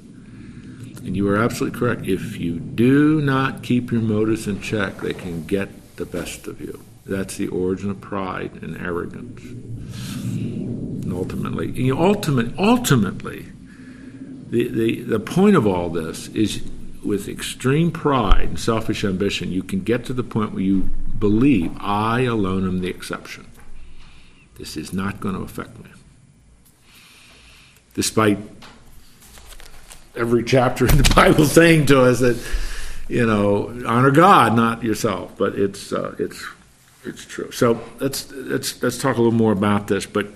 And 1.05 1.15
you 1.15 1.29
are 1.29 1.37
absolutely 1.37 1.79
correct. 1.79 2.07
If 2.07 2.39
you 2.39 2.59
do 2.59 3.21
not 3.21 3.63
keep 3.63 3.93
your 3.93 4.01
motives 4.01 4.49
in 4.49 4.63
check, 4.63 4.99
they 4.99 5.13
can 5.13 5.45
get 5.45 5.97
the 5.97 6.07
best 6.07 6.47
of 6.47 6.63
you. 6.63 6.83
That's 7.05 7.37
the 7.37 7.49
origin 7.49 7.91
of 7.91 8.01
pride 8.01 8.63
and 8.63 8.75
arrogance. 8.79 9.43
And 9.43 11.13
ultimately, 11.13 11.73
you 11.73 11.99
ultimate, 11.99 12.59
ultimately, 12.59 13.53
the, 14.49 14.69
the, 14.69 15.03
the 15.03 15.21
point 15.21 15.57
of 15.57 15.67
all 15.67 15.91
this 15.91 16.29
is 16.29 16.63
with 17.05 17.29
extreme 17.29 17.91
pride 17.91 18.49
and 18.49 18.59
selfish 18.59 19.05
ambition, 19.05 19.53
you 19.53 19.63
can 19.63 19.83
get 19.83 20.07
to 20.07 20.15
the 20.15 20.23
point 20.23 20.53
where 20.53 20.63
you 20.63 20.85
believe, 21.19 21.77
I 21.79 22.23
alone 22.23 22.67
am 22.67 22.81
the 22.81 22.89
exception. 22.89 23.47
This 24.57 24.77
is 24.77 24.93
not 24.93 25.21
going 25.21 25.35
to 25.35 25.43
affect 25.43 25.79
me. 25.79 25.91
Despite 27.95 28.39
every 30.17 30.45
chapter 30.45 30.87
in 30.87 30.97
the 30.97 31.13
Bible 31.15 31.45
saying 31.45 31.87
to 31.87 32.03
us 32.03 32.21
that, 32.21 32.41
you 33.09 33.27
know, 33.27 33.83
honor 33.87 34.11
God, 34.11 34.55
not 34.55 34.83
yourself. 34.83 35.37
But 35.37 35.55
it's 35.57 35.93
uh, 35.93 36.15
it's 36.19 36.45
it's 37.05 37.25
true. 37.25 37.51
So 37.51 37.81
let's 38.01 38.31
let's 38.33 38.83
let's 38.83 38.99
talk 38.99 39.17
a 39.17 39.21
little 39.21 39.33
more 39.33 39.53
about 39.53 39.89
this. 39.89 40.07
But 40.07 40.29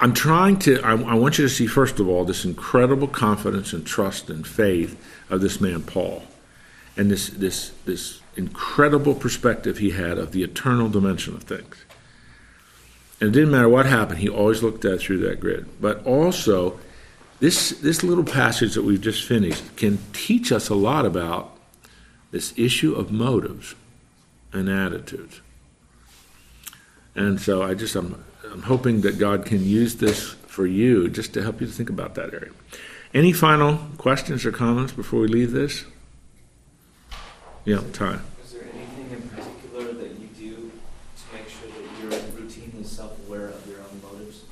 I'm 0.00 0.14
trying 0.14 0.58
to. 0.60 0.80
I, 0.82 0.92
I 0.92 1.14
want 1.14 1.38
you 1.38 1.44
to 1.44 1.50
see 1.50 1.66
first 1.66 2.00
of 2.00 2.08
all 2.08 2.24
this 2.24 2.44
incredible 2.44 3.08
confidence 3.08 3.72
and 3.72 3.86
trust 3.86 4.30
and 4.30 4.46
faith 4.46 5.00
of 5.30 5.40
this 5.40 5.60
man 5.60 5.82
Paul, 5.82 6.24
and 6.96 7.10
this 7.10 7.28
this 7.28 7.70
this 7.84 8.20
incredible 8.36 9.14
perspective 9.14 9.78
he 9.78 9.90
had 9.90 10.18
of 10.18 10.32
the 10.32 10.42
eternal 10.42 10.88
dimension 10.88 11.34
of 11.34 11.44
things. 11.44 11.84
And 13.20 13.28
it 13.30 13.32
didn't 13.32 13.50
matter 13.50 13.68
what 13.68 13.86
happened; 13.86 14.18
he 14.18 14.28
always 14.28 14.62
looked 14.62 14.84
at 14.84 15.00
through 15.00 15.18
that 15.18 15.40
grid. 15.40 15.66
But 15.80 16.04
also, 16.04 16.78
this 17.40 17.70
this 17.70 18.02
little 18.02 18.24
passage 18.24 18.74
that 18.74 18.82
we've 18.82 19.00
just 19.00 19.24
finished 19.24 19.76
can 19.76 19.98
teach 20.12 20.52
us 20.52 20.68
a 20.68 20.74
lot 20.74 21.06
about 21.06 21.56
this 22.30 22.52
issue 22.56 22.94
of 22.94 23.12
motives 23.12 23.74
and 24.52 24.68
attitudes. 24.68 25.40
And 27.14 27.40
so 27.40 27.62
I 27.62 27.74
just 27.74 27.94
I'm 27.94 28.24
I'm 28.50 28.62
hoping 28.62 29.02
that 29.02 29.18
God 29.18 29.46
can 29.46 29.64
use 29.64 29.96
this 29.96 30.34
for 30.46 30.66
you 30.66 31.08
just 31.08 31.32
to 31.34 31.42
help 31.42 31.60
you 31.60 31.66
to 31.66 31.72
think 31.72 31.90
about 31.90 32.14
that 32.14 32.34
area. 32.34 32.50
Any 33.12 33.32
final 33.32 33.78
questions 33.96 34.44
or 34.44 34.52
comments 34.52 34.92
before 34.92 35.20
we 35.20 35.28
leave 35.28 35.52
this? 35.52 35.84
Yeah, 37.64 37.80
Ty. 37.92 38.20
Is 38.44 38.52
there 38.52 38.62
anything 38.74 39.10
in 39.10 39.22
particular 39.28 39.92
that 39.92 40.10
you 40.20 40.28
do 40.36 40.70
to 40.70 41.34
make 41.34 41.48
sure 41.48 41.68
that 41.68 41.84
you're 42.02 42.20
routinely 42.38 42.84
self-aware 42.84 43.48
of 43.48 43.66
your 43.68 43.78
own 43.78 44.00
motives? 44.02 44.42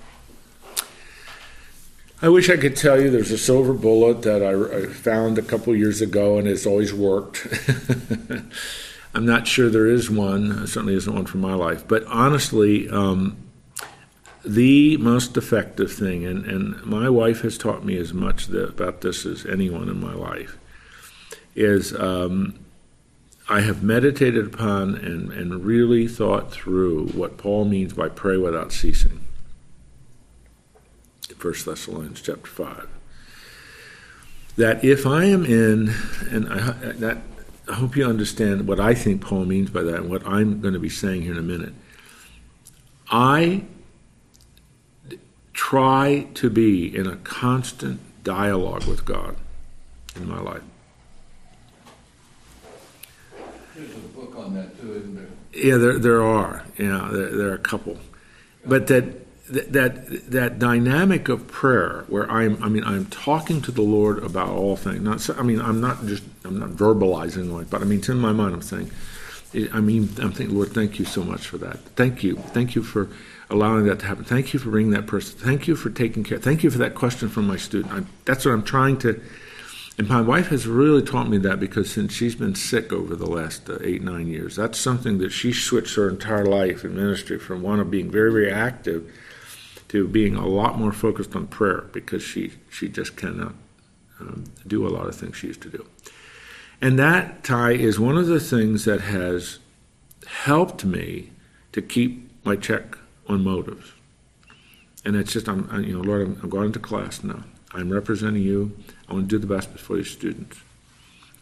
I 2.22 2.28
wish 2.28 2.48
I 2.48 2.56
could 2.56 2.76
tell 2.76 3.00
you 3.00 3.10
there's 3.10 3.32
a 3.32 3.38
silver 3.38 3.72
bullet 3.72 4.22
that 4.22 4.44
I, 4.44 4.84
I 4.84 4.86
found 4.86 5.38
a 5.38 5.42
couple 5.42 5.74
years 5.74 6.00
ago 6.00 6.38
and 6.38 6.46
it's 6.46 6.66
always 6.66 6.94
worked. 6.94 7.48
I'm 9.14 9.26
not 9.26 9.48
sure 9.48 9.68
there 9.68 9.88
is 9.88 10.08
one. 10.08 10.68
Certainly 10.68 10.94
isn't 10.94 11.12
one 11.12 11.26
for 11.26 11.38
my 11.38 11.54
life. 11.54 11.86
But 11.88 12.04
honestly, 12.06 12.88
um, 12.88 13.36
the 14.44 14.98
most 14.98 15.36
effective 15.36 15.92
thing, 15.92 16.24
and, 16.24 16.46
and 16.46 16.80
my 16.84 17.10
wife 17.10 17.40
has 17.40 17.58
taught 17.58 17.84
me 17.84 17.96
as 17.98 18.14
much 18.14 18.46
that, 18.46 18.68
about 18.68 19.00
this 19.00 19.26
as 19.26 19.44
anyone 19.44 19.88
in 19.88 20.00
my 20.00 20.14
life, 20.14 20.56
is 21.56 21.92
um, 21.96 22.56
I 23.48 23.62
have 23.62 23.82
meditated 23.82 24.54
upon 24.54 24.94
and, 24.94 25.32
and 25.32 25.64
really 25.64 26.06
thought 26.06 26.52
through 26.52 27.08
what 27.08 27.36
Paul 27.36 27.64
means 27.64 27.94
by 27.94 28.08
pray 28.08 28.36
without 28.36 28.70
ceasing. 28.70 29.21
1 31.42 31.54
Thessalonians 31.64 32.20
chapter 32.20 32.46
5. 32.46 32.88
That 34.56 34.84
if 34.84 35.06
I 35.06 35.24
am 35.24 35.44
in, 35.44 35.92
and 36.30 36.48
I, 36.48 36.72
that, 36.92 37.18
I 37.68 37.74
hope 37.74 37.96
you 37.96 38.04
understand 38.04 38.68
what 38.68 38.78
I 38.78 38.94
think 38.94 39.22
Paul 39.22 39.46
means 39.46 39.70
by 39.70 39.82
that 39.82 39.96
and 39.96 40.10
what 40.10 40.26
I'm 40.26 40.60
going 40.60 40.74
to 40.74 40.80
be 40.80 40.88
saying 40.88 41.22
here 41.22 41.32
in 41.32 41.38
a 41.38 41.42
minute. 41.42 41.72
I 43.10 43.64
try 45.52 46.28
to 46.34 46.50
be 46.50 46.94
in 46.94 47.06
a 47.06 47.16
constant 47.16 48.00
dialogue 48.24 48.84
with 48.84 49.04
God 49.04 49.36
in 50.16 50.28
my 50.28 50.40
life. 50.40 50.62
There's 53.74 53.94
a 53.94 53.98
book 53.98 54.36
on 54.36 54.54
that 54.54 54.78
too, 54.80 54.92
isn't 54.92 55.14
there? 55.14 55.28
Yeah, 55.54 55.76
there 55.76 55.98
there 55.98 56.22
are. 56.22 56.64
Yeah, 56.78 57.08
there, 57.12 57.36
there 57.36 57.48
are 57.48 57.54
a 57.54 57.58
couple, 57.58 57.98
but 58.64 58.86
that 58.88 59.21
that 59.52 60.30
that 60.30 60.58
dynamic 60.58 61.28
of 61.28 61.46
prayer, 61.46 62.04
where 62.08 62.30
I'm, 62.30 62.62
I 62.62 62.68
mean, 62.68 62.84
I'm 62.84 63.06
talking 63.06 63.60
to 63.62 63.72
the 63.72 63.82
Lord 63.82 64.22
about 64.22 64.48
all 64.48 64.76
things. 64.76 65.00
Not, 65.00 65.38
I 65.38 65.42
mean, 65.42 65.60
I'm 65.60 65.80
not 65.80 66.06
just, 66.06 66.24
I'm 66.44 66.58
not 66.58 66.70
verbalizing 66.70 67.52
like, 67.52 67.68
but 67.68 67.82
I 67.82 67.84
mean, 67.84 67.98
it's 67.98 68.08
in 68.08 68.18
my 68.18 68.32
mind. 68.32 68.54
I'm 68.54 68.62
saying, 68.62 68.90
I 69.72 69.80
mean, 69.80 70.08
I'm 70.18 70.32
thinking, 70.32 70.56
Lord, 70.56 70.72
thank 70.72 70.98
you 70.98 71.04
so 71.04 71.22
much 71.22 71.46
for 71.46 71.58
that. 71.58 71.78
Thank 71.96 72.22
you, 72.22 72.36
thank 72.36 72.74
you 72.74 72.82
for 72.82 73.08
allowing 73.50 73.84
that 73.84 74.00
to 74.00 74.06
happen. 74.06 74.24
Thank 74.24 74.54
you 74.54 74.58
for 74.58 74.70
bringing 74.70 74.92
that 74.92 75.06
person. 75.06 75.38
Thank 75.38 75.68
you 75.68 75.76
for 75.76 75.90
taking 75.90 76.24
care. 76.24 76.38
Thank 76.38 76.64
you 76.64 76.70
for 76.70 76.78
that 76.78 76.94
question 76.94 77.28
from 77.28 77.46
my 77.46 77.56
student. 77.56 77.92
I, 77.92 78.02
that's 78.24 78.46
what 78.46 78.52
I'm 78.52 78.62
trying 78.62 78.98
to. 79.00 79.20
And 79.98 80.08
my 80.08 80.22
wife 80.22 80.48
has 80.48 80.66
really 80.66 81.02
taught 81.02 81.28
me 81.28 81.36
that 81.38 81.60
because 81.60 81.90
since 81.90 82.14
she's 82.14 82.34
been 82.34 82.54
sick 82.54 82.94
over 82.94 83.14
the 83.14 83.28
last 83.28 83.68
uh, 83.68 83.76
eight, 83.82 84.02
nine 84.02 84.26
years, 84.26 84.56
that's 84.56 84.78
something 84.78 85.18
that 85.18 85.30
she 85.30 85.52
switched 85.52 85.96
her 85.96 86.08
entire 86.08 86.46
life 86.46 86.82
in 86.82 86.96
ministry 86.96 87.38
from 87.38 87.60
one 87.60 87.78
of 87.78 87.90
being 87.90 88.10
very, 88.10 88.32
very 88.32 88.50
active 88.50 89.12
to 89.92 90.08
being 90.08 90.34
a 90.34 90.46
lot 90.46 90.78
more 90.78 90.90
focused 90.90 91.36
on 91.36 91.46
prayer 91.46 91.84
because 91.92 92.22
she, 92.22 92.50
she 92.70 92.88
just 92.88 93.14
cannot 93.14 93.52
um, 94.18 94.44
do 94.66 94.86
a 94.86 94.88
lot 94.88 95.06
of 95.06 95.14
things 95.14 95.36
she 95.36 95.48
used 95.48 95.60
to 95.60 95.68
do. 95.68 95.86
And 96.80 96.98
that, 96.98 97.44
Ty, 97.44 97.72
is 97.72 98.00
one 98.00 98.16
of 98.16 98.26
the 98.26 98.40
things 98.40 98.86
that 98.86 99.02
has 99.02 99.58
helped 100.26 100.86
me 100.86 101.30
to 101.72 101.82
keep 101.82 102.30
my 102.42 102.56
check 102.56 102.96
on 103.28 103.44
motives. 103.44 103.92
And 105.04 105.14
it's 105.14 105.34
just, 105.34 105.46
I'm, 105.46 105.68
you 105.84 105.98
know, 105.98 106.00
Lord, 106.02 106.22
I'm, 106.22 106.40
I'm 106.42 106.48
going 106.48 106.68
into 106.68 106.78
class 106.78 107.22
now. 107.22 107.44
I'm 107.74 107.92
representing 107.92 108.42
you. 108.42 108.74
I 109.10 109.12
want 109.12 109.28
to 109.28 109.38
do 109.38 109.46
the 109.46 109.54
best 109.54 109.68
for 109.68 109.96
your 109.96 110.06
students. 110.06 110.58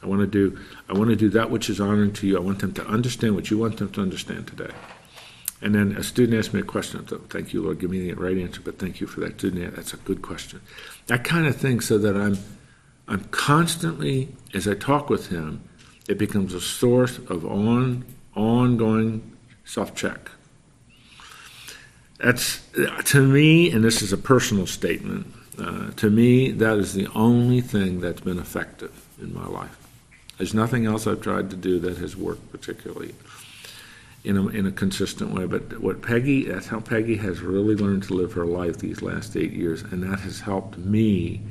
I 0.03 0.09
want 0.09 0.23
to 0.23 0.27
do, 0.27 0.59
I 0.89 0.95
want 0.95 1.11
to 1.11 1.17
do 1.17 1.29
that 1.29 1.53
which 1.53 1.71
is 1.71 1.81
honoring 1.81 2.15
to 2.15 2.27
you. 2.27 2.37
I 2.37 2.41
want 2.41 2.59
them 2.59 2.73
to 2.73 2.87
understand 2.89 3.37
what 3.37 3.49
you 3.49 3.59
want 3.59 3.77
them 3.77 3.91
to 3.91 4.03
understand 4.03 4.49
today. 4.49 4.73
And 5.63 5.75
then 5.75 5.93
a 5.93 6.03
student 6.03 6.39
asked 6.39 6.55
me 6.55 6.61
a 6.61 6.65
question. 6.65 7.05
Thank 7.29 7.53
you, 7.53 7.63
Lord, 7.63 7.81
give 7.81 7.91
me 7.91 8.11
the 8.11 8.15
right 8.15 8.39
answer, 8.39 8.63
but 8.63 8.79
thank 8.79 9.01
you 9.01 9.07
for 9.07 9.21
that 9.21 9.39
student. 9.39 9.77
That's 9.77 9.93
a 9.93 9.99
good 9.99 10.23
question. 10.23 10.61
That 11.07 11.23
kind 11.23 11.47
of 11.47 11.57
thing, 11.57 11.81
so 11.81 11.99
that 11.99 12.17
I'm, 12.17 12.39
I'm 13.09 13.25
constantly, 13.25 14.29
as 14.55 14.67
I 14.67 14.75
talk 14.75 15.11
with 15.11 15.29
him, 15.29 15.63
it 16.09 16.17
becomes 16.17 16.55
a 16.55 16.61
source 16.61 17.19
of 17.19 17.45
on, 17.45 18.07
ongoing 18.35 19.37
self-check. 19.65 20.31
That's 22.19 22.61
to 23.07 23.27
me, 23.27 23.71
and 23.71 23.85
this 23.85 24.03
is 24.03 24.13
a 24.13 24.19
personal 24.19 24.67
statement. 24.67 25.27
Uh, 25.59 25.91
to 25.93 26.11
me, 26.11 26.51
that 26.53 26.79
is 26.79 26.95
the 26.95 27.07
only 27.15 27.61
thing 27.61 28.01
that's 28.01 28.21
been 28.21 28.39
effective 28.39 29.07
in 29.21 29.35
my 29.35 29.47
life. 29.47 29.77
There's 30.39 30.55
nothing 30.55 30.87
else 30.87 31.07
I've 31.07 31.21
tried 31.21 31.51
to 31.51 31.57
do 31.57 31.79
that 31.81 31.99
has 31.99 32.17
worked 32.17 32.51
particularly 32.51 33.15
in 34.25 34.37
a, 34.37 34.47
in 34.49 34.67
a 34.67 34.73
consistent 34.73 35.33
way. 35.33 35.47
But 35.47 35.81
what 35.81 36.03
Peggy, 36.03 36.45
that's 36.45 36.67
how 36.67 36.81
Peggy 36.81 37.17
has 37.17 37.41
really 37.41 37.75
learned 37.75 38.05
to 38.05 38.15
live 38.15 38.33
her 38.35 38.45
life 38.45 38.79
these 38.79 39.03
last 39.03 39.37
eight 39.37 39.53
years, 39.53 39.83
and 39.83 40.03
that 40.03 40.21
has 40.21 40.41
helped 40.41 40.79
me. 40.79 41.43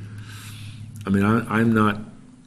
I 1.05 1.09
mean, 1.09 1.23
I, 1.23 1.39
I'm 1.59 1.73
not 1.73 1.99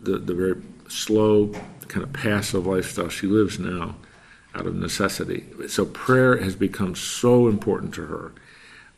the, 0.03 0.19
the 0.19 0.35
very 0.35 0.63
slow, 0.89 1.53
kind 1.89 2.05
of 2.05 2.13
passive 2.13 2.67
lifestyle 2.67 3.09
she 3.09 3.27
lives 3.27 3.59
now 3.59 3.97
out 4.55 4.67
of 4.67 4.75
necessity. 4.75 5.45
So 5.69 5.87
prayer 5.87 6.37
has 6.37 6.55
become 6.55 6.95
so 6.95 7.49
important 7.49 7.95
to 7.95 8.07
her. 8.07 8.33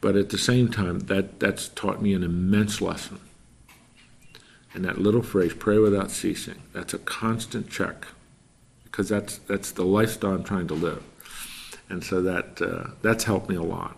But 0.00 0.16
at 0.16 0.30
the 0.30 0.38
same 0.38 0.68
time, 0.68 1.00
that, 1.00 1.40
that's 1.40 1.68
taught 1.68 2.02
me 2.02 2.12
an 2.12 2.22
immense 2.22 2.80
lesson. 2.80 3.20
And 4.74 4.84
that 4.84 4.98
little 4.98 5.22
phrase, 5.22 5.54
pray 5.54 5.78
without 5.78 6.10
ceasing, 6.10 6.62
that's 6.72 6.92
a 6.92 6.98
constant 6.98 7.70
check 7.70 8.06
because 8.84 9.08
that's, 9.08 9.38
that's 9.38 9.70
the 9.70 9.84
lifestyle 9.84 10.34
I'm 10.34 10.44
trying 10.44 10.66
to 10.68 10.74
live. 10.74 11.02
And 11.88 12.02
so 12.02 12.22
that, 12.22 12.60
uh, 12.60 12.90
that's 13.02 13.24
helped 13.24 13.48
me 13.48 13.56
a 13.56 13.62
lot. 13.62 13.96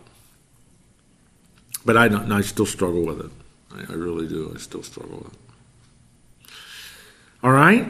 But 1.85 1.97
I, 1.97 2.09
don't, 2.09 2.31
I 2.33 2.41
still 2.41 2.67
struggle 2.67 3.05
with 3.05 3.21
it. 3.21 3.31
I, 3.73 3.93
I 3.93 3.95
really 3.95 4.27
do. 4.27 4.53
I 4.55 4.59
still 4.59 4.83
struggle 4.83 5.19
with 5.19 5.33
it. 5.33 5.39
All 7.43 7.53
right. 7.53 7.87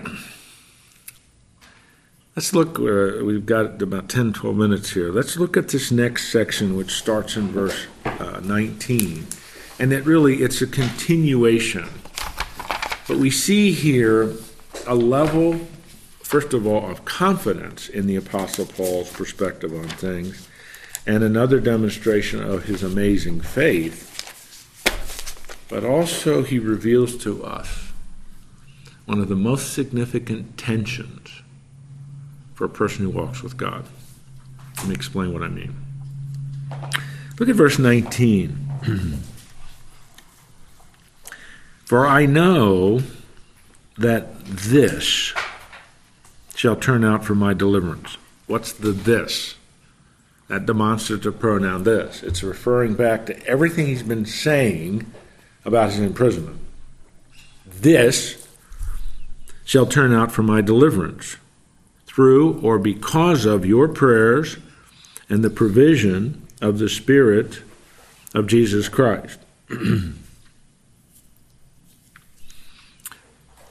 Let's 2.37 2.53
look, 2.53 2.79
uh, 2.79 3.25
we've 3.25 3.47
got 3.47 3.81
about 3.81 4.11
10, 4.11 4.35
12 4.35 4.55
minutes 4.55 4.91
here. 4.91 5.11
Let's 5.11 5.39
look 5.39 5.57
at 5.57 5.69
this 5.69 5.91
next 5.91 6.31
section, 6.31 6.77
which 6.77 6.91
starts 6.91 7.35
in 7.37 7.49
verse 7.49 7.87
uh, 8.05 8.41
19. 8.45 9.27
And 9.79 9.93
it 9.93 10.05
really, 10.05 10.43
it's 10.43 10.61
a 10.61 10.67
continuation. 10.67 11.89
But 13.09 13.17
we 13.17 13.31
see 13.31 13.73
here 13.73 14.35
a 14.87 14.95
level, 14.95 15.61
first 16.27 16.53
of 16.53 16.67
all, 16.67 16.91
of 16.91 17.05
confidence 17.05 17.89
in 17.89 18.07
the 18.07 18.17
Apostle 18.17 18.67
Paul's 18.67 19.13
perspective 19.13 19.73
on 19.73 19.89
things, 19.89 20.49
and 21.07 21.23
another 21.23 21.61
demonstration 21.61 22.43
of 22.43 22.65
his 22.65 22.83
amazing 22.83 23.41
faith. 23.41 24.13
But 25.69 25.85
also, 25.85 26.43
he 26.43 26.59
reveals 26.59 27.17
to 27.19 27.45
us 27.45 27.93
one 29.05 29.21
of 29.21 29.29
the 29.29 29.37
most 29.37 29.73
significant 29.73 30.59
tensions 30.59 31.43
for 32.55 32.65
a 32.65 32.69
person 32.69 33.05
who 33.05 33.11
walks 33.11 33.43
with 33.43 33.57
God. 33.57 33.87
Let 34.79 34.89
me 34.89 34.95
explain 34.95 35.33
what 35.33 35.45
I 35.45 35.49
mean. 35.49 35.77
Look 37.39 37.49
at 37.49 37.55
verse 37.55 37.79
19. 37.79 38.67
For 41.85 42.05
I 42.05 42.27
know 42.27 43.01
that 43.97 44.45
this 44.45 45.33
shall 46.57 46.75
turn 46.75 47.05
out 47.05 47.25
for 47.25 47.37
my 47.37 47.55
deliverance. 47.55 48.17
What's 48.47 48.73
the 48.73 48.91
this? 48.91 49.55
That 50.49 50.67
demonstrative 50.67 51.39
pronoun 51.39 51.85
this. 51.85 52.23
It's 52.23 52.43
referring 52.43 52.95
back 52.95 53.27
to 53.27 53.47
everything 53.47 53.87
he's 53.87 54.03
been 54.03 54.27
saying 54.27 55.07
about 55.65 55.91
his 55.91 56.01
imprisonment. 56.01 56.61
This 57.65 58.47
shall 59.65 59.87
turn 59.87 60.13
out 60.13 60.33
for 60.33 60.43
my 60.43 60.61
deliverance 60.61 61.37
through 62.07 62.61
or 62.61 62.79
because 62.79 63.45
of 63.45 63.67
your 63.67 63.89
prayers 63.89 64.57
and 65.29 65.45
the 65.45 65.51
provision 65.51 66.47
of 66.63 66.79
the 66.79 66.89
Spirit 66.89 67.61
of 68.33 68.47
Jesus 68.47 68.89
Christ. 68.89 69.39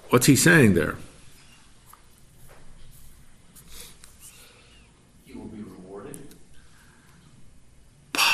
What's 0.10 0.28
he 0.28 0.36
saying 0.36 0.76
there? 0.76 0.98
You 5.26 5.40
will 5.40 5.48
be 5.48 5.62
rewarded. 5.62 6.36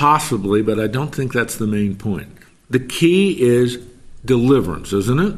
Possibly, 0.02 0.64
but 0.64 0.80
I 0.80 0.88
don't 0.88 1.14
think 1.14 1.32
that's 1.32 1.58
the 1.58 1.68
main 1.68 1.95
point. 1.95 2.36
The 2.72 2.80
key 2.80 3.39
is 3.39 3.78
deliverance, 4.26 4.93
isn't 4.93 5.20
it? 5.20 5.36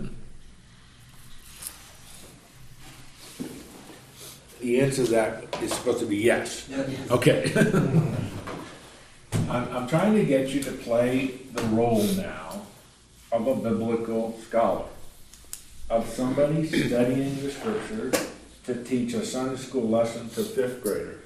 The 4.62 4.80
answer 4.80 5.04
to 5.04 5.12
that 5.12 5.62
is 5.62 5.74
supposed 5.74 6.00
to 6.00 6.06
be 6.06 6.16
yes. 6.16 6.70
Okay. 7.12 7.52
I'm, 9.50 9.68
I'm 9.76 9.86
trying 9.90 10.14
to 10.14 10.24
get 10.24 10.52
you 10.52 10.64
to 10.64 10.72
play 10.72 11.42
the 11.52 11.64
role 11.64 12.02
now 12.16 12.62
of 13.34 13.46
a 13.46 13.56
biblical 13.56 14.40
scholar, 14.48 14.86
of 15.90 16.08
somebody 16.08 16.66
studying 16.68 17.36
the 17.42 17.52
scriptures 17.52 18.32
to 18.64 18.82
teach 18.86 19.14
a 19.14 19.26
Sunday 19.26 19.58
school 19.58 19.90
lesson 19.90 20.30
to 20.30 20.42
fifth 20.42 20.82
graders, 20.82 21.20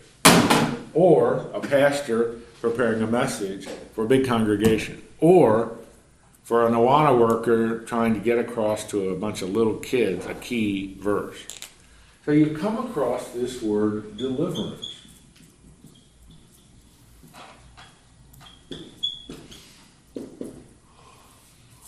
or 0.95 1.51
a 1.53 1.59
pastor 1.59 2.39
preparing 2.61 3.01
a 3.01 3.07
message 3.07 3.67
for 3.93 4.05
a 4.05 4.07
big 4.07 4.25
congregation, 4.25 5.01
or 5.19 5.77
for 6.43 6.65
an 6.65 6.73
Awana 6.73 7.17
worker 7.19 7.79
trying 7.81 8.13
to 8.13 8.19
get 8.19 8.39
across 8.39 8.85
to 8.89 9.09
a 9.09 9.15
bunch 9.15 9.41
of 9.41 9.49
little 9.49 9.75
kids 9.75 10.25
a 10.25 10.33
key 10.35 10.95
verse. 10.99 11.45
So 12.25 12.31
you 12.31 12.57
come 12.57 12.77
across 12.85 13.29
this 13.29 13.61
word 13.61 14.17
deliverance. 14.17 14.95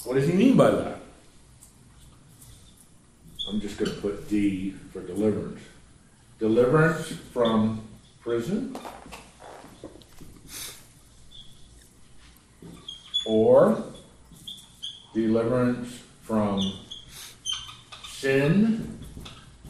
What 0.04 0.16
does 0.16 0.28
he 0.28 0.34
mean 0.34 0.58
by 0.58 0.72
that? 0.72 1.00
I'm 3.50 3.60
just 3.62 3.78
going 3.78 3.92
to 3.92 3.98
put 3.98 4.28
D 4.30 4.72
for 4.92 5.02
deliverance. 5.02 5.62
Deliverance 6.40 7.08
from 7.32 7.82
prison 8.22 8.78
or 13.30 13.84
deliverance 15.14 16.02
from 16.24 16.60
sin 18.08 19.00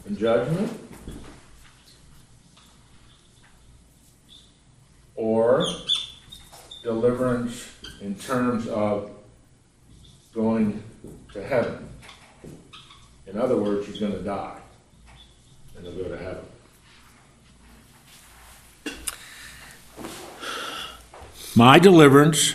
and 0.06 0.16
judgment, 0.16 0.72
or 5.14 5.66
deliverance 6.82 7.68
in 8.00 8.14
terms 8.14 8.66
of 8.68 9.10
going 10.32 10.82
to 11.34 11.44
heaven. 11.44 11.86
In 13.26 13.38
other 13.38 13.58
words, 13.58 13.86
he's 13.86 14.00
going 14.00 14.12
to 14.12 14.22
die 14.22 14.58
and 15.76 15.86
he'll 15.86 16.02
go 16.02 16.08
to 16.08 16.16
heaven. 16.16 16.44
My 21.54 21.78
deliverance 21.78 22.54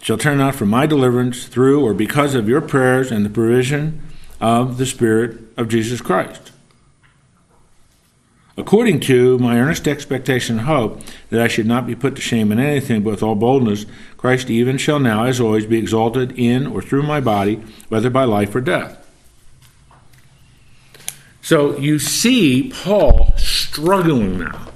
shall 0.00 0.18
turn 0.18 0.40
out 0.40 0.54
for 0.54 0.66
my 0.66 0.86
deliverance 0.86 1.46
through 1.46 1.84
or 1.84 1.94
because 1.94 2.34
of 2.34 2.48
your 2.48 2.60
prayers 2.60 3.10
and 3.10 3.24
the 3.24 3.30
provision 3.30 4.02
of 4.40 4.78
the 4.78 4.86
Spirit 4.86 5.38
of 5.56 5.68
Jesus 5.68 6.00
Christ. 6.00 6.52
According 8.56 8.98
to 9.00 9.38
my 9.38 9.60
earnest 9.60 9.86
expectation 9.86 10.58
and 10.58 10.66
hope 10.66 11.00
that 11.30 11.40
I 11.40 11.46
should 11.46 11.66
not 11.66 11.86
be 11.86 11.94
put 11.94 12.16
to 12.16 12.20
shame 12.20 12.50
in 12.50 12.58
anything, 12.58 13.04
but 13.04 13.10
with 13.10 13.22
all 13.22 13.36
boldness, 13.36 13.86
Christ 14.16 14.50
even 14.50 14.78
shall 14.78 14.98
now, 14.98 15.24
as 15.24 15.40
always, 15.40 15.64
be 15.64 15.78
exalted 15.78 16.36
in 16.36 16.66
or 16.66 16.82
through 16.82 17.04
my 17.04 17.20
body, 17.20 17.62
whether 17.88 18.10
by 18.10 18.24
life 18.24 18.52
or 18.56 18.60
death. 18.60 18.96
So 21.40 21.78
you 21.78 22.00
see 22.00 22.72
Paul 22.74 23.32
struggling 23.36 24.38
now. 24.38 24.72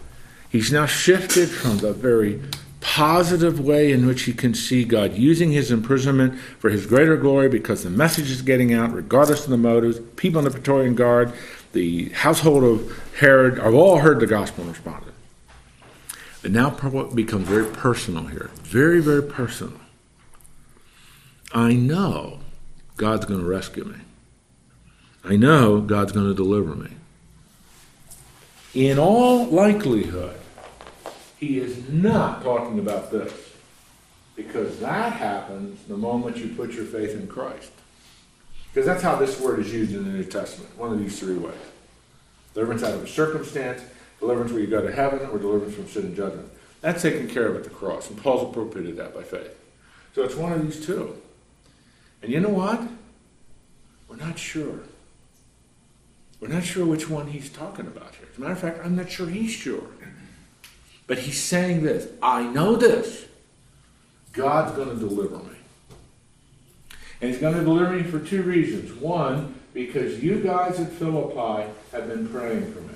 He's 0.48 0.70
now 0.70 0.86
shifted 0.86 1.48
from 1.50 1.78
the 1.78 1.92
very 1.92 2.40
positive 2.82 3.60
way 3.60 3.92
in 3.92 4.06
which 4.06 4.22
he 4.22 4.32
can 4.34 4.52
see 4.54 4.84
God 4.84 5.14
using 5.14 5.52
his 5.52 5.70
imprisonment 5.70 6.38
for 6.58 6.68
his 6.68 6.84
greater 6.84 7.16
glory 7.16 7.48
because 7.48 7.84
the 7.84 7.90
message 7.90 8.30
is 8.30 8.42
getting 8.42 8.74
out, 8.74 8.92
regardless 8.92 9.44
of 9.44 9.50
the 9.50 9.56
motives. 9.56 10.00
People 10.16 10.40
in 10.40 10.44
the 10.44 10.50
Praetorian 10.50 10.94
Guard, 10.94 11.32
the 11.72 12.10
household 12.10 12.64
of 12.64 13.02
Herod 13.18 13.58
have 13.58 13.72
all 13.72 13.98
heard 13.98 14.20
the 14.20 14.26
gospel 14.26 14.64
and 14.64 14.72
responded. 14.72 15.14
But 16.42 16.50
now 16.50 16.70
becomes 17.14 17.48
very 17.48 17.70
personal 17.72 18.26
here. 18.26 18.50
Very, 18.64 19.00
very 19.00 19.22
personal. 19.22 19.78
I 21.54 21.74
know 21.74 22.40
God's 22.96 23.26
going 23.26 23.40
to 23.40 23.46
rescue 23.46 23.84
me. 23.84 23.98
I 25.24 25.36
know 25.36 25.80
God's 25.80 26.10
going 26.10 26.26
to 26.26 26.34
deliver 26.34 26.74
me. 26.74 26.90
In 28.74 28.98
all 28.98 29.46
likelihood, 29.46 30.41
he 31.42 31.58
is 31.58 31.88
not 31.88 32.40
talking 32.44 32.78
about 32.78 33.10
this 33.10 33.32
because 34.36 34.78
that 34.78 35.12
happens 35.14 35.82
the 35.88 35.96
moment 35.96 36.36
you 36.36 36.54
put 36.54 36.70
your 36.70 36.84
faith 36.84 37.10
in 37.16 37.26
Christ. 37.26 37.72
Because 38.68 38.86
that's 38.86 39.02
how 39.02 39.16
this 39.16 39.40
word 39.40 39.58
is 39.58 39.72
used 39.72 39.92
in 39.92 40.04
the 40.04 40.10
New 40.10 40.24
Testament, 40.24 40.70
one 40.78 40.92
of 40.92 41.00
these 41.00 41.18
three 41.18 41.36
ways 41.36 41.54
deliverance 42.54 42.84
out 42.84 42.94
of 42.94 43.02
a 43.02 43.08
circumstance, 43.08 43.82
deliverance 44.20 44.52
where 44.52 44.60
you 44.60 44.68
go 44.68 44.82
to 44.82 44.92
heaven, 44.92 45.28
or 45.30 45.38
deliverance 45.38 45.74
from 45.74 45.88
sin 45.88 46.04
and 46.04 46.16
judgment. 46.16 46.48
That's 46.80 47.02
taken 47.02 47.26
care 47.26 47.48
of 47.48 47.56
at 47.56 47.64
the 47.64 47.70
cross, 47.70 48.08
and 48.08 48.22
Paul's 48.22 48.48
appropriated 48.50 48.96
that 48.98 49.12
by 49.12 49.22
faith. 49.22 49.58
So 50.14 50.22
it's 50.22 50.36
one 50.36 50.52
of 50.52 50.62
these 50.62 50.84
two. 50.84 51.16
And 52.22 52.30
you 52.30 52.38
know 52.38 52.50
what? 52.50 52.82
We're 54.06 54.16
not 54.16 54.38
sure. 54.38 54.80
We're 56.40 56.48
not 56.48 56.62
sure 56.62 56.84
which 56.86 57.08
one 57.08 57.28
he's 57.28 57.48
talking 57.50 57.86
about 57.86 58.14
here. 58.14 58.28
As 58.30 58.38
a 58.38 58.40
matter 58.40 58.52
of 58.52 58.58
fact, 58.60 58.80
I'm 58.84 58.94
not 58.94 59.10
sure 59.10 59.26
he's 59.26 59.50
sure. 59.50 59.88
But 61.06 61.18
he's 61.18 61.40
saying 61.40 61.82
this 61.82 62.08
I 62.22 62.44
know 62.44 62.76
this. 62.76 63.26
God's 64.32 64.74
going 64.76 64.88
to 64.88 64.96
deliver 64.96 65.38
me. 65.38 65.56
And 67.20 67.30
he's 67.30 67.40
going 67.40 67.54
to 67.54 67.62
deliver 67.62 67.92
me 67.92 68.02
for 68.02 68.18
two 68.18 68.42
reasons. 68.42 68.92
One, 68.94 69.54
because 69.74 70.22
you 70.22 70.40
guys 70.40 70.80
at 70.80 70.90
Philippi 70.92 71.70
have 71.92 72.08
been 72.08 72.28
praying 72.28 72.72
for 72.72 72.80
me. 72.80 72.94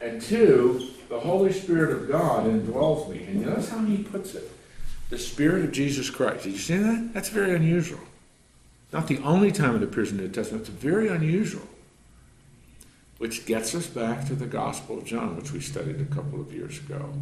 And 0.00 0.20
two, 0.20 0.90
the 1.08 1.20
Holy 1.20 1.52
Spirit 1.52 1.92
of 1.92 2.08
God 2.08 2.46
indwells 2.46 3.08
me. 3.08 3.24
And 3.24 3.46
notice 3.46 3.70
how 3.70 3.84
he 3.84 4.02
puts 4.02 4.34
it 4.34 4.50
the 5.08 5.18
Spirit 5.18 5.64
of 5.64 5.72
Jesus 5.72 6.10
Christ. 6.10 6.44
Did 6.44 6.52
you 6.54 6.58
see 6.58 6.76
that? 6.76 7.14
That's 7.14 7.28
very 7.28 7.54
unusual. 7.54 8.00
Not 8.92 9.06
the 9.06 9.18
only 9.18 9.52
time 9.52 9.76
it 9.76 9.82
appears 9.82 10.10
in 10.10 10.16
the 10.16 10.24
New 10.24 10.30
Testament, 10.30 10.68
it's 10.68 10.70
very 10.70 11.08
unusual. 11.08 11.66
Which 13.18 13.46
gets 13.46 13.74
us 13.74 13.86
back 13.86 14.26
to 14.26 14.34
the 14.34 14.46
Gospel 14.46 14.98
of 14.98 15.04
John, 15.04 15.36
which 15.36 15.52
we 15.52 15.60
studied 15.60 16.00
a 16.00 16.14
couple 16.14 16.40
of 16.40 16.52
years 16.52 16.78
ago. 16.78 17.12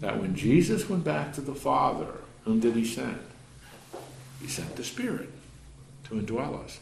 That 0.00 0.20
when 0.20 0.34
Jesus 0.36 0.88
went 0.88 1.04
back 1.04 1.32
to 1.34 1.40
the 1.40 1.54
Father, 1.54 2.08
whom 2.44 2.60
did 2.60 2.74
he 2.74 2.84
send? 2.84 3.18
He 4.40 4.48
sent 4.48 4.76
the 4.76 4.84
Spirit 4.84 5.30
to 6.04 6.14
indwell 6.14 6.62
us. 6.62 6.80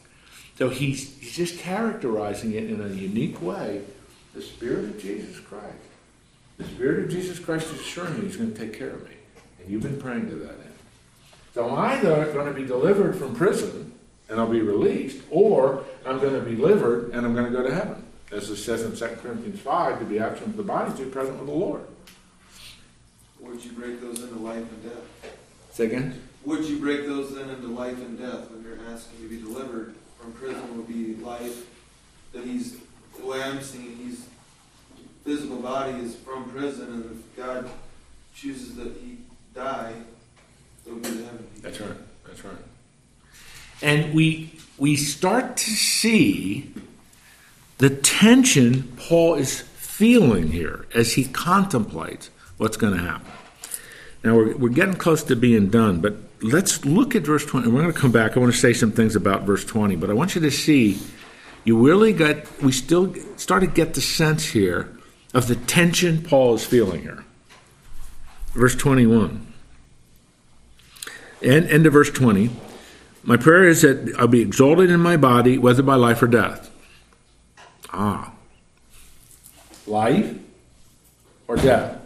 So 0.59 0.71
he's, 0.71 1.19
he's 1.19 1.37
just 1.37 1.59
characterizing 1.59 2.53
it 2.53 2.65
in 2.65 2.81
a 2.81 2.89
unique 2.89 3.41
way 3.41 3.83
the 4.35 4.43
Spirit 4.43 4.85
of 4.85 5.01
Jesus 5.01 5.41
Christ. 5.41 5.65
The 6.59 6.65
Spirit 6.65 7.05
of 7.05 7.11
Jesus 7.11 7.39
Christ 7.39 7.73
is 7.73 7.81
assuring 7.81 8.19
me 8.19 8.27
he's 8.27 8.37
going 8.37 8.53
to 8.53 8.59
take 8.59 8.79
care 8.79 8.91
of 8.91 9.03
me. 9.05 9.17
And 9.61 9.71
you've 9.71 9.83
been 9.83 10.01
praying 10.01 10.29
to 10.29 10.35
that 10.37 10.53
end. 10.53 10.75
So 11.55 11.75
I'm 11.75 11.99
either 11.99 12.33
going 12.33 12.47
to 12.47 12.53
be 12.53 12.67
delivered 12.67 13.17
from 13.17 13.35
prison 13.35 13.93
and 14.29 14.41
I'll 14.41 14.51
be 14.51 14.61
released, 14.61 15.23
or 15.31 15.85
I'm 16.05 16.19
going 16.19 16.35
to 16.35 16.41
be 16.41 16.57
delivered 16.57 17.13
and 17.13 17.25
I'm 17.25 17.35
going 17.35 17.51
to 17.51 17.57
go 17.57 17.63
to 17.67 17.75
heaven. 17.75 18.05
As 18.33 18.51
it 18.51 18.57
says 18.57 18.83
in 18.83 18.97
2 18.97 19.17
Corinthians 19.17 19.61
5, 19.61 19.99
to 20.01 20.05
be 20.05 20.19
absent 20.19 20.49
from 20.49 20.57
the 20.57 20.63
body 20.63 20.93
to 20.97 21.05
be 21.05 21.11
present 21.11 21.39
with 21.39 21.47
the 21.47 21.55
Lord. 21.55 21.83
Would 23.41 23.65
you 23.65 23.73
break 23.73 24.01
those 24.01 24.23
into 24.23 24.37
life 24.37 24.57
and 24.57 24.83
death? 24.83 25.33
Say 25.71 25.87
again? 25.87 26.21
Would 26.45 26.65
you 26.65 26.79
break 26.79 27.07
those 27.07 27.35
then 27.35 27.49
into 27.51 27.69
life 27.69 27.99
and 27.99 28.19
death 28.19 28.51
when 28.51 28.65
you're 28.65 28.79
asking 28.93 29.21
to 29.21 29.29
be 29.29 29.41
delivered 29.41 29.95
from 30.19 30.33
prison 30.33 30.77
would 30.77 30.89
be 30.89 31.15
life 31.23 31.67
that 32.33 32.45
he's 32.45 32.79
the 33.19 33.27
way 33.27 33.43
I'm 33.43 33.63
seeing 33.63 33.97
he's 33.97 34.27
physical 35.25 35.59
body 35.59 35.93
is 35.99 36.17
from 36.17 36.51
prison 36.51 36.93
and 36.93 37.05
if 37.05 37.37
God 37.37 37.71
chooses 38.35 38.77
that 38.77 38.97
he 39.03 39.19
die, 39.55 39.93
it'll 40.85 40.99
be 40.99 41.09
to 41.09 41.25
heaven. 41.25 41.47
That's 41.63 41.81
right. 41.81 41.97
That's 42.27 42.45
right. 42.45 42.57
And 43.83 44.15
we 44.15 44.53
we 44.79 44.97
start 44.97 45.57
to 45.57 45.71
see 45.71 46.73
the 47.79 47.91
tension 47.91 48.93
Paul 48.97 49.35
is 49.35 49.61
feeling 49.61 50.49
here 50.49 50.87
as 50.95 51.15
he 51.15 51.25
contemplates 51.25 52.31
what's 52.57 52.77
going 52.77 52.95
to 52.95 53.03
happen. 53.03 53.31
Now 54.25 54.35
we're, 54.35 54.57
we're 54.57 54.69
getting 54.71 54.95
close 54.95 55.23
to 55.25 55.37
being 55.37 55.69
done, 55.69 56.01
but 56.01 56.17
let's 56.41 56.85
look 56.85 57.15
at 57.15 57.23
verse 57.23 57.45
20. 57.45 57.69
We're 57.69 57.83
going 57.83 57.93
to 57.93 57.99
come 57.99 58.13
back. 58.13 58.37
I 58.37 58.41
want 58.41 58.53
to 58.53 58.59
say 58.59 58.73
some 58.73 58.93
things 58.93 59.15
about 59.15 59.43
verse 59.43 59.65
20, 59.65 59.97
but 59.97 60.11
I 60.11 60.15
want 60.15 60.35
you 60.35 60.41
to 60.43 60.51
see 60.51 60.99
you 61.65 61.85
really 61.85 62.13
got, 62.13 62.63
we 62.63 62.73
still 62.73 63.15
start 63.37 63.63
to 63.63 63.67
get 63.67 63.95
the 63.95 64.01
sense 64.01 64.47
here 64.47 64.97
of 65.35 65.49
the 65.49 65.57
tension 65.57 66.23
Paul 66.23 66.55
is 66.55 66.65
feeling 66.65 67.03
here. 67.03 67.25
Verse 68.53 68.77
21. 68.77 69.53
And 71.43 71.67
end 71.67 71.87
of 71.87 71.93
verse 71.93 72.11
20. 72.11 72.51
My 73.25 73.37
prayer 73.37 73.65
is 73.65 73.83
that 73.83 74.15
I'll 74.17 74.29
be 74.29 74.41
exalted 74.41 74.91
in 74.91 75.01
my 75.01 75.17
body, 75.17 75.59
whether 75.59 75.83
by 75.83 75.97
life 75.97 76.23
or 76.23 76.29
death. 76.29 76.71
Ah. 77.97 78.33
Life 79.87 80.39
or 81.49 81.57
death? 81.57 81.99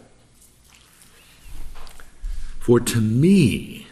For 2.61 2.78
to 2.78 3.01
me, 3.01 3.88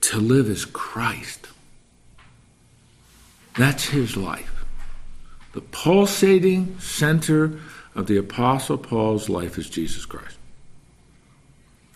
to 0.00 0.16
live 0.16 0.48
is 0.48 0.64
Christ. 0.64 1.48
That's 3.58 3.88
his 3.88 4.16
life. 4.16 4.64
The 5.52 5.60
pulsating 5.60 6.78
center 6.80 7.60
of 7.94 8.06
the 8.06 8.16
Apostle 8.16 8.78
Paul's 8.78 9.28
life 9.28 9.58
is 9.58 9.68
Jesus 9.68 10.06
Christ. 10.06 10.38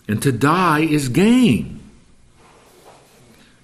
And 0.09 0.21
to 0.23 0.33
die 0.33 0.81
is 0.81 1.09
gain. 1.09 1.81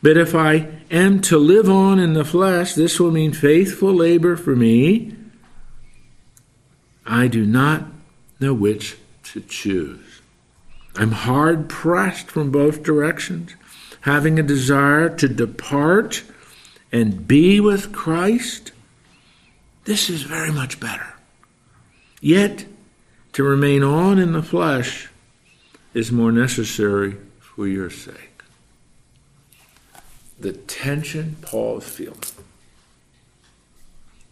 But 0.01 0.17
if 0.17 0.35
I 0.35 0.69
am 0.91 1.21
to 1.23 1.37
live 1.37 1.69
on 1.69 1.99
in 1.99 2.13
the 2.13 2.25
flesh, 2.25 2.75
this 2.75 3.01
will 3.01 3.11
mean 3.11 3.33
faithful 3.33 3.93
labor 3.93 4.37
for 4.37 4.55
me. 4.55 5.18
I 7.09 7.27
do 7.27 7.45
not 7.45 7.87
know 8.39 8.55
which 8.55 8.97
to 9.33 9.41
choose. 9.41 10.21
I'm 10.95 11.11
hard 11.11 11.69
pressed 11.69 12.31
from 12.31 12.51
both 12.53 12.85
directions, 12.85 13.57
having 14.03 14.39
a 14.39 14.45
desire 14.45 15.09
to 15.17 15.29
depart 15.29 16.23
and 16.93 17.27
be 17.27 17.59
with 17.59 17.93
Christ. 17.93 18.71
This 19.85 20.09
is 20.09 20.23
very 20.23 20.53
much 20.53 20.79
better. 20.79 21.15
Yet, 22.21 22.67
to 23.33 23.43
remain 23.43 23.83
on 23.83 24.19
in 24.19 24.33
the 24.33 24.43
flesh 24.43 25.09
is 25.95 26.13
more 26.13 26.31
necessary 26.31 27.17
for 27.41 27.67
your 27.67 27.91
sake 27.91 28.29
the 30.41 30.53
tension 30.53 31.37
Paul 31.43 31.79
is 31.79 31.89
feeling. 31.89 32.19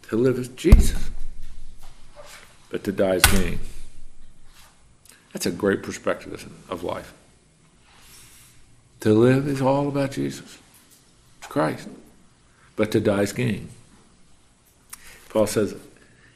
To 0.03 0.15
live 0.15 0.39
as 0.39 0.47
Jesus, 0.49 1.09
but 2.77 2.83
to 2.83 2.91
die 2.91 3.15
is 3.15 3.25
gain. 3.25 3.57
That's 5.33 5.47
a 5.47 5.51
great 5.51 5.81
perspective 5.81 6.47
of 6.69 6.83
life. 6.83 7.11
To 8.99 9.15
live 9.15 9.47
is 9.47 9.63
all 9.63 9.87
about 9.87 10.11
Jesus. 10.11 10.59
Christ. 11.41 11.89
But 12.75 12.91
to 12.91 12.99
die 12.99 13.23
is 13.23 13.33
gain. 13.33 13.69
Paul 15.29 15.47
says, 15.47 15.73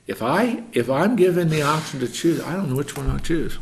if 0.07 0.23
I 0.23 0.63
if 0.73 0.89
I'm 0.89 1.15
given 1.15 1.49
the 1.49 1.61
option 1.61 1.99
to 1.99 2.07
choose, 2.07 2.41
I 2.41 2.55
don't 2.55 2.71
know 2.71 2.75
which 2.75 2.97
one 2.97 3.07
I'll 3.07 3.19
choose. 3.19 3.59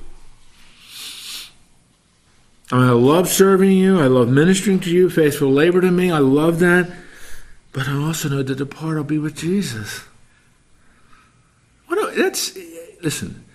I, 2.72 2.78
mean, 2.78 2.88
I 2.88 2.92
love 2.92 3.28
serving 3.28 3.74
you. 3.74 4.00
I 4.00 4.08
love 4.08 4.30
ministering 4.30 4.80
to 4.80 4.90
you. 4.90 5.10
Faithful 5.10 5.52
labor 5.52 5.82
to 5.82 5.92
me. 5.92 6.12
I 6.12 6.20
love 6.20 6.60
that. 6.60 6.90
But 7.74 7.90
I 7.90 7.96
also 8.02 8.30
know 8.30 8.42
to 8.42 8.56
depart, 8.56 8.96
I'll 8.96 9.04
be 9.04 9.20
with 9.20 9.36
Jesus. 9.36 10.06
What? 11.88 12.16
That's 12.16 12.58
listen. 13.02 13.46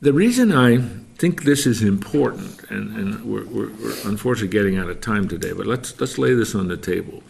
The 0.00 0.12
reason 0.12 0.52
I 0.52 0.78
think 1.16 1.44
this 1.44 1.66
is 1.66 1.82
important, 1.82 2.64
and, 2.70 2.96
and 2.96 3.24
we're, 3.24 3.44
we're, 3.44 3.70
we're 3.70 4.08
unfortunately 4.08 4.48
getting 4.48 4.76
out 4.76 4.90
of 4.90 5.00
time 5.00 5.28
today, 5.28 5.52
but 5.52 5.66
let's 5.66 5.98
let's 6.00 6.18
lay 6.18 6.34
this 6.34 6.54
on 6.54 6.68
the 6.68 6.76
table. 6.76 7.22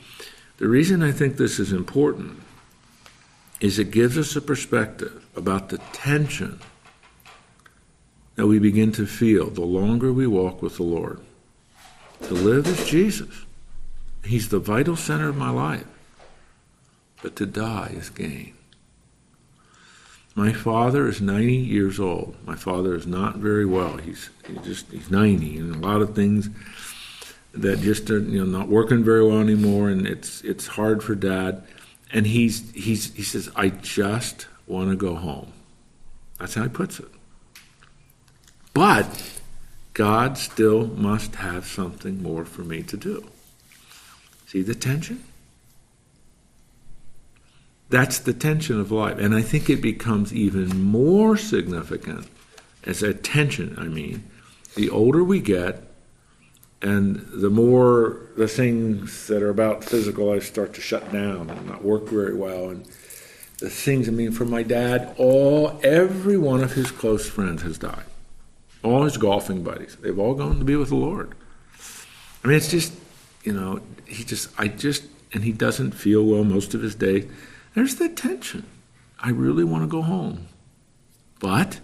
The 0.59 0.69
reason 0.69 1.03
I 1.03 1.13
think 1.13 1.37
this 1.37 1.59
is 1.59 1.73
important 1.73 2.41
is 3.61 3.79
it 3.79 3.91
gives 3.91 4.17
us 4.17 4.35
a 4.37 4.41
perspective 4.41 5.25
about 5.37 5.69
the 5.69 5.79
tension 5.93 6.61
that 8.37 8.47
we 8.47 8.59
begin 8.59 8.93
to 8.93 9.07
feel 9.07 9.51
the 9.51 9.61
longer 9.61 10.13
we 10.13 10.27
walk 10.27 10.63
with 10.63 10.77
the 10.77 10.83
Lord. 10.83 11.21
To 12.23 12.35
live 12.35 12.67
is 12.67 12.89
Jesus. 12.89 13.45
He's 14.25 14.49
the 14.49 14.59
vital 14.59 14.97
center 14.97 15.29
of 15.29 15.37
my 15.37 15.51
life. 15.51 15.87
But 17.23 17.37
to 17.37 17.47
die 17.47 17.95
is 17.97 18.11
gain. 18.11 18.55
My 20.35 20.53
father 20.53 21.09
is 21.09 21.21
90 21.21 21.55
years 21.55 22.01
old. 22.01 22.37
My 22.47 22.55
father 22.57 22.95
is 22.95 23.07
not 23.07 23.37
very 23.37 23.67
well. 23.67 23.99
He's, 23.99 24.31
just 24.65 24.91
he's 24.91 25.11
90 25.11 25.59
and 25.59 25.77
a 25.77 25.79
lot 25.79 26.01
of 26.01 26.15
things 26.15 26.49
that 27.53 27.81
just 27.81 28.11
are 28.11 28.19
you 28.19 28.43
know 28.43 28.59
not 28.59 28.69
working 28.69 29.05
very 29.05 29.27
well 29.27 29.39
anymore 29.41 29.91
and 29.91 30.07
it's 30.07 30.41
it's 30.41 30.67
hard 30.69 31.03
for 31.03 31.15
dad 31.15 31.63
And 32.13 32.27
he's, 32.27 32.71
he's, 32.73 33.13
he 33.15 33.23
says, 33.23 33.51
I 33.57 33.69
just 33.71 34.47
want 34.67 34.91
to 34.91 34.97
go 34.97 35.15
home. 35.15 35.53
That's 36.39 36.55
how 36.55 36.63
he 36.65 36.69
puts 36.69 37.01
it. 37.01 37.09
But 38.75 39.41
God 39.95 40.37
still 40.39 40.87
must 40.89 41.37
have 41.37 41.67
something 41.67 42.23
more 42.23 42.45
for 42.45 42.63
me 42.63 42.83
to 42.85 42.97
do. 42.97 43.29
See 44.47 44.63
the 44.63 44.75
tension? 44.75 45.23
That's 47.93 48.19
the 48.19 48.33
tension 48.33 48.81
of 48.81 48.91
life. 48.91 49.19
And 49.19 49.35
I 49.35 49.43
think 49.43 49.69
it 49.69 49.83
becomes 49.83 50.33
even 50.33 50.83
more 50.83 51.37
significant 51.37 52.27
as 52.85 53.03
a 53.03 53.13
tension, 53.13 53.77
I 53.79 53.85
mean, 53.85 54.25
the 54.75 54.89
older 54.89 55.23
we 55.23 55.41
get 55.41 55.87
and 56.81 57.17
the 57.35 57.51
more 57.51 58.23
the 58.35 58.49
things 58.49 59.27
that 59.27 59.43
are 59.43 59.51
about 59.51 59.85
physical 59.85 60.25
life 60.25 60.47
start 60.47 60.73
to 60.73 60.81
shut 60.81 61.13
down 61.13 61.51
and 61.51 61.67
not 61.67 61.85
work 61.85 62.09
very 62.09 62.35
well. 62.35 62.71
And 62.71 62.87
the 63.59 63.69
things 63.69 64.09
i 64.09 64.11
mean 64.11 64.33
for 64.33 64.47
my 64.47 64.63
dad 64.65 65.15
all 65.19 65.79
every 65.85 66.37
one 66.37 66.65
of 66.65 66.73
his 66.73 66.91
close 66.91 67.29
friends 67.29 67.61
has 67.61 67.77
died. 67.77 68.07
All 68.83 69.05
his 69.05 69.19
golfing 69.19 69.63
buddies. 69.63 69.99
They've 70.01 70.19
all 70.19 70.35
gone 70.35 70.59
to 70.59 70.65
be 70.65 70.77
with 70.77 70.89
the 70.89 70.97
lord. 70.97 71.35
I 72.43 72.49
mean 72.49 72.57
it's 72.57 72.71
just 72.71 72.95
you 73.45 73.53
know 73.53 73.81
he 74.07 74.25
just 74.25 74.49
i 74.59 74.67
just 74.67 75.05
and 75.35 75.45
he 75.45 75.53
doesn't 75.53 75.93
feel 75.93 76.25
well 76.25 76.43
most 76.43 76.73
of 76.73 76.81
his 76.81 76.95
day 76.95 77.29
there's 77.75 77.97
that 77.97 78.17
tension 78.17 78.65
i 79.21 79.31
really 79.31 79.65
want 79.65 79.83
to 79.83 79.89
go 79.89 80.03
home 80.03 80.49
but 81.39 81.81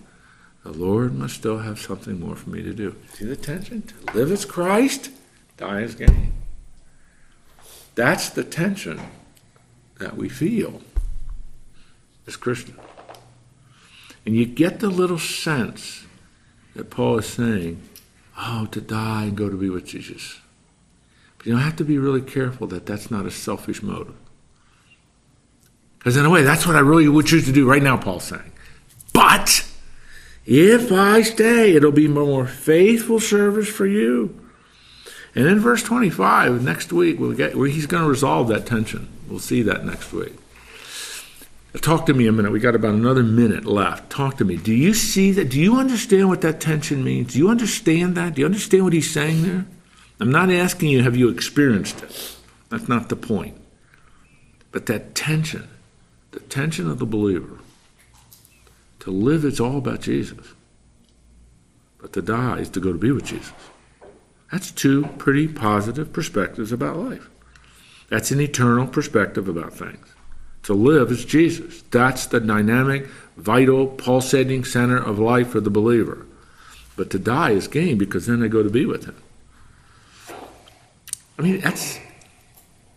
the 0.69 0.73
Lord 0.73 1.15
must 1.15 1.35
still 1.35 1.59
have 1.59 1.81
something 1.81 2.21
more 2.21 2.37
for 2.37 2.51
me 2.51 2.63
to 2.63 2.75
do. 2.75 2.95
See 3.15 3.25
the 3.25 3.37
tension? 3.37 3.83
To 3.83 4.13
live 4.13 4.31
as 4.31 4.45
Christ, 4.45 5.11
die 5.57 5.83
as 5.83 5.95
gain. 5.95 6.35
That's 7.95 8.29
the 8.29 8.45
tension 8.45 9.01
that 9.99 10.17
we 10.17 10.29
feel 10.29 10.83
as 12.27 12.37
Christians. 12.37 12.79
And 14.27 14.37
you 14.37 14.45
get 14.45 14.81
the 14.81 14.91
little 14.91 15.19
sense 15.19 16.05
that 16.75 16.91
Paul 16.91 17.19
is 17.19 17.27
saying, 17.27 17.81
oh, 18.37 18.69
to 18.71 18.81
die 18.81 19.25
and 19.25 19.37
go 19.37 19.49
to 19.49 19.57
be 19.57 19.71
with 19.71 19.87
Jesus. 19.87 20.39
But 21.39 21.47
you 21.47 21.57
have 21.57 21.77
to 21.77 21.85
be 21.85 21.99
really 21.99 22.21
careful 22.21 22.67
that 22.67 22.85
that's 22.85 23.11
not 23.11 23.25
a 23.25 23.31
selfish 23.31 23.83
motive. 23.83 24.17
Because 25.99 26.17
in 26.17 26.25
a 26.25 26.31
way, 26.31 26.43
that's 26.43 26.67
what 26.67 26.77
I 26.77 26.81
really 26.81 27.09
would 27.09 27.27
choose 27.27 27.47
to 27.47 27.53
do 27.53 27.69
right 27.69 27.83
now, 27.83 27.97
Paul's 27.97 28.25
saying. 28.25 28.53
But 29.13 29.67
if 30.47 30.93
I 30.93 31.23
stay, 31.23 31.75
it'll 31.75 31.93
be 31.93 32.09
more 32.09 32.47
faithful 32.47 33.21
service 33.21 33.69
for 33.69 33.87
you. 33.87 34.39
And 35.35 35.47
in 35.47 35.61
verse 35.61 35.83
25, 35.83 36.63
next 36.63 36.93
week, 36.93 37.19
we'll 37.19 37.35
get, 37.35 37.55
he's 37.55 37.87
going 37.87 38.03
to 38.03 38.09
resolve 38.09 38.49
that 38.49 38.67
tension. 38.67 39.09
We'll 39.29 39.41
see 39.41 39.63
that 39.63 39.85
next 39.85 40.13
week. 40.13 40.35
Talk 41.81 42.07
to 42.07 42.15
me 42.15 42.27
a 42.27 42.33
minute. 42.33 42.51
We 42.51 42.61
got 42.61 42.75
about 42.75 42.95
another 42.95 43.23
minute 43.23 43.65
left. 43.65 44.11
Talk 44.11 44.39
to 44.39 44.45
me. 44.45 44.57
Do 44.57 44.73
you 44.73 44.95
see 44.95 45.33
that? 45.33 45.51
Do 45.51 45.61
you 45.61 45.77
understand 45.77 46.29
what 46.29 46.41
that 46.41 46.61
tension 46.61 47.05
means? 47.05 47.35
Do 47.35 47.39
you 47.39 47.51
understand 47.51 48.17
that? 48.17 48.35
Do 48.35 48.41
you 48.41 48.47
understand 48.47 48.85
what 48.85 48.95
he's 48.95 49.11
saying 49.11 49.43
there? 49.43 49.67
I'm 50.19 50.33
not 50.33 50.51
asking 50.51 50.89
you, 50.89 51.03
have 51.03 51.17
you 51.17 51.29
experienced 51.29 52.03
it? 52.03 52.37
That's 52.71 52.89
not 52.89 53.09
the 53.09 53.17
point. 53.17 53.57
But 54.73 54.87
that 54.87 55.15
tension, 55.15 55.69
the 56.31 56.41
tension 56.41 56.91
of 56.91 56.99
the 56.99 57.07
believer, 57.07 57.59
to 59.01 59.11
live, 59.11 59.45
it's 59.45 59.61
all 59.61 59.79
about 59.79 60.03
Jesus. 60.03 60.55
But 61.99 62.13
to 62.13 62.23
die 62.23 62.59
is 62.59 62.69
to 62.71 62.81
go 62.81 62.93
to 62.93 62.99
be 62.99 63.11
with 63.11 63.25
Jesus. 63.25 63.53
That's 64.53 64.71
two 64.71 65.07
pretty 65.19 65.49
positive 65.49 66.13
perspectives 66.13 66.73
about 66.73 66.97
life. 66.97 67.29
That's 68.09 68.31
an 68.31 68.41
eternal 68.41 68.87
perspective 68.87 69.49
about 69.49 69.75
things. 69.75 70.07
To 70.65 70.75
live 70.75 71.11
is 71.11 71.25
Jesus. 71.25 71.83
That's 71.91 72.27
the 72.27 72.41
dynamic, 72.41 73.07
vital, 73.37 73.87
pulsating 73.87 74.65
center 74.65 74.97
of 74.97 75.19
life 75.19 75.49
for 75.49 75.61
the 75.61 75.71
believer. 75.71 76.27
But 76.97 77.11
to 77.11 77.19
die 77.19 77.51
is 77.51 77.69
gain 77.69 77.99
because 77.99 78.27
then 78.27 78.41
they 78.41 78.49
go 78.49 78.63
to 78.63 78.71
be 78.71 78.85
with 78.85 79.05
Him. 79.05 79.17
I 81.39 81.43
mean, 81.43 81.61
that's 81.61 81.99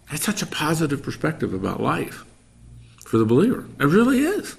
that's 0.10 0.24
such 0.24 0.42
a 0.42 0.48
positive 0.48 1.04
perspective 1.04 1.54
about 1.54 1.82
life 1.82 2.26
for 3.12 3.18
the 3.18 3.26
believer. 3.26 3.66
It 3.78 3.86
really 3.86 4.20
is. 4.20 4.55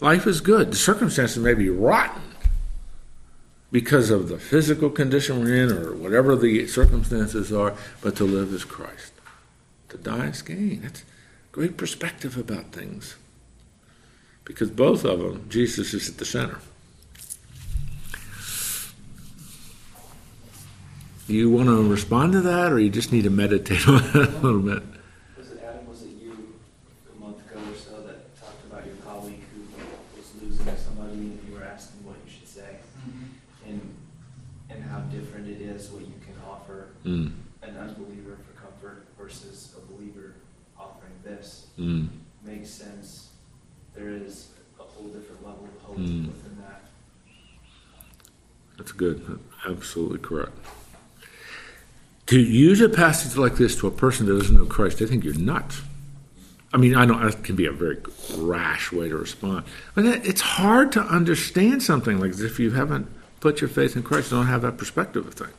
Life 0.00 0.26
is 0.26 0.40
good. 0.40 0.72
The 0.72 0.76
circumstances 0.76 1.36
may 1.36 1.52
be 1.52 1.68
rotten 1.68 2.22
because 3.70 4.10
of 4.10 4.28
the 4.28 4.38
physical 4.38 4.88
condition 4.88 5.40
we're 5.40 5.62
in 5.62 5.70
or 5.70 5.94
whatever 5.94 6.34
the 6.36 6.66
circumstances 6.66 7.52
are, 7.52 7.74
but 8.00 8.16
to 8.16 8.24
live 8.24 8.52
is 8.54 8.64
Christ. 8.64 9.12
To 9.90 9.98
die 9.98 10.28
is 10.28 10.40
gain. 10.40 10.80
That's 10.82 11.04
great 11.52 11.76
perspective 11.76 12.38
about 12.38 12.72
things. 12.72 13.16
Because 14.44 14.70
both 14.70 15.04
of 15.04 15.20
them, 15.20 15.46
Jesus 15.50 15.92
is 15.92 16.08
at 16.08 16.16
the 16.16 16.24
center. 16.24 16.60
You 21.28 21.50
want 21.50 21.68
to 21.68 21.88
respond 21.88 22.32
to 22.32 22.40
that, 22.40 22.72
or 22.72 22.80
you 22.80 22.90
just 22.90 23.12
need 23.12 23.24
to 23.24 23.30
meditate 23.30 23.86
on 23.88 24.02
it 24.02 24.14
a 24.14 24.38
little 24.40 24.60
bit? 24.60 24.82
Was 25.38 25.50
it 25.52 25.62
Adam, 25.62 25.86
was 25.86 26.02
it 26.02 26.10
you 26.20 26.54
a 27.14 27.20
month 27.20 27.38
ago 27.50 27.60
or 27.60 27.76
so 27.76 28.02
that 28.02 28.38
talked 28.40 28.64
about 28.64 28.84
your 28.84 28.96
colleague 28.96 29.40
who 29.54 29.60
was 30.16 30.32
losing 30.42 30.76
somebody 30.76 31.12
and 31.12 31.40
you 31.48 31.54
were 31.54 31.64
asking 31.64 32.04
what 32.04 32.16
you 32.26 32.32
should 32.32 32.48
say? 32.48 32.76
And, 33.66 33.80
and 34.68 34.82
how 34.84 35.00
different 35.12 35.48
it 35.48 35.60
is 35.60 35.90
what 35.90 36.02
you 36.02 36.14
can 36.24 36.34
offer 36.46 36.88
Mm, 37.04 37.32
an 37.62 37.76
unbeliever 37.76 38.36
for 38.46 38.60
comfort 38.60 39.06
versus 39.18 39.74
a 39.76 39.92
believer 39.92 40.34
offering 40.78 41.12
this. 41.24 41.66
mm, 41.78 42.08
Makes 42.44 42.70
sense. 42.70 43.28
There 43.94 44.08
is 44.10 44.48
a 44.80 44.82
whole 44.82 45.08
different 45.08 45.44
level 45.44 45.64
of 45.64 45.82
hope 45.82 45.96
Mm. 45.98 46.26
within 46.28 46.56
that. 46.60 46.84
that's 48.78 48.92
good. 48.92 49.38
Absolutely 49.66 50.18
correct. 50.18 50.52
To 52.26 52.38
use 52.40 52.80
a 52.80 52.88
passage 52.88 53.36
like 53.36 53.56
this 53.56 53.76
to 53.76 53.86
a 53.86 53.90
person 53.90 54.26
that 54.26 54.38
doesn't 54.38 54.56
know 54.56 54.64
Christ, 54.64 55.02
I 55.02 55.06
think 55.06 55.24
you're 55.24 55.34
nuts. 55.34 55.82
I 56.72 56.78
mean, 56.78 56.94
I 56.96 57.04
know 57.04 57.18
that 57.18 57.44
can 57.44 57.54
be 57.56 57.66
a 57.66 57.72
very 57.72 57.98
rash 58.36 58.90
way 58.92 59.08
to 59.10 59.16
respond, 59.16 59.66
but 59.94 60.04
it- 60.06 60.24
it's 60.26 60.40
hard 60.40 60.90
to 60.92 61.00
understand 61.02 61.82
something 61.82 62.18
like 62.18 62.32
this 62.32 62.40
if 62.40 62.58
you 62.58 62.70
haven't 62.70 63.06
put 63.40 63.60
your 63.60 63.68
faith 63.68 63.94
in 63.96 64.02
Christ 64.02 64.32
and 64.32 64.38
don't 64.40 64.46
have 64.46 64.62
that 64.62 64.78
perspective 64.78 65.26
of 65.26 65.34
things. 65.34 65.52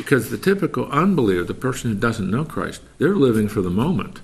Because 0.00 0.30
the 0.30 0.38
typical 0.38 0.86
unbeliever, 0.86 1.44
the 1.44 1.52
person 1.52 1.92
who 1.92 1.98
doesn't 1.98 2.30
know 2.30 2.42
Christ, 2.42 2.80
they're 2.96 3.14
living 3.14 3.48
for 3.48 3.60
the 3.60 3.68
moment. 3.68 4.20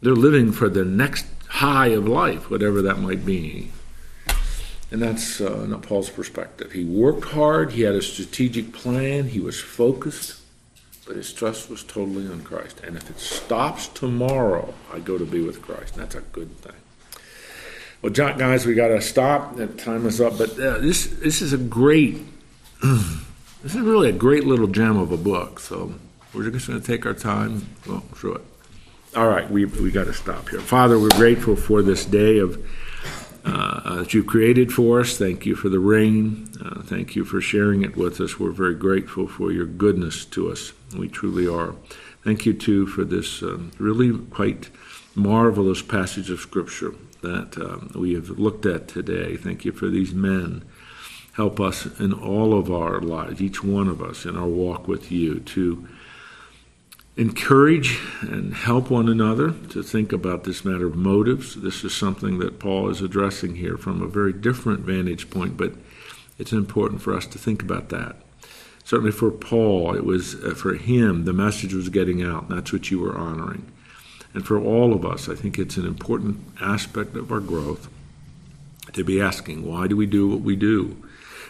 They're 0.00 0.14
living 0.14 0.52
for 0.52 0.70
the 0.70 0.86
next 0.86 1.26
high 1.48 1.88
of 1.88 2.08
life, 2.08 2.48
whatever 2.48 2.80
that 2.80 2.98
might 2.98 3.26
be. 3.26 3.70
And 4.90 5.02
that's 5.02 5.42
uh, 5.42 5.66
not 5.66 5.82
Paul's 5.82 6.08
perspective. 6.08 6.72
He 6.72 6.82
worked 6.82 7.24
hard, 7.24 7.72
he 7.72 7.82
had 7.82 7.94
a 7.94 8.00
strategic 8.00 8.72
plan, 8.72 9.28
he 9.28 9.38
was 9.38 9.60
focused, 9.60 10.40
but 11.06 11.16
his 11.16 11.30
trust 11.34 11.68
was 11.68 11.84
totally 11.84 12.26
on 12.26 12.40
Christ. 12.40 12.80
And 12.82 12.96
if 12.96 13.10
it 13.10 13.20
stops 13.20 13.88
tomorrow, 13.88 14.72
I 14.90 15.00
go 15.00 15.18
to 15.18 15.26
be 15.26 15.42
with 15.42 15.60
Christ. 15.60 15.96
That's 15.96 16.14
a 16.14 16.22
good 16.22 16.56
thing. 16.62 16.72
Well, 18.00 18.14
John, 18.14 18.38
guys, 18.38 18.64
we 18.64 18.72
got 18.72 18.88
to 18.88 19.02
stop. 19.02 19.56
That 19.56 19.76
time 19.76 20.06
is 20.06 20.22
up. 20.22 20.38
But 20.38 20.58
uh, 20.58 20.78
this 20.78 21.06
this 21.06 21.42
is 21.42 21.52
a 21.52 21.58
great, 21.58 22.18
this 23.62 23.74
is 23.74 23.80
really 23.80 24.08
a 24.08 24.12
great 24.12 24.44
little 24.44 24.66
gem 24.66 24.96
of 24.96 25.12
a 25.12 25.16
book. 25.16 25.60
So 25.60 25.94
we're 26.34 26.50
just 26.50 26.68
going 26.68 26.80
to 26.80 26.86
take 26.86 27.06
our 27.06 27.14
time, 27.14 27.60
through 28.14 28.36
it. 28.36 28.42
All 29.16 29.26
right, 29.26 29.50
we 29.50 29.64
we 29.64 29.90
got 29.90 30.04
to 30.04 30.14
stop 30.14 30.48
here. 30.50 30.60
Father, 30.60 30.98
we're 30.98 31.08
grateful 31.10 31.56
for 31.56 31.82
this 31.82 32.04
day 32.04 32.38
of 32.38 32.64
uh, 33.44 33.96
that 33.96 34.14
you've 34.14 34.26
created 34.26 34.72
for 34.72 35.00
us. 35.00 35.18
Thank 35.18 35.46
you 35.46 35.56
for 35.56 35.68
the 35.68 35.80
rain. 35.80 36.48
Uh, 36.64 36.82
thank 36.82 37.16
you 37.16 37.24
for 37.24 37.40
sharing 37.40 37.82
it 37.82 37.96
with 37.96 38.20
us. 38.20 38.38
We're 38.38 38.50
very 38.50 38.74
grateful 38.74 39.26
for 39.26 39.50
your 39.50 39.66
goodness 39.66 40.24
to 40.26 40.50
us. 40.50 40.72
We 40.96 41.08
truly 41.08 41.48
are. 41.48 41.74
Thank 42.22 42.44
you, 42.44 42.52
too, 42.52 42.86
for 42.86 43.02
this 43.02 43.42
um, 43.42 43.72
really 43.78 44.16
quite 44.16 44.68
marvelous 45.14 45.82
passage 45.82 46.30
of 46.30 46.38
Scripture 46.40 46.94
that 47.22 47.56
um, 47.58 47.90
we 47.94 48.14
have 48.14 48.30
looked 48.38 48.66
at 48.66 48.88
today. 48.88 49.36
Thank 49.36 49.64
you 49.64 49.72
for 49.72 49.88
these 49.88 50.14
men. 50.14 50.62
Help 51.40 51.58
us 51.58 51.86
in 51.98 52.12
all 52.12 52.52
of 52.52 52.70
our 52.70 53.00
lives, 53.00 53.40
each 53.40 53.64
one 53.64 53.88
of 53.88 54.02
us 54.02 54.26
in 54.26 54.36
our 54.36 54.46
walk 54.46 54.86
with 54.86 55.10
you, 55.10 55.40
to 55.40 55.88
encourage 57.16 57.98
and 58.20 58.52
help 58.52 58.90
one 58.90 59.08
another 59.08 59.52
to 59.70 59.82
think 59.82 60.12
about 60.12 60.44
this 60.44 60.66
matter 60.66 60.86
of 60.86 60.96
motives. 60.96 61.54
This 61.54 61.82
is 61.82 61.94
something 61.94 62.40
that 62.40 62.58
Paul 62.58 62.90
is 62.90 63.00
addressing 63.00 63.56
here 63.56 63.78
from 63.78 64.02
a 64.02 64.06
very 64.06 64.34
different 64.34 64.80
vantage 64.80 65.30
point, 65.30 65.56
but 65.56 65.72
it's 66.38 66.52
important 66.52 67.00
for 67.00 67.16
us 67.16 67.24
to 67.28 67.38
think 67.38 67.62
about 67.62 67.88
that. 67.88 68.16
Certainly 68.84 69.12
for 69.12 69.30
Paul, 69.30 69.96
it 69.96 70.04
was 70.04 70.34
uh, 70.44 70.54
for 70.54 70.74
him, 70.74 71.24
the 71.24 71.32
message 71.32 71.72
was 71.72 71.88
getting 71.88 72.22
out. 72.22 72.50
And 72.50 72.58
that's 72.58 72.70
what 72.70 72.90
you 72.90 73.00
were 73.00 73.16
honoring. 73.16 73.72
And 74.34 74.46
for 74.46 74.60
all 74.60 74.92
of 74.92 75.06
us, 75.06 75.26
I 75.26 75.36
think 75.36 75.58
it's 75.58 75.78
an 75.78 75.86
important 75.86 76.38
aspect 76.60 77.16
of 77.16 77.32
our 77.32 77.40
growth 77.40 77.88
to 78.92 79.02
be 79.02 79.22
asking, 79.22 79.66
why 79.66 79.86
do 79.86 79.96
we 79.96 80.04
do 80.04 80.28
what 80.28 80.42
we 80.42 80.54
do? 80.54 81.02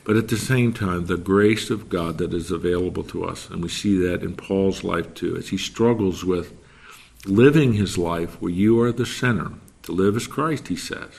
But 0.04 0.16
at 0.16 0.28
the 0.28 0.36
same 0.36 0.72
time, 0.72 1.06
the 1.06 1.16
grace 1.16 1.70
of 1.70 1.88
God 1.88 2.18
that 2.18 2.32
is 2.32 2.50
available 2.50 3.04
to 3.04 3.24
us. 3.24 3.48
And 3.50 3.62
we 3.62 3.68
see 3.68 3.98
that 3.98 4.22
in 4.22 4.36
Paul's 4.36 4.82
life 4.84 5.14
too, 5.14 5.36
as 5.36 5.48
he 5.48 5.58
struggles 5.58 6.24
with 6.24 6.52
living 7.26 7.74
his 7.74 7.98
life 7.98 8.40
where 8.40 8.52
you 8.52 8.80
are 8.80 8.92
the 8.92 9.06
center. 9.06 9.52
To 9.84 9.92
live 9.92 10.16
as 10.16 10.26
Christ, 10.26 10.68
he 10.68 10.76
says, 10.76 11.10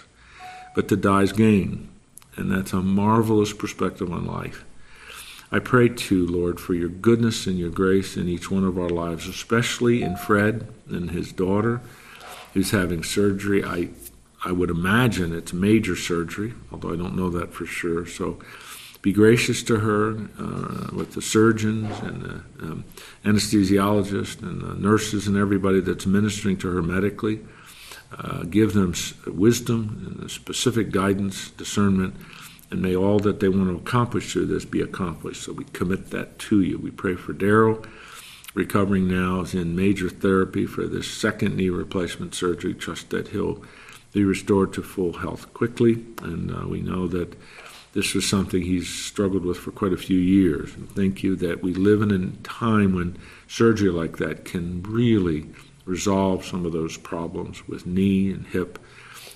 but 0.75 0.87
to 0.87 0.95
die 0.95 1.23
is 1.23 1.33
gain. 1.33 1.89
And 2.35 2.51
that's 2.51 2.73
a 2.73 2.81
marvelous 2.81 3.53
perspective 3.53 4.11
on 4.11 4.25
life. 4.25 4.63
I 5.51 5.59
pray 5.59 5.89
too, 5.89 6.25
Lord, 6.25 6.59
for 6.59 6.73
your 6.73 6.87
goodness 6.87 7.45
and 7.45 7.59
your 7.59 7.69
grace 7.69 8.15
in 8.15 8.29
each 8.29 8.49
one 8.49 8.63
of 8.63 8.79
our 8.79 8.89
lives, 8.89 9.27
especially 9.27 10.01
in 10.01 10.15
Fred 10.15 10.67
and 10.87 11.11
his 11.11 11.33
daughter 11.33 11.81
who's 12.53 12.71
having 12.71 13.03
surgery. 13.03 13.63
I 13.63 13.89
I 14.43 14.51
would 14.51 14.71
imagine 14.71 15.35
it's 15.35 15.53
major 15.53 15.95
surgery, 15.95 16.53
although 16.71 16.91
I 16.91 16.95
don't 16.95 17.15
know 17.15 17.29
that 17.29 17.53
for 17.53 17.65
sure. 17.65 18.07
So 18.07 18.39
be 19.01 19.11
gracious 19.11 19.63
to 19.63 19.79
her 19.79 20.11
uh, 20.37 20.95
with 20.95 21.13
the 21.13 21.21
surgeons 21.21 21.99
and 22.01 22.21
the 22.21 22.63
um, 22.63 22.83
anesthesiologist 23.25 24.43
and 24.43 24.61
the 24.61 24.75
nurses 24.75 25.27
and 25.27 25.35
everybody 25.37 25.79
that's 25.79 26.05
ministering 26.05 26.57
to 26.57 26.71
her 26.71 26.83
medically. 26.83 27.39
Uh, 28.15 28.43
give 28.43 28.73
them 28.73 28.93
wisdom 29.25 30.17
and 30.19 30.29
specific 30.29 30.91
guidance, 30.91 31.49
discernment, 31.51 32.13
and 32.69 32.81
may 32.81 32.95
all 32.95 33.19
that 33.19 33.39
they 33.39 33.49
want 33.49 33.69
to 33.69 33.75
accomplish 33.75 34.31
through 34.31 34.45
this 34.45 34.65
be 34.65 34.81
accomplished. 34.81 35.43
So 35.43 35.53
we 35.53 35.63
commit 35.65 36.09
that 36.11 36.37
to 36.39 36.61
you. 36.61 36.77
We 36.77 36.91
pray 36.91 37.15
for 37.15 37.33
Daryl, 37.33 37.85
recovering 38.53 39.07
now, 39.07 39.41
is 39.41 39.53
in 39.53 39.75
major 39.75 40.09
therapy 40.09 40.65
for 40.65 40.87
this 40.87 41.09
second 41.09 41.55
knee 41.55 41.69
replacement 41.69 42.35
surgery. 42.35 42.73
Trust 42.73 43.09
that 43.09 43.29
he'll 43.29 43.63
be 44.13 44.25
restored 44.25 44.73
to 44.73 44.83
full 44.83 45.13
health 45.13 45.53
quickly, 45.53 46.05
and 46.21 46.53
uh, 46.53 46.67
we 46.67 46.81
know 46.81 47.07
that 47.07 47.33
this 47.93 48.13
was 48.13 48.27
something 48.27 48.61
he's 48.61 48.87
struggled 48.87 49.43
with 49.43 49.57
for 49.57 49.71
quite 49.71 49.93
a 49.93 49.97
few 49.97 50.17
years. 50.17 50.73
And 50.75 50.89
thank 50.91 51.23
you 51.23 51.35
that 51.37 51.61
we 51.61 51.73
live 51.73 52.01
in 52.01 52.11
a 52.11 52.47
time 52.47 52.95
when 52.95 53.17
surgery 53.47 53.89
like 53.89 54.17
that 54.17 54.45
can 54.45 54.81
really 54.83 55.47
resolve 55.85 56.45
some 56.45 56.65
of 56.65 56.71
those 56.71 56.95
problems 56.95 57.67
with 57.67 57.85
knee 57.85 58.31
and 58.31 58.47
hip 58.47 58.79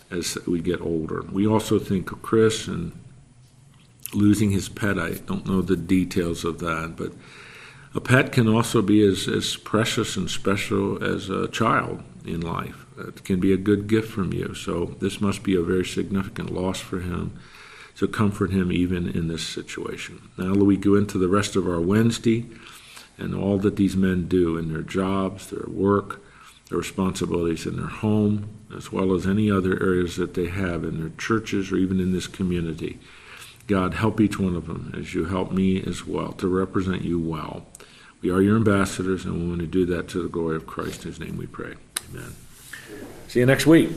as 0.09 0.37
we 0.47 0.61
get 0.61 0.79
older. 0.79 1.23
We 1.31 1.47
also 1.47 1.79
think 1.79 2.11
of 2.11 2.21
Chris 2.21 2.67
and 2.67 2.93
losing 4.13 4.51
his 4.51 4.69
pet. 4.69 4.97
I 4.97 5.13
don't 5.13 5.45
know 5.45 5.61
the 5.61 5.75
details 5.75 6.45
of 6.45 6.59
that, 6.59 6.93
but 6.95 7.11
a 7.93 7.99
pet 7.99 8.31
can 8.31 8.47
also 8.47 8.81
be 8.81 9.05
as, 9.05 9.27
as 9.27 9.57
precious 9.57 10.15
and 10.15 10.29
special 10.29 11.03
as 11.03 11.29
a 11.29 11.47
child 11.47 12.03
in 12.25 12.41
life. 12.41 12.85
It 12.97 13.23
can 13.23 13.39
be 13.39 13.51
a 13.51 13.57
good 13.57 13.87
gift 13.87 14.11
from 14.11 14.31
you. 14.31 14.53
So 14.53 14.95
this 14.99 15.19
must 15.19 15.43
be 15.43 15.55
a 15.55 15.61
very 15.61 15.85
significant 15.85 16.53
loss 16.53 16.79
for 16.79 16.99
him. 16.99 17.37
So 17.95 18.07
comfort 18.07 18.51
him 18.51 18.71
even 18.71 19.07
in 19.07 19.29
this 19.29 19.47
situation. 19.47 20.29
Now 20.37 20.53
we 20.53 20.75
go 20.77 20.95
into 20.95 21.17
the 21.17 21.29
rest 21.29 21.55
of 21.55 21.67
our 21.67 21.79
Wednesday 21.79 22.45
and 23.17 23.33
all 23.33 23.57
that 23.59 23.77
these 23.77 23.95
men 23.95 24.27
do 24.27 24.57
in 24.57 24.71
their 24.71 24.81
jobs, 24.81 25.49
their 25.49 25.67
work, 25.67 26.21
their 26.69 26.77
responsibilities 26.77 27.65
in 27.65 27.77
their 27.77 27.87
home, 27.87 28.49
as 28.75 28.91
well 28.91 29.13
as 29.13 29.25
any 29.25 29.49
other 29.49 29.81
areas 29.81 30.17
that 30.17 30.33
they 30.33 30.47
have 30.47 30.83
in 30.83 30.99
their 30.99 31.11
churches 31.17 31.71
or 31.71 31.77
even 31.77 32.01
in 32.01 32.11
this 32.11 32.27
community. 32.27 32.99
God, 33.67 33.93
help 33.93 34.19
each 34.19 34.37
one 34.37 34.55
of 34.55 34.67
them 34.67 34.93
as 34.97 35.13
you 35.13 35.25
help 35.25 35.51
me 35.51 35.81
as 35.81 36.05
well 36.05 36.33
to 36.33 36.47
represent 36.47 37.03
you 37.03 37.19
well. 37.19 37.65
We 38.21 38.29
are 38.31 38.41
your 38.41 38.57
ambassadors, 38.57 39.25
and 39.25 39.39
we 39.39 39.47
want 39.47 39.61
to 39.61 39.67
do 39.67 39.85
that 39.87 40.07
to 40.09 40.21
the 40.21 40.29
glory 40.29 40.55
of 40.55 40.67
Christ. 40.67 41.03
In 41.03 41.11
his 41.11 41.19
name 41.19 41.37
we 41.37 41.47
pray. 41.47 41.75
Amen. 42.11 42.35
See 43.27 43.39
you 43.39 43.45
next 43.45 43.65
week. 43.65 43.91